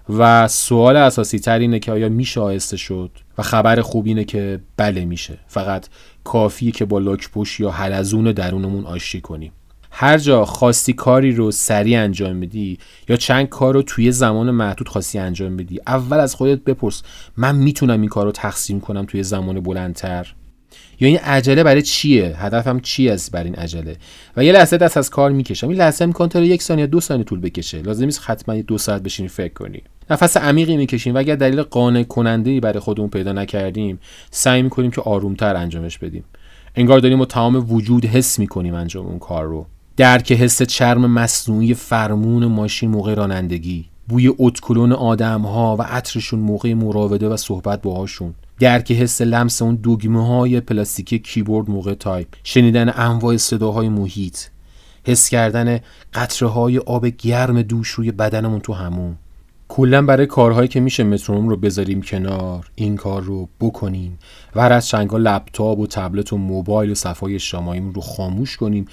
و 0.10 0.48
سوال 0.48 0.98
اساسی 0.98 1.40
تر 1.40 1.60
اینه 1.60 1.80
که 1.80 1.92
آیا 1.92 2.10
میشه 2.10 2.42
آهسته 2.42 2.78
شد؟ 2.78 3.12
و 3.38 3.44
خبر 3.44 3.82
خوب 3.82 4.06
اینه 4.06 4.24
که 4.24 4.60
بله 4.78 5.06
میشه. 5.06 5.38
فقط 5.48 5.88
کافیه 6.24 6.72
که 6.72 6.86
با 6.86 7.00
لاکپوش 7.00 7.60
یا 7.60 7.72
حلزون 7.72 8.32
درونمون 8.32 8.86
آشتی 8.86 9.22
کنیم. 9.22 9.52
هر 9.98 10.18
جا 10.18 10.46
خواستی 10.46 10.94
کاری 10.94 11.32
رو 11.32 11.52
سریع 11.52 12.00
انجام 12.00 12.40
بدی 12.40 12.78
یا 13.10 13.16
چند 13.16 13.50
کار 13.50 13.74
رو 13.74 13.82
توی 13.82 14.12
زمان 14.12 14.52
محدود 14.52 14.90
خواستی 14.90 15.20
انجام 15.20 15.58
بدی 15.58 15.80
اول 15.88 16.20
از 16.20 16.36
خودت 16.36 16.64
بپرس 16.64 17.04
من 17.38 17.56
می‌تونم 17.56 18.02
این 18.02 18.10
کار 18.10 18.26
رو 18.26 18.32
تقسیم 18.32 18.80
کنم 18.80 19.06
توی 19.06 19.24
زمان 19.24 19.60
بلندتر؟ 19.60 20.34
یا 21.00 21.08
این 21.08 21.18
عجله 21.18 21.64
برای 21.64 21.82
چیه؟ 21.82 22.36
هدفم 22.38 22.80
چی 22.80 23.10
است 23.10 23.32
بر 23.32 23.44
این 23.44 23.56
عجله؟ 23.56 23.96
و 24.38 24.44
یه 24.44 24.52
لحظه 24.52 24.78
دست 24.78 24.98
از 24.98 25.10
کار 25.10 25.32
می‌کشم. 25.32 25.70
این 25.70 25.78
لحظه 25.78 26.06
می‌کنه 26.06 26.28
تا 26.28 26.40
یک 26.40 26.62
ثانیه 26.62 26.88
دو 26.88 27.00
ثانیه 27.00 27.24
طول 27.24 27.40
بکشه. 27.40 27.82
لازم 27.82 28.06
نیست 28.06 28.22
حتما 28.26 28.56
دو 28.62 28.78
ساعت 28.78 29.04
بشینی 29.04 29.28
فکر 29.28 29.54
کنی. 29.54 29.82
نفس 30.10 30.38
عمیقی 30.38 30.78
می‌کشیم 30.78 31.16
و 31.16 31.18
اگر 31.18 31.36
دلیل 31.36 31.62
قانع 31.62 32.04
کننده 32.04 32.52
ای 32.52 32.60
برای 32.60 32.80
خودمون 32.80 33.10
پیدا 33.10 33.34
نکردیم 33.34 34.00
سعی 34.32 34.62
می‌کنیم 34.62 34.92
که 34.92 35.02
آرومتر 35.02 35.56
انجامش 35.56 35.98
بدیم. 35.98 36.24
انگار 36.76 37.00
داریم 37.00 37.20
با 37.20 37.26
تمام 37.26 37.72
وجود 37.72 38.06
حس 38.06 38.40
می‌کنیم 38.40 38.74
انجام 38.74 39.06
اون 39.06 39.20
کار 39.20 39.46
رو. 39.46 39.66
درک 39.98 40.32
حس 40.32 40.62
چرم 40.62 41.12
مصنوعی 41.12 41.74
فرمون 41.74 42.46
ماشین 42.46 42.90
موقع 42.90 43.14
رانندگی 43.14 43.86
بوی 44.08 44.34
اتکلون 44.40 44.92
آدم 44.92 45.42
ها 45.42 45.76
و 45.80 45.82
عطرشون 45.82 46.40
موقع 46.40 46.74
مراوده 46.74 47.30
و 47.30 47.38
صحبت 47.38 47.82
باهاشون. 47.82 48.34
درک 48.60 48.92
حس 48.92 49.22
لمس 49.22 49.62
اون 49.62 49.76
دکمه 49.76 50.28
های 50.28 50.62
پلاستیکی 50.62 51.20
کیبورد 51.20 51.70
موقع 51.70 51.94
تایپ. 51.94 52.28
شنیدن 52.44 52.94
انواع 52.96 53.38
صداهای 53.38 53.90
محیط. 53.90 54.38
حس 55.04 55.30
کردن 55.30 55.80
قطره 56.14 56.50
های 56.50 56.78
آب 56.78 57.06
گرم 57.06 57.62
دوش 57.62 57.90
روی 57.90 58.12
بدنمون 58.12 58.60
تو 58.60 58.74
همون. 58.74 59.16
کلا 59.68 60.02
برای 60.02 60.26
کارهایی 60.26 60.68
که 60.68 60.80
میشه 60.80 61.04
مترونوم 61.04 61.50
رو 61.50 61.58
بذاریم 61.58 62.02
کنار. 62.02 62.70
این 62.76 62.96
کار 62.96 63.22
رو 63.22 63.50
بکنیم. 63.60 64.20
و 64.56 64.62
هر 64.62 64.74
از 64.74 64.88
چندگاه 64.88 65.18
لپتاپ 65.18 65.80
و 65.80 65.88
تبلت 65.88 66.34
و 66.34 66.38
موبایل 66.38 66.92
و 66.92 66.96
صفحه‌های 66.96 67.36
اجتماعیمون 67.36 67.94
رو 67.94 68.02
خاموش 68.02 68.58
کنیم 68.58 68.86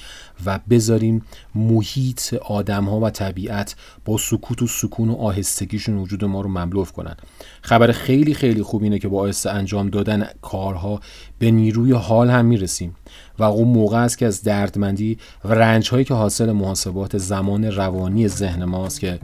و 0.46 0.60
بذاریم 0.70 1.22
محیط 1.54 2.34
آدم 2.34 2.84
ها 2.84 3.00
و 3.00 3.10
طبیعت 3.10 3.76
با 4.04 4.18
سکوت 4.18 4.62
و 4.62 4.66
سکون 4.66 5.08
و 5.08 5.14
آهستگیشون 5.14 5.96
وجود 5.96 6.24
ما 6.24 6.40
رو 6.40 6.48
مملو 6.48 6.92
کنن. 6.92 7.16
خبر 7.62 7.92
خیلی 7.92 8.34
خیلی 8.34 8.62
خوب 8.62 8.82
اینه 8.82 8.98
که 8.98 9.08
با 9.08 9.20
آهسته 9.20 9.50
انجام 9.50 9.88
دادن 9.88 10.26
کارها 10.42 11.00
به 11.38 11.50
نیروی 11.50 11.92
حال 11.92 12.30
هم 12.30 12.44
می‌رسیم 12.44 12.96
و 13.38 13.42
اون 13.42 13.68
موقع 13.68 13.98
است 13.98 14.18
که 14.18 14.26
از 14.26 14.42
دردمندی 14.42 15.18
و 15.44 15.54
رنج 15.54 15.88
هایی 15.88 16.04
که 16.04 16.14
حاصل 16.14 16.52
محاسبات 16.52 17.18
زمان 17.18 17.64
روانی 17.64 18.28
ذهن 18.28 18.64
ماست 18.64 19.00
که 19.00 19.18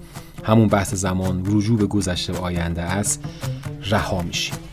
همون 0.45 0.69
بحث 0.69 0.95
زمان 0.95 1.43
رجوع 1.47 1.79
به 1.79 1.87
گذشته 1.87 2.33
و 2.33 2.37
آینده 2.37 2.83
است 2.83 3.25
رها 3.91 4.23
میشیم. 4.23 4.68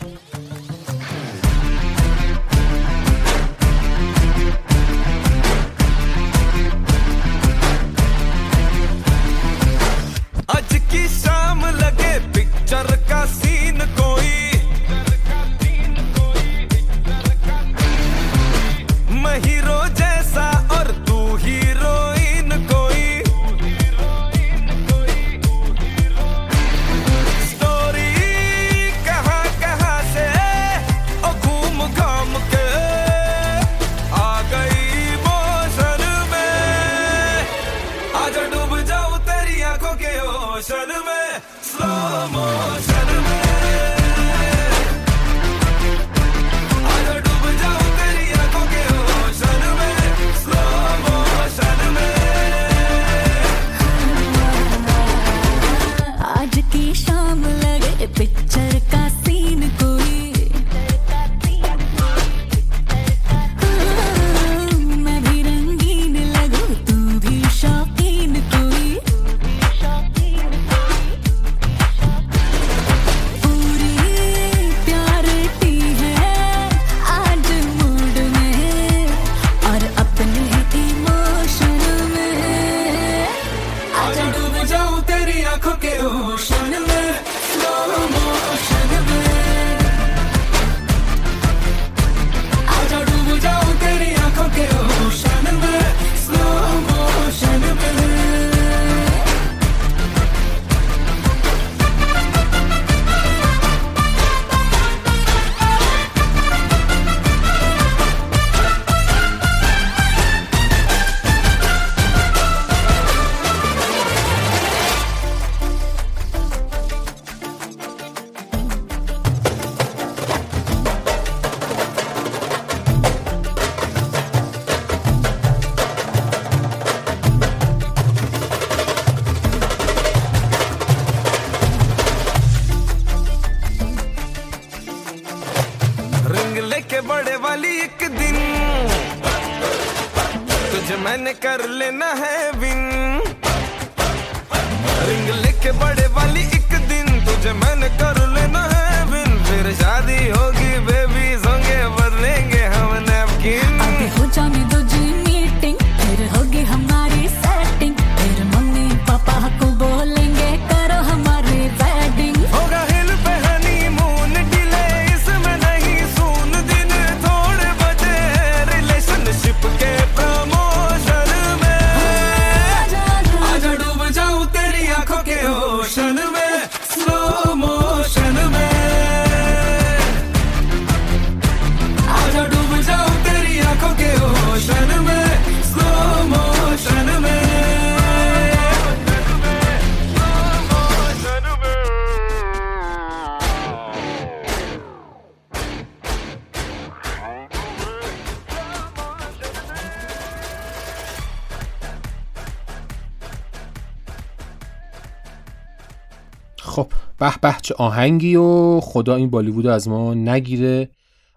چه 207.66 207.76
آهنگی 207.78 208.36
و 208.36 208.80
خدا 208.80 209.16
این 209.16 209.30
بالیوود 209.30 209.68
از 209.68 209.88
ما 209.88 210.14
نگیره. 210.14 210.90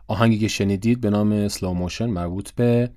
آهنگی 0.08 0.38
که 0.38 0.48
شنیدید 0.48 1.00
به 1.00 1.10
نام 1.10 1.32
اسلاموشن 1.32 2.06
مربوط 2.06 2.50
به 2.50 2.90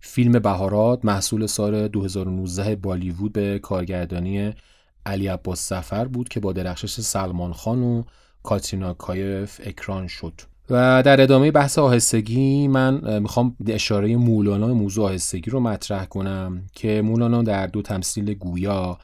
فیلم 0.00 0.38
بهارات 0.38 1.04
محصول 1.04 1.46
سال 1.46 1.88
2019 1.88 2.76
بالیوود 2.76 3.32
به 3.32 3.58
کارگردانی 3.58 4.52
علی 5.06 5.26
عباس 5.26 5.68
سفر 5.68 6.04
بود 6.04 6.28
که 6.28 6.40
با 6.40 6.52
درخشش 6.52 7.00
سلمان 7.00 7.52
خان 7.52 7.82
و 7.82 8.02
کاترینا 8.42 8.94
کایف 8.94 9.60
اکران 9.64 10.06
شد. 10.06 10.32
و 10.70 11.02
در 11.02 11.20
ادامه 11.20 11.50
بحث 11.50 11.78
آهستگی 11.78 12.68
من 12.68 13.18
می‌خوام 13.18 13.56
اشاره 13.66 14.16
مولانا 14.16 14.74
موضوع 14.74 15.04
آهستگی 15.04 15.50
رو 15.50 15.60
مطرح 15.60 16.04
کنم 16.04 16.62
که 16.72 17.02
مولانا 17.02 17.42
در 17.42 17.66
دو 17.66 17.82
تمثیل 17.82 18.34
گویا 18.34 18.98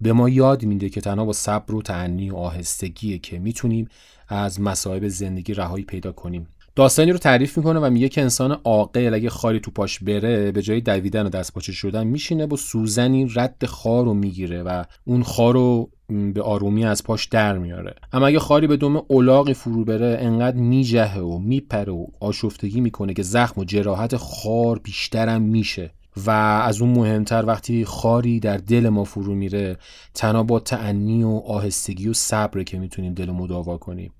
به 0.00 0.12
ما 0.12 0.28
یاد 0.28 0.64
میده 0.64 0.88
که 0.88 1.00
تنها 1.00 1.24
با 1.24 1.32
صبر 1.32 1.74
و 1.74 1.82
تعنی 1.82 2.30
و 2.30 2.36
آهستگیه 2.36 3.18
که 3.18 3.38
می‌تونیم 3.38 3.88
از 4.28 4.60
مصائب 4.60 5.08
زندگی 5.08 5.54
رهایی 5.54 5.84
پیدا 5.84 6.12
کنیم. 6.12 6.48
داستانی 6.76 7.12
رو 7.12 7.18
تعریف 7.18 7.58
می‌کنه 7.58 7.80
و 7.80 7.90
میگه 7.90 8.08
که 8.08 8.22
انسان 8.22 8.52
عاقل 8.52 9.14
اگه 9.14 9.30
خاری 9.30 9.60
تو 9.60 9.70
پاش 9.70 9.98
بره 9.98 10.52
به 10.52 10.62
جای 10.62 10.80
دویدن 10.80 11.26
و 11.26 11.28
دستپاچه 11.28 11.72
شدن 11.72 12.06
میشینه 12.06 12.46
با 12.46 12.56
سوزنی 12.56 13.28
رد 13.34 13.66
خار 13.66 14.04
رو 14.04 14.14
می‌گیره 14.14 14.62
و 14.62 14.84
اون 15.04 15.22
خار 15.22 15.54
رو 15.54 15.90
به 16.34 16.42
آرومی 16.42 16.84
از 16.84 17.04
پاش 17.04 17.26
در 17.26 17.58
میاره. 17.58 17.94
اما 18.12 18.26
اگه 18.26 18.38
خاری 18.38 18.66
به 18.66 18.76
دم 18.76 19.02
اولاغی 19.08 19.54
فرو 19.54 19.84
بره 19.84 20.18
انقدر 20.20 20.56
میجهه 20.56 21.18
و 21.18 21.38
میپره 21.38 21.92
و 21.92 22.06
آشفتگی 22.20 22.80
می‌کنه 22.80 23.14
که 23.14 23.22
زخم 23.22 23.60
و 23.60 23.64
جراحت 23.64 24.16
خار 24.16 24.78
بیشترم 24.78 25.42
میشه. 25.42 25.90
و 26.16 26.30
از 26.30 26.80
اون 26.80 26.90
مهمتر 26.90 27.44
وقتی 27.46 27.84
خاری 27.84 28.40
در 28.40 28.56
دل 28.56 28.88
ما 28.88 29.04
فرو 29.04 29.34
میره 29.34 29.76
تنها 30.14 30.42
با 30.42 30.60
تعنی 30.60 31.22
و 31.22 31.42
آهستگی 31.46 32.08
و 32.08 32.12
صبره 32.12 32.64
که 32.64 32.78
می‌تونیم 32.78 33.14
دل 33.14 33.30
مداوا 33.30 33.76
کنیم 33.76 34.12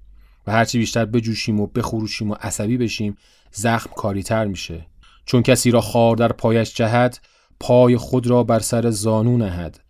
و 0.47 0.53
هرچی 0.53 0.79
بیشتر 0.79 1.05
بجوشیم 1.05 1.61
و 1.61 1.67
بخروشیم 1.67 2.31
و 2.31 2.35
عصبی 2.35 2.77
بشیم 2.77 3.17
زخم 3.53 3.91
کاریتر 3.97 4.45
میشه. 4.45 4.87
چون 5.27 5.43
کسی 5.43 5.71
را 5.71 5.81
خار 5.81 6.17
در 6.17 6.33
پایش 6.33 6.75
جهد 6.75 7.19
پای 7.61 7.97
خود 7.97 8.27
را 8.27 8.45
بر 8.45 8.59
سر 8.59 8.91
زانو 8.91 9.37
نهد 9.37 9.81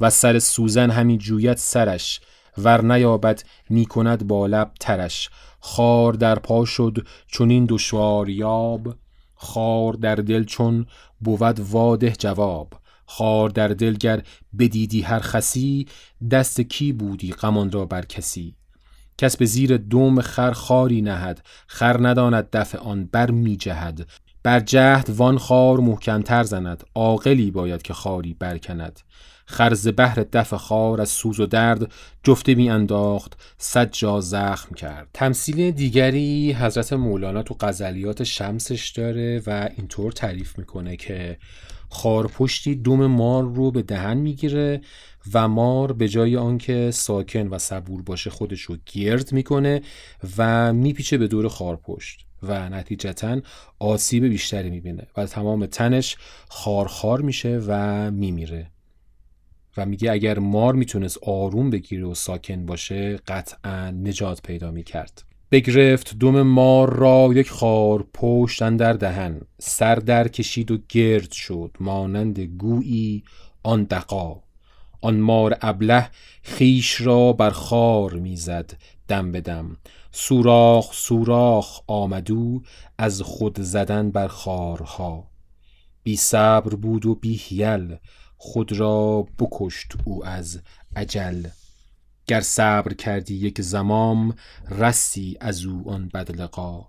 و 0.00 0.10
سر 0.10 0.38
سوزن 0.38 0.90
همی 0.90 1.18
جوید 1.18 1.56
سرش 1.56 2.20
ور 2.58 2.84
نیابد 2.84 3.42
می‌کند 3.70 4.26
با 4.26 4.46
لب 4.46 4.70
ترش. 4.80 5.30
خار 5.60 6.12
در 6.12 6.38
پا 6.38 6.64
شد 6.64 7.06
چون 7.26 7.50
این 7.50 7.66
دشوار 7.68 8.28
یاب 8.28 8.94
خار 9.34 9.92
در 9.92 10.14
دل 10.14 10.44
چون 10.44 10.86
بود 11.24 11.60
واده 11.60 12.10
جواب. 12.10 12.72
خار 13.06 13.48
در 13.48 13.68
دل 13.68 13.94
گر 13.94 14.22
بدیدی 14.58 15.00
هر 15.00 15.20
خسی 15.20 15.86
دست 16.30 16.60
کی 16.60 16.92
بودی 16.92 17.32
غمان 17.32 17.72
را 17.72 17.84
بر 17.84 18.04
کسی. 18.04 18.56
کس 19.18 19.36
به 19.36 19.44
زیر 19.44 19.76
دوم 19.76 20.20
خر 20.20 20.52
خاری 20.52 21.02
نهد 21.02 21.42
خر 21.66 22.08
نداند 22.08 22.48
دفع 22.52 22.78
آن 22.78 23.08
بر 23.12 23.30
می 23.30 23.56
جهد. 23.56 24.06
بر 24.42 24.60
جهد 24.60 25.10
وان 25.10 25.38
خار 25.38 25.80
محکمتر 25.80 26.42
زند 26.42 26.84
عاقلی 26.94 27.50
باید 27.50 27.82
که 27.82 27.94
خاری 27.94 28.34
برکند. 28.34 29.00
خرز 29.46 29.88
بهر 29.88 30.26
دفع 30.32 30.56
خار 30.56 31.00
از 31.00 31.08
سوز 31.08 31.40
و 31.40 31.46
درد 31.46 31.92
جفته 32.22 32.54
می 32.54 32.70
انداخت 32.70 33.32
صد 33.58 33.92
جا 33.92 34.20
زخم 34.20 34.74
کرد. 34.74 35.08
تمثیل 35.14 35.70
دیگری 35.70 36.52
حضرت 36.52 36.92
مولانا 36.92 37.42
تو 37.42 37.56
غزلیات 37.60 38.22
شمسش 38.22 38.90
داره 38.90 39.42
و 39.46 39.68
اینطور 39.76 40.12
تعریف 40.12 40.58
می‌کنه 40.58 40.96
که 40.96 41.38
خارپشتی 41.90 42.74
دوم 42.74 43.06
مار 43.06 43.54
رو 43.54 43.70
به 43.70 43.82
دهن 43.82 44.16
می‌گیره 44.16 44.80
و 45.34 45.48
مار 45.48 45.92
به 45.92 46.08
جای 46.08 46.36
آنکه 46.36 46.90
ساکن 46.90 47.46
و 47.46 47.58
صبور 47.58 48.02
باشه 48.02 48.30
خودش 48.30 48.60
رو 48.60 48.76
گرد 48.92 49.32
می‌کنه 49.32 49.82
و 50.38 50.72
میپیچه 50.72 51.18
به 51.18 51.28
دور 51.28 51.48
خارپشت 51.48 52.26
و 52.42 52.68
نتیجتا 52.68 53.40
آسیب 53.78 54.24
بیشتری 54.24 54.70
می‌بینه 54.70 55.06
و 55.16 55.26
تمام 55.26 55.66
تنش 55.66 56.16
خارخار 56.48 57.20
میشه 57.20 57.60
و 57.66 58.10
میمیره. 58.10 58.70
و 59.76 59.86
میگه 59.86 60.12
اگر 60.12 60.38
مار 60.38 60.74
می‌تونست 60.74 61.18
آروم 61.22 61.70
بگیره 61.70 62.04
و 62.04 62.14
ساکن 62.14 62.66
باشه 62.66 63.16
قطعا 63.16 63.90
نجات 63.90 64.42
پیدا 64.42 64.70
می‌کرد. 64.70 65.24
بگرفت 65.50 66.18
دم 66.18 66.42
مار 66.42 66.94
را 66.94 67.30
یک 67.34 67.50
خار 67.50 68.06
پشت 68.14 68.76
در 68.76 68.92
دهن 68.92 69.40
سر 69.58 69.94
در 69.94 70.28
کشید 70.28 70.70
و 70.70 70.78
گرد 70.88 71.32
شد 71.32 71.76
مانند 71.80 72.40
گویی 72.40 73.24
آن 73.62 73.84
دقا 73.84 74.40
آن 75.00 75.16
مار 75.16 75.58
ابله 75.60 76.10
خیش 76.42 77.00
را 77.00 77.32
بر 77.32 77.50
خار 77.50 78.14
می‌زد 78.14 78.72
دم 79.08 79.32
به 79.32 79.40
دم. 79.40 79.76
سوراخ 80.12 80.92
سوراخ 80.92 81.80
آمدو 81.86 82.62
از 82.98 83.22
خود 83.22 83.60
زدن 83.60 84.10
بر 84.10 84.28
خارها. 84.28 85.28
بی 86.02 86.16
صبر 86.16 86.74
بود 86.74 87.06
و 87.06 87.14
بی 87.14 87.36
حیل. 87.36 87.96
خود 88.46 88.72
را 88.72 89.26
بکشت 89.38 89.92
او 90.04 90.26
از 90.26 90.60
عجل 90.96 91.46
گر 92.26 92.40
صبر 92.40 92.94
کردی 92.94 93.34
یک 93.34 93.60
زمام 93.60 94.34
رستی 94.70 95.36
از 95.40 95.64
او 95.64 95.90
آن 95.90 96.10
بدلقا 96.14 96.88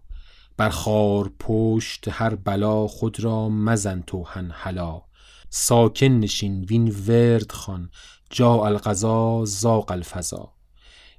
بر 0.57 0.69
خار 0.69 1.31
پشت 1.39 2.05
هر 2.09 2.35
بلا 2.35 2.87
خود 2.87 3.19
را 3.19 3.49
مزن 3.49 4.03
تو 4.07 4.23
هلا. 4.51 5.01
ساکن 5.49 6.05
نشین 6.05 6.63
وین 6.63 6.95
ورد 7.07 7.51
خان 7.51 7.89
جا 8.29 8.65
القضا 8.65 9.45
زاق 9.45 9.91
الفضا. 9.91 10.53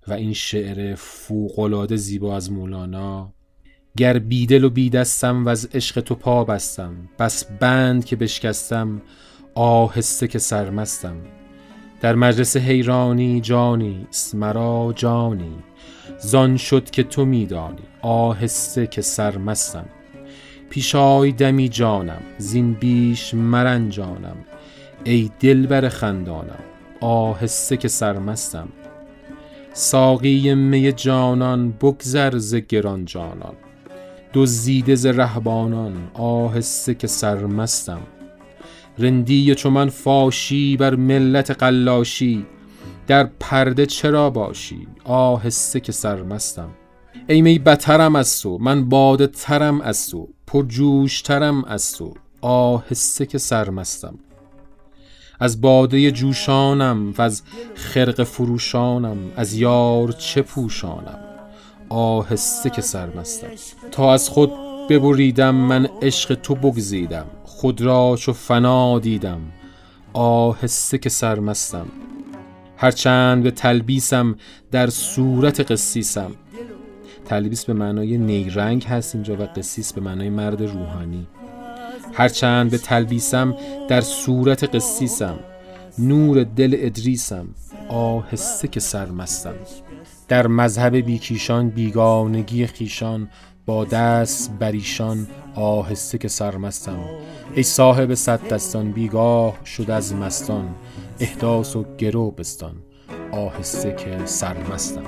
و 0.08 0.12
این 0.12 0.32
شعر 0.32 0.94
فوقالعاده 0.94 1.96
زیبا 1.96 2.36
از 2.36 2.52
مولانا. 2.52 3.32
گر 3.96 4.18
بیدل 4.18 4.64
و 4.64 4.70
بیدستم 4.70 5.44
و 5.44 5.48
از 5.48 5.66
عشق 5.66 6.00
تو 6.00 6.14
پا 6.14 6.44
بستم 6.44 7.08
بس 7.18 7.44
بند 7.44 8.04
که 8.04 8.16
بشکستم 8.16 9.02
آهسته 9.56 10.28
که 10.28 10.38
سرمستم. 10.38 11.16
در 12.00 12.14
مجلس 12.14 12.56
حیرانی 12.56 13.40
جانی 13.40 14.06
مرا 14.34 14.92
جانی. 14.96 15.54
زان 16.18 16.56
شد 16.56 16.90
که 16.90 17.02
تو 17.02 17.24
میدانی 17.24 17.82
آهسته 18.02 18.86
که 18.86 19.02
سرمستم. 19.02 19.86
پیشای 20.70 21.32
دمی 21.32 21.68
جانم 21.68 22.22
زین 22.38 22.72
بیش 22.72 23.34
مرنجانم. 23.34 24.36
ای 25.04 25.30
دلبر 25.40 25.88
خندانم 25.88 26.64
آهسته 27.00 27.76
که 27.76 27.88
سرمستم. 27.88 28.68
ساقی 29.72 30.54
می 30.54 30.92
جانان 30.92 31.70
بگذر 31.70 32.38
ز 32.38 32.54
گران 32.54 33.04
جانان. 33.04 33.54
دزدیده 34.34 34.94
ز 34.94 35.06
رهبانان 35.06 36.10
آهسته 36.14 36.94
که 36.94 37.06
سرمستم. 37.06 38.00
رندی 38.98 39.54
چو 39.54 39.70
من 39.70 39.88
فاشی 39.88 40.76
بر 40.76 40.94
ملت 40.94 41.50
قلاشی 41.50 42.46
در 43.06 43.24
پرده 43.40 43.86
چرا 43.86 44.30
باشی؟ 44.30 44.88
آهسته 45.04 45.80
که 45.80 45.92
سرمستم. 45.92 46.68
ای 47.28 47.42
می 47.42 47.58
بترم 47.58 48.16
از 48.16 48.40
تو 48.40 48.58
من 48.58 48.88
باده 48.88 49.26
ترم 49.26 49.80
از 49.80 50.10
تو 50.10 50.28
پرجوش 50.46 51.22
ترم 51.22 51.64
از 51.64 51.92
تو. 51.92 52.14
آهسته 52.40 53.26
که 53.26 53.38
سرمستم. 53.38 54.18
از 55.40 55.60
باده 55.60 56.10
جوشانم 56.10 57.14
و 57.18 57.22
از 57.22 57.42
خرق 57.74 58.22
فروشانم 58.22 59.18
از 59.36 59.54
یار 59.54 60.12
چه 60.12 60.42
پوشانم؟ 60.42 61.18
آهسته 61.88 62.70
که 62.70 62.82
سرمستم. 62.82 63.48
تا 63.90 64.12
از 64.12 64.28
خود 64.28 64.65
ببریدم 64.88 65.54
من 65.54 65.88
عشق 66.02 66.34
تو 66.34 66.54
بگزیدم 66.54 67.26
خود 67.44 67.80
را 67.80 68.16
چو 68.18 68.32
فنا 68.32 68.98
دیدم. 68.98 69.40
آهسته 70.12 70.98
که 70.98 71.08
سرمستم. 71.08 71.86
هرچند 72.76 73.42
به 73.42 73.50
تلبیسم 73.50 74.36
در 74.70 74.90
صورت 74.90 75.70
قسیسم 75.70 76.30
تلبیس 77.24 77.64
به 77.64 77.72
معنای 77.72 78.18
نیرنگ 78.18 78.84
هست 78.84 79.14
اینجا 79.14 79.36
و 79.36 79.42
قسیس 79.42 79.92
به 79.92 80.00
معنای 80.00 80.30
مرد 80.30 80.62
روحانی. 80.62 81.26
هرچند 82.12 82.70
به 82.70 82.78
تلبیسم 82.78 83.54
در 83.88 84.00
صورت 84.00 84.74
قسیسم 84.74 85.38
نور 85.98 86.44
دل 86.44 86.76
ادریسم. 86.78 87.46
آهسته 87.88 88.68
که 88.68 88.80
سرمستم. 88.80 89.54
در 90.28 90.46
مذهب 90.46 90.96
بیکیشان 90.96 91.70
بیگانگی 91.70 92.66
خیشان 92.66 93.28
با 93.66 93.84
دست 93.84 94.52
بریشان 94.58 95.26
آهسته 95.54 96.18
که 96.18 96.28
سرمستم 96.28 96.98
ای 97.54 97.62
صاحب 97.62 98.14
صد 98.14 98.48
دستان 98.48 98.92
بیگاه 98.92 99.64
شد 99.64 99.90
از 99.90 100.14
مستان. 100.14 100.74
احداث 101.20 101.76
و 101.76 101.84
گرو 101.98 102.30
بستان. 102.30 102.74
آهسته 103.32 103.94
که 103.94 104.26
سرمستم 104.26 105.04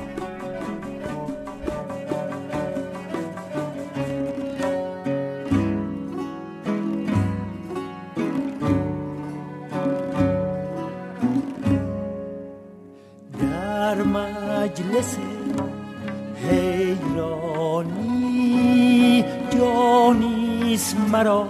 مرا 20.99 21.49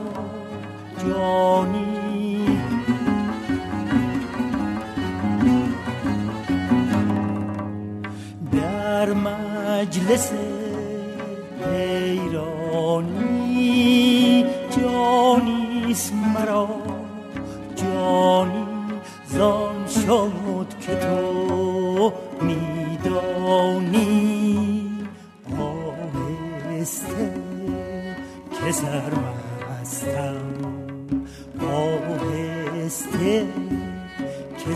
جانی 1.06 1.87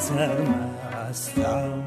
سرمستم 0.02 1.82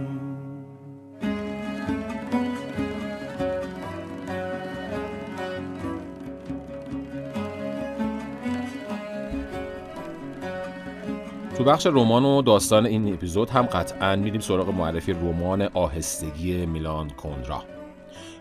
تو 11.58 11.64
بخش 11.64 11.86
رمان 11.86 12.26
و 12.26 12.42
داستان 12.42 12.86
این 12.86 13.14
اپیزود 13.14 13.50
هم 13.50 13.62
قطعا 13.66 14.16
میریم 14.16 14.42
سراغ 14.42 14.70
معرفی 14.70 15.14
رمان 15.14 15.62
آهستگی 15.62 16.66
میلان 16.66 17.10
کندرا. 17.10 17.64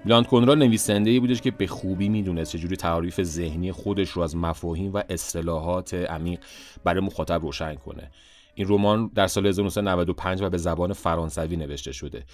میلان 0.04 0.24
کندرا 0.24 0.54
نویسنده 0.54 1.10
ای 1.10 1.20
بودش 1.20 1.40
که 1.40 1.50
به 1.50 1.66
خوبی 1.66 2.08
می‌دونست 2.08 2.52
چجوری 2.52 2.76
تعاریف 2.76 3.22
ذهنی 3.22 3.72
خودش 3.72 4.08
رو 4.10 4.22
از 4.22 4.36
مفاهیم 4.36 4.92
و 4.94 5.02
اصطلاحات 5.08 5.94
عمیق 5.94 6.40
برای 6.84 7.00
مخاطب 7.00 7.42
روشن 7.42 7.74
کنه. 7.74 8.10
این 8.54 8.66
رمان 8.70 9.10
در 9.14 9.26
سال 9.26 9.46
1995 9.46 10.42
و 10.42 10.50
به 10.50 10.58
زبان 10.58 10.92
فرانسوی 10.92 11.56
نوشته 11.56 11.92
شده. 11.92 12.24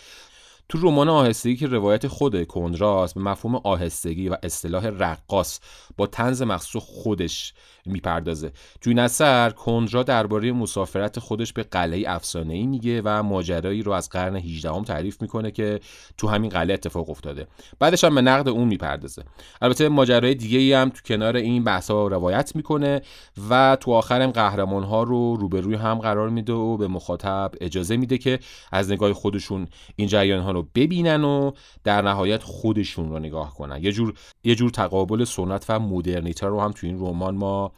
تو 0.71 0.79
رمان 0.79 1.09
آهستگی 1.09 1.57
که 1.57 1.67
روایت 1.67 2.07
خود 2.07 2.45
کندراست 2.45 3.15
به 3.15 3.21
مفهوم 3.21 3.55
آهستگی 3.55 4.29
و 4.29 4.37
اصطلاح 4.43 4.87
رقاص 4.87 5.61
با 5.97 6.07
تنز 6.07 6.43
مخصوص 6.43 6.83
خودش 6.83 7.53
می‌پردازه. 7.87 8.53
تو 8.81 8.91
این 8.91 8.99
اثر 8.99 9.51
کندرا 9.51 10.03
درباره 10.03 10.53
مسافرت 10.53 11.19
خودش 11.19 11.53
به 11.53 11.63
قلعه 11.63 12.05
افسانه‌ای 12.07 12.67
میگه 12.67 13.03
و 13.05 13.23
ماجرایی 13.23 13.83
رو 13.83 13.93
از 13.93 14.09
قرن 14.09 14.37
18 14.37 14.71
هم 14.71 14.83
تعریف 14.83 15.23
می‌کنه 15.23 15.51
که 15.51 15.81
تو 16.19 16.29
همین 16.29 16.51
قلعه 16.51 16.75
اتفاق 16.75 17.11
افتاده. 17.11 17.47
بعدش 17.79 18.05
هم 18.05 18.15
به 18.15 18.21
نقد 18.21 18.49
اون 18.49 18.69
می‌پردازه. 18.69 19.23
البته 19.63 19.89
ماجرای 19.89 20.35
دیگه 20.35 20.59
ای 20.59 20.73
هم 20.73 20.89
تو 20.89 21.01
کنار 21.05 21.37
این 21.37 21.65
بحثا 21.65 22.07
روایت 22.07 22.57
می‌کنه 22.57 23.03
و 23.51 23.77
تو 23.81 23.93
آخر 23.93 24.23
هم 24.23 24.31
قهرمان 24.31 24.83
ها 24.83 25.03
رو 25.03 25.37
روبروی 25.37 25.75
هم 25.75 25.99
قرار 25.99 26.29
میده 26.29 26.53
و 26.53 26.77
به 26.77 26.89
مخاطب 26.89 27.53
اجازه 27.61 27.97
میده 27.97 28.19
که 28.19 28.39
از 28.73 28.91
نگاه 28.91 29.13
خودشون 29.13 29.69
این 29.97 30.09
جریان 30.09 30.41
ها 30.41 30.51
رو 30.51 30.60
ببینن 30.63 31.25
و 31.25 31.51
در 31.85 32.03
نهایت 32.03 32.43
خودشون 32.43 33.11
رو 33.11 33.19
نگاه 33.19 33.55
کنن. 33.55 33.83
یه 33.83 33.93
جور 33.93 34.15
یه 34.45 34.55
جور 34.55 34.71
تقابل 34.71 35.25
سنت 35.25 35.67
و 35.69 35.81
مدرنیته 35.81 36.47
رو 36.47 36.61
هم 36.61 36.73
تو 36.73 36.87
این 36.87 36.99
رمان 37.01 37.35
ما 37.35 37.73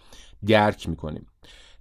درک 0.47 0.89
می‌کنیم. 0.89 1.27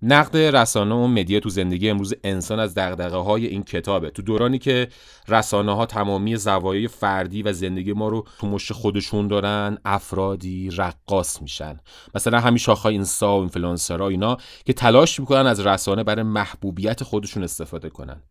نقد 0.04 0.38
رسانه 0.38 0.96
و 0.96 1.08
مدیا 1.08 1.40
تو 1.40 1.50
زندگی 1.50 1.90
امروز 1.90 2.14
انسان 2.24 2.60
از 2.60 2.74
دغدغه 2.76 3.18
های 3.18 3.46
این 3.46 3.64
کتابه. 3.64 4.10
تو 4.10 4.22
دورانی 4.22 4.60
که 4.60 4.88
رسانه 5.28 5.76
ها 5.76 5.86
تمامی 5.86 6.36
زوایای 6.36 6.88
فردی 6.88 7.44
و 7.44 7.54
زندگی 7.54 7.94
ما 7.94 8.10
رو 8.10 8.26
تو 8.40 8.48
مشت 8.48 8.74
خودشون 8.74 9.28
دارن 9.28 9.78
افرادی 9.86 10.70
رقاص 10.78 11.42
میشن. 11.42 11.80
مثلا 12.16 12.40
همین 12.40 12.58
شاخهای 12.58 12.94
اینستا 12.94 13.38
و 13.38 13.40
اینفلوئنسرها 13.40 14.08
اینا 14.08 14.38
که 14.66 14.74
تلاش 14.74 15.20
می‌کنن 15.20 15.48
از 15.48 15.60
رسانه 15.60 16.04
برای 16.04 16.24
محبوبیت 16.24 17.04
خودشون 17.04 17.44
استفاده 17.44 17.90
کنن. 17.90 18.22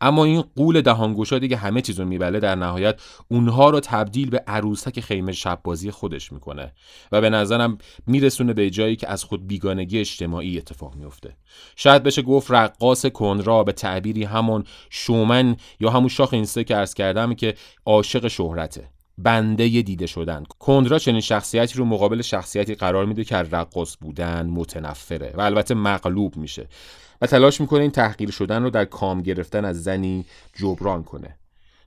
اما 0.00 0.24
این 0.24 0.44
قول 0.56 0.80
دهانگشا 0.80 1.38
دیگه 1.38 1.56
همه 1.56 1.80
چیزو 1.80 2.04
میبله. 2.04 2.40
در 2.40 2.54
نهایت 2.54 3.00
اونها 3.28 3.70
رو 3.70 3.80
تبدیل 3.80 4.30
به 4.30 4.44
عروسک 4.46 5.00
خیمه 5.00 5.32
شب 5.32 5.60
بازی 5.64 5.90
خودش 5.90 6.32
می‌کنه 6.32 6.72
و 7.12 7.20
به 7.20 7.30
نظرم 7.30 7.78
میرسونه 8.06 8.52
به 8.52 8.70
جایی 8.70 8.96
که 8.96 9.08
از 9.08 9.24
خود 9.24 9.46
بیگانگی 9.46 10.00
اجتماعی 10.00 10.58
اتفاق 10.58 10.94
میفته 10.94 11.19
شاید 11.76 12.02
بشه 12.02 12.22
گفت 12.22 12.50
رقاص 12.50 13.06
کنرا 13.06 13.64
به 13.64 13.72
تعبیری 13.72 14.24
همون 14.24 14.64
شومن 14.90 15.56
یا 15.80 15.90
همون 15.90 16.08
شاخ 16.08 16.32
اینستا 16.32 16.62
که 16.62 16.76
عرض 16.76 16.94
کردم 16.94 17.34
که 17.34 17.54
عاشق 17.86 18.28
شهرته. 18.28 18.88
بنده 19.18 19.68
دیده 19.68 20.06
شدن. 20.06 20.44
کندرا 20.58 20.98
چنین 20.98 21.20
شخصیتی 21.20 21.78
رو 21.78 21.84
مقابل 21.84 22.22
شخصیتی 22.22 22.74
قرار 22.74 23.04
میده 23.04 23.24
که 23.24 23.36
از 23.36 23.54
رقاص 23.54 23.96
بودن 24.00 24.46
متنفره 24.46 25.34
و 25.36 25.40
البته 25.40 25.74
مغلوب 25.74 26.36
میشه. 26.36 26.68
و 27.20 27.26
تلاش 27.26 27.60
می‌کنه 27.60 27.80
این 27.80 27.90
تحقیر 27.90 28.30
شدن 28.30 28.62
رو 28.62 28.70
در 28.70 28.84
کام 28.84 29.22
گرفتن 29.22 29.64
از 29.64 29.82
زنی 29.82 30.24
جبران 30.54 31.04
کنه. 31.04 31.36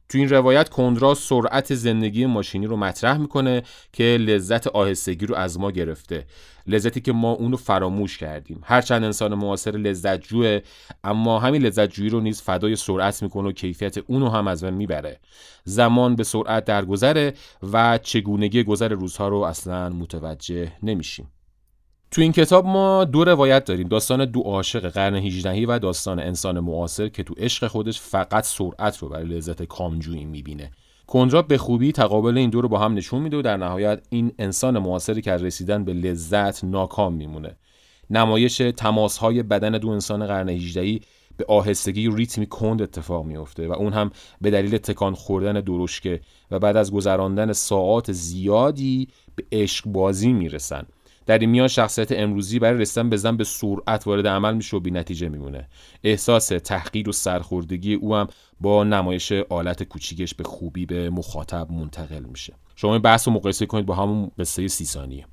تو 0.09 0.17
این 0.17 0.29
روایت 0.29 0.69
کندرا 0.69 1.13
سرعت 1.13 1.75
زندگی 1.75 2.25
ماشینی 2.25 2.65
رو 2.65 2.77
مطرح 2.77 3.17
می‌کنه 3.17 3.63
که 3.93 4.03
لذت 4.03 4.67
آهستگی 4.67 5.25
رو 5.25 5.35
از 5.35 5.59
ما 5.59 5.71
گرفته. 5.71 6.25
لذتی 6.67 7.01
که 7.01 7.11
ما 7.11 7.31
اونو 7.31 7.57
فراموش 7.57 8.17
کردیم. 8.17 8.61
هرچند 8.63 9.03
انسان 9.03 9.33
معاصر 9.35 9.71
لذت 9.71 10.21
جوه 10.21 10.59
اما 11.03 11.39
همین 11.39 11.61
لذت 11.61 11.89
جویی 11.89 12.09
رو 12.09 12.19
نیز 12.19 12.41
فدای 12.41 12.75
سرعت 12.75 13.23
می‌کنه 13.23 13.49
و 13.49 13.51
کیفیت 13.51 13.97
اونو 13.97 14.29
هم 14.29 14.47
از 14.47 14.63
من 14.63 14.73
می‌بره. 14.73 15.19
زمان 15.63 16.15
به 16.15 16.23
سرعت 16.23 16.65
درگذره 16.65 17.33
و 17.73 17.97
چگونگی 17.97 18.63
گذر 18.63 18.89
روزها 18.93 19.27
رو 19.27 19.37
اصلا 19.37 19.89
متوجه 19.89 20.71
نمیشیم. 20.83 21.32
تو 22.13 22.21
این 22.21 22.31
کتاب 22.31 22.65
ما 22.65 23.05
دو 23.05 23.23
روایت 23.23 23.65
داریم. 23.65 23.87
داستان 23.87 24.25
دو 24.25 24.41
عاشق 24.41 24.89
قرن 24.89 25.15
18 25.15 25.65
و 25.67 25.79
داستان 25.79 26.19
انسان 26.19 26.59
معاصر 26.59 27.09
که 27.09 27.23
تو 27.23 27.33
عشق 27.37 27.67
خودش 27.67 28.01
فقط 28.01 28.43
سرعت 28.43 28.97
رو 28.97 29.09
برای 29.09 29.25
لذت 29.25 29.63
کامجویی 29.63 30.25
می‌بینه. 30.25 30.71
کندرا 31.07 31.41
به 31.41 31.57
خوبی 31.57 31.91
تقابل 31.91 32.37
این 32.37 32.49
دو 32.49 32.61
رو 32.61 32.67
با 32.67 32.79
هم 32.79 32.93
نشون 32.93 33.21
میده 33.21 33.37
و 33.37 33.41
در 33.41 33.57
نهایت 33.57 34.01
این 34.09 34.31
انسان 34.39 34.79
معاصری 34.79 35.21
که 35.21 35.31
رسیدن 35.31 35.85
به 35.85 35.93
لذت 35.93 36.63
ناکام 36.63 37.13
میمونه. 37.13 37.55
نمایش 38.09 38.57
تماسهای 38.57 39.43
بدن 39.43 39.71
دو 39.71 39.89
انسان 39.89 40.27
قرن 40.27 40.49
18 40.49 40.99
به 41.37 41.45
آهستگی 41.47 42.09
ریتمی 42.15 42.45
کند 42.45 42.81
اتفاق 42.81 43.25
میفته 43.25 43.67
و 43.67 43.71
اون 43.71 43.93
هم 43.93 44.11
به 44.41 44.51
دلیل 44.51 44.77
تکان 44.77 45.13
خوردن 45.13 45.53
درشکه 45.53 46.21
و 46.51 46.59
بعد 46.59 46.77
از 46.77 46.91
گذراندن 46.91 47.53
ساعات 47.53 48.11
زیادی 48.11 49.07
به 49.35 49.43
عشق 49.51 49.87
بازی 49.87 50.33
می‌رسن. 50.33 50.85
در 51.25 51.37
این 51.37 51.49
میان 51.49 51.67
شخصیت 51.67 52.11
امروزی 52.11 52.59
برای 52.59 52.81
رسیدن 52.81 53.09
به 53.09 53.17
زن 53.17 53.37
به 53.37 53.43
سرعت 53.43 54.07
وارد 54.07 54.27
عمل 54.27 54.55
میشه 54.55 54.77
و 54.77 54.79
بی 54.79 54.91
نتیجه 54.91 55.29
میمونه. 55.29 55.69
احساس 56.03 56.47
تحقیر 56.47 57.09
و 57.09 57.11
سرخوردگی 57.11 57.93
او 57.93 58.15
هم 58.15 58.27
با 58.61 58.83
نمایش 58.83 59.31
آلت 59.31 59.83
کوچیکش 59.83 60.33
به 60.33 60.43
خوبی 60.43 60.85
به 60.85 61.09
مخاطب 61.09 61.71
منتقل 61.71 62.23
میشه. 62.23 62.53
شما 62.75 62.93
این 62.93 63.01
بحث 63.01 63.27
رو 63.27 63.33
مقایسه 63.33 63.65
کنید 63.65 63.85
با 63.85 63.95
همون 63.95 64.31
قصه 64.39 64.67
سی 64.67 64.85
ثانیه 64.85 65.25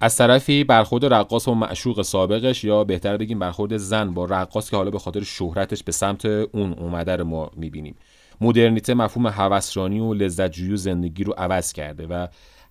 از 0.00 0.16
طرفی 0.16 0.64
برخورد 0.64 1.04
رقاص 1.14 1.48
و 1.48 1.54
معشوق 1.54 2.02
سابقش 2.02 2.64
یا 2.64 2.84
بهتر 2.84 3.16
بگیم 3.16 3.38
برخورد 3.38 3.76
زن 3.76 4.14
با 4.14 4.24
رقاص 4.24 4.70
که 4.70 4.76
حالا 4.76 4.90
به 4.90 4.98
خاطر 4.98 5.22
شهرتش 5.22 5.82
به 5.82 5.92
سمت 5.92 6.24
اون 6.24 6.72
اومده 6.72 7.16
رو 7.16 7.24
ما 7.24 7.50
می‌بینیم. 7.56 7.96
مدرنیته 8.40 8.94
مفهوم 8.94 9.26
هوسرانی 9.26 10.00
و 10.00 10.14
لذتجویی 10.14 10.72
و 10.72 10.76
زندگی 10.76 11.24
رو 11.24 11.32
عوض 11.32 11.72
کرده 11.72 12.06
و 12.06 12.26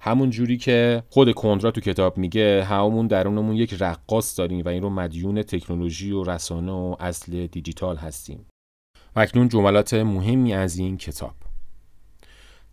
همون 0.05 0.29
جوری 0.29 0.57
که 0.57 1.03
خود 1.09 1.31
کندرا 1.31 1.71
تو 1.71 1.81
کتاب 1.81 2.17
میگه 2.17 2.63
همون 2.63 3.07
درونمون 3.07 3.55
یک 3.55 3.75
رقاص 3.79 4.39
داریم 4.39 4.65
و 4.65 4.69
این 4.69 4.83
رو 4.83 4.89
مدیون 4.89 5.41
تکنولوژی 5.41 6.11
و 6.11 6.23
رسانه 6.23 6.71
و 6.71 6.95
اصل 6.99 7.47
دیجیتال 7.47 7.97
هستیم. 7.97 8.45
و 9.15 9.19
اکنون 9.19 9.49
جملات 9.49 9.93
مهمی 9.93 10.53
از 10.53 10.77
این 10.77 10.97
کتاب. 10.97 11.33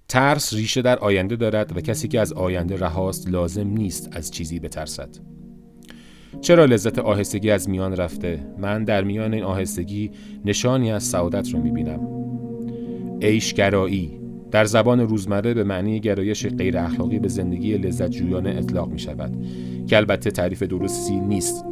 ترس 0.09 0.55
ریشه 0.55 0.83
در 0.83 0.99
آینده 0.99 1.37
دارد 1.37 1.77
و 1.77 1.81
کسی 1.81 2.09
که 2.09 2.21
از 2.21 2.33
آینده 2.33 2.77
رهاست 2.77 3.29
لازم 3.29 3.67
نیست 3.69 4.09
از 4.13 4.31
چیزی 4.31 4.61
بترسد. 4.61 5.17
چرا 6.41 6.65
لذت 6.65 6.99
آهستگی 6.99 7.51
از 7.51 7.69
میان 7.69 7.97
رفته؟ 7.97 8.47
من 8.59 8.85
در 8.85 9.05
میان 9.05 9.35
این 9.35 9.45
آهستگی 9.45 10.11
نشانی 10.45 10.93
از 10.93 11.05
سعادت 11.05 11.51
رو 11.51 11.63
می‌بینم. 11.63 12.01
عیشگرایی 13.23 14.20
در 14.51 14.65
زبان 14.65 15.01
روزمره 15.01 15.55
به 15.55 15.65
معنی 15.65 16.01
گرایش 16.01 16.47
غیر 16.47 16.79
اخلاقی 16.79 17.19
به 17.19 17.29
زندگی 17.29 17.79
لذت 17.79 18.11
جویانه 18.11 18.51
اطلاق 18.51 18.89
می 18.89 18.99
شود 18.99 19.47
که 19.87 19.97
البته 19.97 20.31
تعریف 20.31 20.63
درستی 20.63 21.21
نیست. 21.21 21.65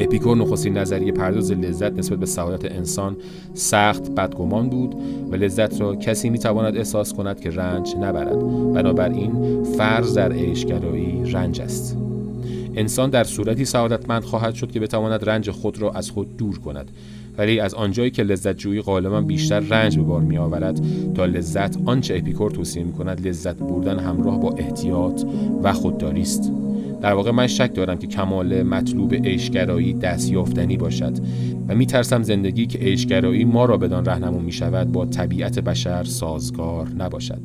اپیکور 0.00 0.36
نخستین 0.36 0.78
نظریه 0.78 1.12
پرداز 1.12 1.52
لذت 1.52 1.92
نسبت 1.92 2.18
به 2.18 2.26
سعادت 2.26 2.72
انسان 2.72 3.16
سخت 3.54 4.10
بدگمان 4.10 4.68
بود 4.68 4.94
و 5.30 5.36
لذت 5.36 5.80
را 5.80 5.96
کسی 5.96 6.30
می 6.30 6.38
تواند 6.38 6.76
احساس 6.76 7.12
کند 7.12 7.40
که 7.40 7.50
رنج 7.50 7.94
نبرد. 7.96 8.38
بنابراین 8.74 9.62
فرض 9.64 10.14
در 10.14 10.32
عیشگرایی 10.32 11.32
رنج 11.32 11.60
است. 11.60 11.98
انسان 12.76 13.10
در 13.10 13.24
صورتی 13.24 13.64
سعادتمند 13.64 14.22
خواهد 14.24 14.54
شد 14.54 14.70
که 14.70 14.80
بتواند 14.80 15.28
رنج 15.28 15.50
خود 15.50 15.78
را 15.78 15.90
از 15.90 16.10
خود 16.10 16.36
دور 16.36 16.58
کند. 16.58 16.90
ولی 17.38 17.60
از 17.60 17.74
آنجایی 17.74 18.10
که 18.10 18.22
لذت 18.22 18.56
جویی 18.56 18.80
غالبا 18.80 19.20
بیشتر 19.20 19.60
رنج 19.60 19.96
به 19.96 20.02
بار 20.02 20.20
می 20.20 20.38
آورد 20.38 20.80
تا 21.14 21.24
لذت 21.24 21.76
آنچه 21.86 22.16
اپیکور 22.16 22.50
توصیه 22.50 22.84
می 22.84 22.92
کند 22.92 23.26
لذت 23.26 23.56
بردن 23.56 23.98
همراه 23.98 24.40
با 24.40 24.50
احتیاط 24.58 25.22
و 25.62 25.72
خودداری 25.72 26.22
است. 26.22 26.52
در 27.02 27.12
واقع 27.12 27.30
من 27.30 27.46
شک 27.46 27.74
دارم 27.74 27.98
که 27.98 28.06
کمال 28.06 28.62
مطلوب 28.62 29.14
عیشگرایی 29.14 29.94
دستیافتنی 29.94 30.76
باشد 30.76 31.12
و 31.68 31.74
می 31.74 31.86
ترسم 31.86 32.22
زندگی 32.22 32.66
که 32.66 32.78
عیشگرایی 32.78 33.44
ما 33.44 33.64
را 33.64 33.76
بدان 33.76 34.04
رهنمون 34.04 34.44
می 34.44 34.52
شود 34.52 34.92
با 34.92 35.06
طبیعت 35.06 35.58
بشر 35.58 36.04
سازگار 36.04 36.88
نباشد. 36.88 37.40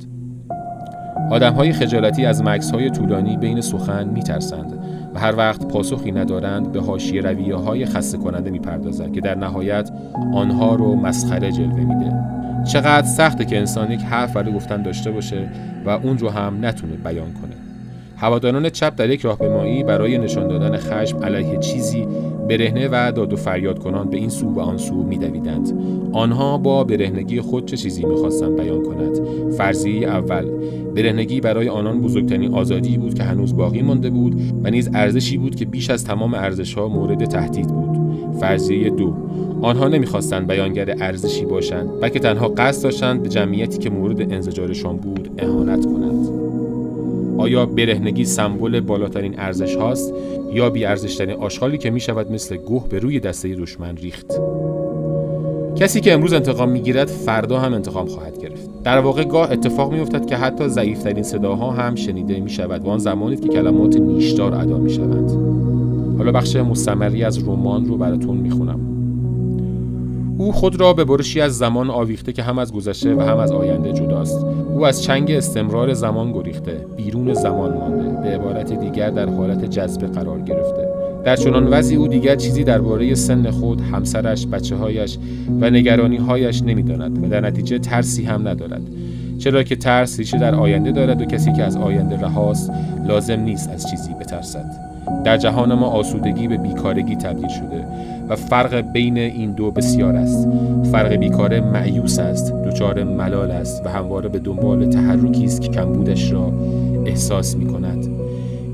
آدم 1.31 1.53
های 1.53 1.73
خجالتی 1.73 2.25
از 2.25 2.43
مکس 2.43 2.71
های 2.71 2.89
طولانی 2.89 3.37
بین 3.37 3.61
سخن 3.61 4.09
می 4.09 4.23
ترسند 4.23 4.78
هر 5.19 5.35
وقت 5.35 5.67
پاسخی 5.67 6.11
ندارند 6.11 6.71
به 6.71 6.81
حاشیه 6.81 7.21
رویه 7.21 7.55
های 7.55 7.85
خسته 7.85 8.17
کننده 8.17 8.49
می‌پردازند 8.49 9.13
که 9.13 9.21
در 9.21 9.35
نهایت 9.35 9.91
آنها 10.33 10.75
رو 10.75 10.95
مسخره 10.95 11.51
جلوه 11.51 11.79
میده. 11.79 12.13
چقدر 12.63 13.07
سخته 13.07 13.45
که 13.45 13.57
انسان 13.57 13.91
یک 13.91 14.01
حرف 14.01 14.33
برای 14.33 14.53
گفتن 14.53 14.81
داشته 14.81 15.11
باشه 15.11 15.49
و 15.85 15.89
اون 15.89 16.17
رو 16.17 16.29
هم 16.29 16.65
نتونه 16.65 16.93
بیان 16.93 17.33
کنه. 17.33 17.55
هواداران 18.17 18.69
چپ 18.69 18.95
در 18.95 19.09
یک 19.09 19.21
راهپیمایی 19.21 19.83
برای 19.83 20.17
نشان 20.17 20.47
دادن 20.47 20.77
خشم 20.77 21.23
علیه 21.23 21.57
چیزی 21.57 22.07
برهنه 22.49 22.87
و 22.91 23.11
داد 23.11 23.33
و 23.33 23.35
فریاد 23.35 23.79
کنان 23.79 24.09
به 24.09 24.17
این 24.17 24.29
سو 24.29 24.47
و 24.53 24.59
آن 24.59 24.77
سو 24.77 25.03
میدویدند. 25.03 25.73
آنها 26.13 26.57
با 26.57 26.83
برهنگی 26.83 27.41
خود 27.41 27.65
چه 27.65 27.77
چیزی 27.77 28.05
می‌خواستند 28.05 28.55
بیان 28.55 28.83
کند؟ 28.83 29.19
فرضیه 29.57 30.07
اول 30.07 30.45
برهنگی 30.95 31.41
برای 31.41 31.69
آنان 31.69 32.01
بزرگترین 32.01 32.53
آزادی 32.53 32.97
بود 32.97 33.13
که 33.13 33.23
هنوز 33.23 33.57
باقی 33.57 33.81
مانده 33.81 34.09
بود 34.09 34.41
و 34.63 34.69
نیز 34.69 34.89
ارزشی 34.93 35.37
بود 35.37 35.55
که 35.55 35.65
بیش 35.65 35.89
از 35.89 36.03
تمام 36.03 36.33
ارزشها 36.33 36.87
مورد 36.87 37.25
تهدید 37.25 37.67
بود. 37.67 37.99
فرضیه 38.39 38.89
دو 38.89 39.13
آنها 39.61 39.87
نمی‌خواستند 39.87 40.47
بیانگر 40.47 40.95
ارزشی 40.99 41.45
باشند 41.45 41.99
بلکه 42.01 42.19
تنها 42.19 42.47
قصد 42.47 42.83
داشتند 42.83 43.23
به 43.23 43.29
جمعیتی 43.29 43.77
که 43.77 43.89
مورد 43.89 44.33
انزجارشان 44.33 44.97
بود 44.97 45.29
اهانت 45.37 45.85
کنند. 45.85 45.98
آیا 47.39 47.65
برهنگی 47.65 48.25
سمبل 48.25 48.79
بالاترین 48.79 49.39
ارزش 49.39 49.75
هاست 49.75 50.13
یا 50.53 50.69
بی 50.69 50.85
ارزشترین 50.85 51.35
آشغالی 51.35 51.77
که 51.77 51.89
می 51.89 51.99
شود 51.99 52.31
مثل 52.31 52.57
گوه 52.57 52.87
به 52.89 52.99
روی 52.99 53.19
دسته 53.19 53.55
دشمن 53.55 53.97
ریخت؟ 53.97 54.31
کسی 55.75 56.01
که 56.01 56.13
امروز 56.13 56.33
انتقام 56.33 56.69
می‌گیرد 56.69 57.07
فردا 57.07 57.59
هم 57.59 57.73
انتقام 57.73 58.07
خواهد 58.07 58.41
گرفت. 58.41 58.69
در 58.83 58.99
واقع 58.99 59.23
گاه 59.23 59.51
اتفاق 59.51 59.93
میافتد 59.93 60.25
که 60.25 60.35
حتی 60.35 60.67
ضعیفترین 60.67 61.23
صداها 61.23 61.71
هم 61.71 61.95
شنیده 61.95 62.39
می 62.39 62.49
شود 62.49 62.85
و 62.85 62.89
آن 62.89 62.99
زمانی 62.99 63.35
که 63.35 63.47
کلمات 63.47 63.97
نیشدار 63.97 64.55
ادا 64.55 64.77
می 64.77 64.89
شوند 64.89 65.31
حالا 66.17 66.31
بخش 66.31 66.55
مستمری 66.55 67.23
از 67.23 67.47
رمان 67.47 67.85
رو 67.85 67.97
براتون 67.97 68.37
می‌خونم. 68.37 68.88
او 70.39 70.51
خود 70.51 70.79
را 70.79 70.93
به 70.93 71.05
برشی 71.05 71.41
از 71.41 71.57
زمان 71.57 71.89
آویخته 71.89 72.33
که 72.33 72.43
هم 72.43 72.59
از 72.59 72.73
گذشته 72.73 73.15
و 73.15 73.21
هم 73.21 73.37
از 73.37 73.51
آینده 73.51 73.93
جداست. 73.93 74.45
او 74.73 74.85
از 74.85 75.03
چنگ 75.03 75.31
استمرار 75.31 75.93
زمان 75.93 76.31
گریخته 76.31 76.85
بیرون 76.97 77.33
زمان 77.33 77.73
مانده 77.73 78.21
به 78.21 78.35
عبارت 78.35 78.79
دیگر 78.79 79.09
در 79.09 79.29
حالت 79.29 79.65
جذبه 79.65 80.07
قرار 80.07 80.39
گرفته. 80.39 80.87
در 81.23 81.35
چنان 81.35 81.67
وضعی 81.67 81.97
او 81.97 82.07
دیگر 82.07 82.35
چیزی 82.35 82.63
درباره 82.63 83.15
سن 83.15 83.51
خود 83.51 83.81
همسرش 83.81 84.47
بچه 84.47 84.75
هایش 84.75 85.17
و 85.61 85.69
نگرانی 85.69 86.17
هایش 86.17 86.63
نمی‌داند 86.63 87.23
و 87.23 87.27
در 87.27 87.41
نتیجه 87.41 87.79
ترسی 87.79 88.23
هم 88.23 88.47
ندارد. 88.47 88.81
چرا 89.39 89.63
که 89.63 89.75
ترس 89.75 90.19
ریشه 90.19 90.37
در 90.37 90.55
آینده 90.55 90.91
دارد 90.91 91.21
و 91.21 91.25
کسی 91.25 91.53
که 91.53 91.63
از 91.63 91.77
آینده 91.77 92.17
رهاست 92.17 92.71
لازم 93.07 93.39
نیست 93.39 93.69
از 93.69 93.89
چیزی 93.89 94.13
بترسد. 94.13 94.89
در 95.23 95.37
جهان 95.37 95.73
ما 95.73 95.87
آسودگی 95.87 96.47
به 96.47 96.57
بیکارگی 96.57 97.15
تبدیل 97.15 97.47
شده. 97.47 97.85
و 98.29 98.35
فرق 98.35 98.75
بین 98.75 99.17
این 99.17 99.51
دو 99.51 99.71
بسیار 99.71 100.15
است. 100.15 100.47
فرق 100.91 101.13
بیکاره 101.13 101.61
معیوس 101.61 102.19
است 102.19 102.53
دچار 102.53 103.03
ملال 103.03 103.51
است 103.51 103.85
و 103.85 103.89
همواره 103.89 104.29
به 104.29 104.39
دنبال 104.39 104.85
تحرکی 104.85 105.45
است 105.45 105.61
که 105.61 105.67
کمبودش 105.67 106.31
را 106.31 106.53
احساس 107.05 107.55
می 107.55 107.65
کند 107.65 108.07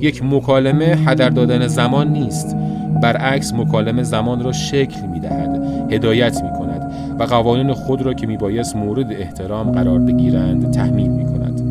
یک 0.01 0.23
مکالمه 0.23 0.85
هدر 0.85 1.29
دادن 1.29 1.67
زمان 1.67 2.07
نیست. 2.13 2.55
برعکس 3.01 3.53
مکالمه 3.53 4.03
زمان 4.03 4.43
را 4.43 4.51
شکل 4.51 5.07
می 5.13 5.19
دهد 5.19 5.61
هدایت 5.91 6.43
می 6.43 6.49
کند 6.49 6.91
و 7.19 7.23
قوانین 7.23 7.73
خود 7.73 8.01
را 8.01 8.13
که 8.13 8.27
می 8.27 8.37
بایست 8.37 8.75
مورد 8.75 9.11
احترام 9.11 9.71
قرار 9.71 9.99
بگیرند 9.99 10.71
تحمیل 10.71 11.09
می 11.09 11.25
کند 11.25 11.61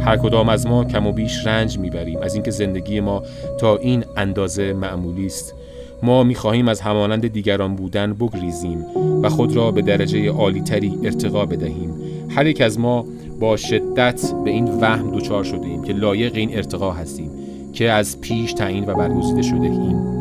هر 0.00 0.16
کدام 0.16 0.48
از 0.48 0.66
ما 0.66 0.84
کم 0.84 1.06
و 1.06 1.12
بیش 1.12 1.46
رنج 1.46 1.78
می‌بریم. 1.78 2.18
از 2.22 2.34
اینکه 2.34 2.50
زندگی 2.50 3.00
ما 3.00 3.22
تا 3.58 3.76
این 3.76 4.04
اندازه 4.16 4.72
معمولی 4.72 5.26
است. 5.26 5.54
ما 6.02 6.22
می‌خواهیم 6.22 6.68
از 6.68 6.80
همانند 6.80 7.26
دیگران 7.26 7.74
بودن 7.74 8.12
بگریزیم 8.12 8.84
و 9.22 9.28
خود 9.28 9.56
را 9.56 9.70
به 9.70 9.82
درجه 9.82 10.30
عالیتری 10.30 10.98
ارتقا 11.04 11.46
بدهیم. 11.46 11.94
هر 12.28 12.46
یک 12.46 12.60
از 12.60 12.78
ما 12.78 13.04
با 13.40 13.56
شدت 13.56 14.32
به 14.44 14.50
این 14.50 14.64
وهم 14.80 15.10
دچار 15.10 15.44
شده 15.44 15.66
ایم 15.66 15.82
که 15.82 15.92
لایق 15.92 16.34
این 16.34 16.56
ارتقا 16.56 16.90
هستیم 16.90 17.30
که 17.72 17.90
از 17.90 18.20
پیش 18.20 18.52
تعیین 18.52 18.84
و 18.86 18.94
برگزیده 18.94 19.42
شده 19.42 19.62
ایم 19.62 20.18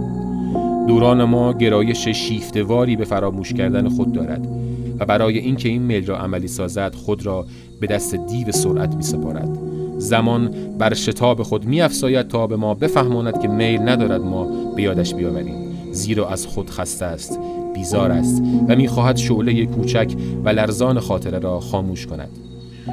دوران 0.87 1.23
ما 1.23 1.53
گرایش 1.53 2.07
شیفتواری 2.07 2.95
به 2.95 3.05
فراموش 3.05 3.53
کردن 3.53 3.89
خود 3.89 4.11
دارد 4.11 4.47
و 4.99 5.05
برای 5.05 5.37
اینکه 5.37 5.69
این 5.69 5.81
میل 5.81 6.05
را 6.05 6.17
عملی 6.17 6.47
سازد 6.47 6.95
خود 6.95 7.25
را 7.25 7.45
به 7.79 7.87
دست 7.87 8.15
دیو 8.15 8.51
سرعت 8.51 8.95
می 8.95 9.03
سپارد 9.03 9.59
زمان 9.97 10.51
بر 10.79 10.93
شتاب 10.93 11.43
خود 11.43 11.65
می 11.65 11.81
افزاید 11.81 12.27
تا 12.27 12.47
به 12.47 12.55
ما 12.55 12.73
بفهماند 12.73 13.41
که 13.41 13.47
میل 13.47 13.81
ندارد 13.81 14.21
ما 14.21 14.73
به 14.75 14.81
یادش 14.81 15.15
بیاوریم. 15.15 15.66
زیرا 15.97 16.29
از 16.29 16.45
خود 16.47 16.69
خسته 16.69 17.05
است 17.05 17.39
بیزار 17.75 18.11
است 18.11 18.43
و 18.67 18.75
می‌خواهد 18.75 19.17
شعله 19.17 19.65
کوچک 19.65 20.13
و 20.43 20.49
لرزان 20.49 20.99
خاطره 20.99 21.39
را 21.39 21.59
خاموش 21.59 22.07
کند. 22.07 22.29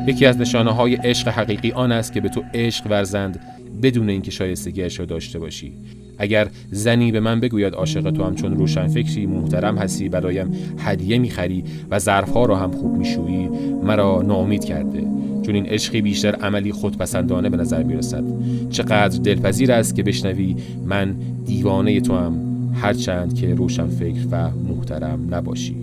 یکی 0.07 0.27
از 0.27 0.39
نشانه 0.39 0.71
های 0.71 0.95
عشق 0.95 1.29
حقیقی 1.29 1.73
آن 1.73 1.93
است 1.93 2.13
که 2.13 2.21
به 2.21 2.29
تو 2.29 2.43
عشق 2.55 2.87
ورزند 2.91 3.41
بدون 3.83 4.11
اینکه 4.11 4.31
شایستگیش 4.31 4.99
را 5.01 5.05
داشته 5.05 5.39
باشی. 5.39 5.73
اگر 6.19 6.49
زنی 6.71 7.13
به 7.13 7.21
من 7.21 7.41
بگوید 7.41 7.75
عاشق 7.75 8.11
تو 8.11 8.25
هم 8.25 8.35
چون 8.35 8.57
روشن 8.57 8.87
فکری 8.87 9.27
محترم 9.27 9.79
هستی 9.79 10.09
برایم 10.09 10.53
هدیه 10.79 11.19
می‌خری 11.19 11.65
و 11.91 11.99
ظرفها 11.99 12.47
را 12.47 12.57
هم 12.57 12.71
خوب 12.71 12.97
میشویی 12.97 13.49
مرا 13.83 14.23
ناامید 14.23 14.65
کرده. 14.65 15.07
چون 15.43 15.55
این 15.55 15.67
عشقی 15.67 16.03
بیشتر 16.03 16.35
عملی 16.35 16.73
خودپسندانه 16.73 17.49
به 17.49 17.57
نظر 17.57 17.83
می‌رسد. 17.83 18.25
چقدر 18.71 19.19
دلپذیر 19.19 19.73
است 19.73 19.97
که 19.97 20.03
بشنوی 20.03 20.57
من 20.87 21.17
دیوانه 21.45 22.01
تو 22.01 22.17
هم. 22.17 22.54
هرچند 22.75 23.35
که 23.35 23.55
روشن 23.55 23.87
فکر 23.87 24.27
و 24.31 24.51
محترم 24.51 25.35
نباشی. 25.35 25.77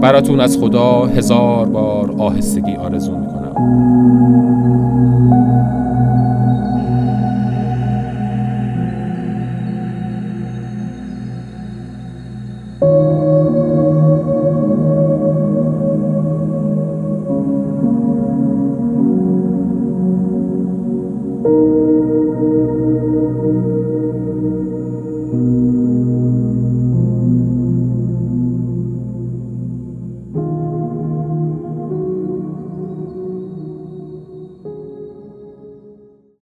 براتون 0.00 0.40
از 0.40 0.58
خدا 0.58 1.06
هزار 1.06 1.68
بار 1.68 2.14
آهستگی 2.18 2.74
آرزو 2.74 3.16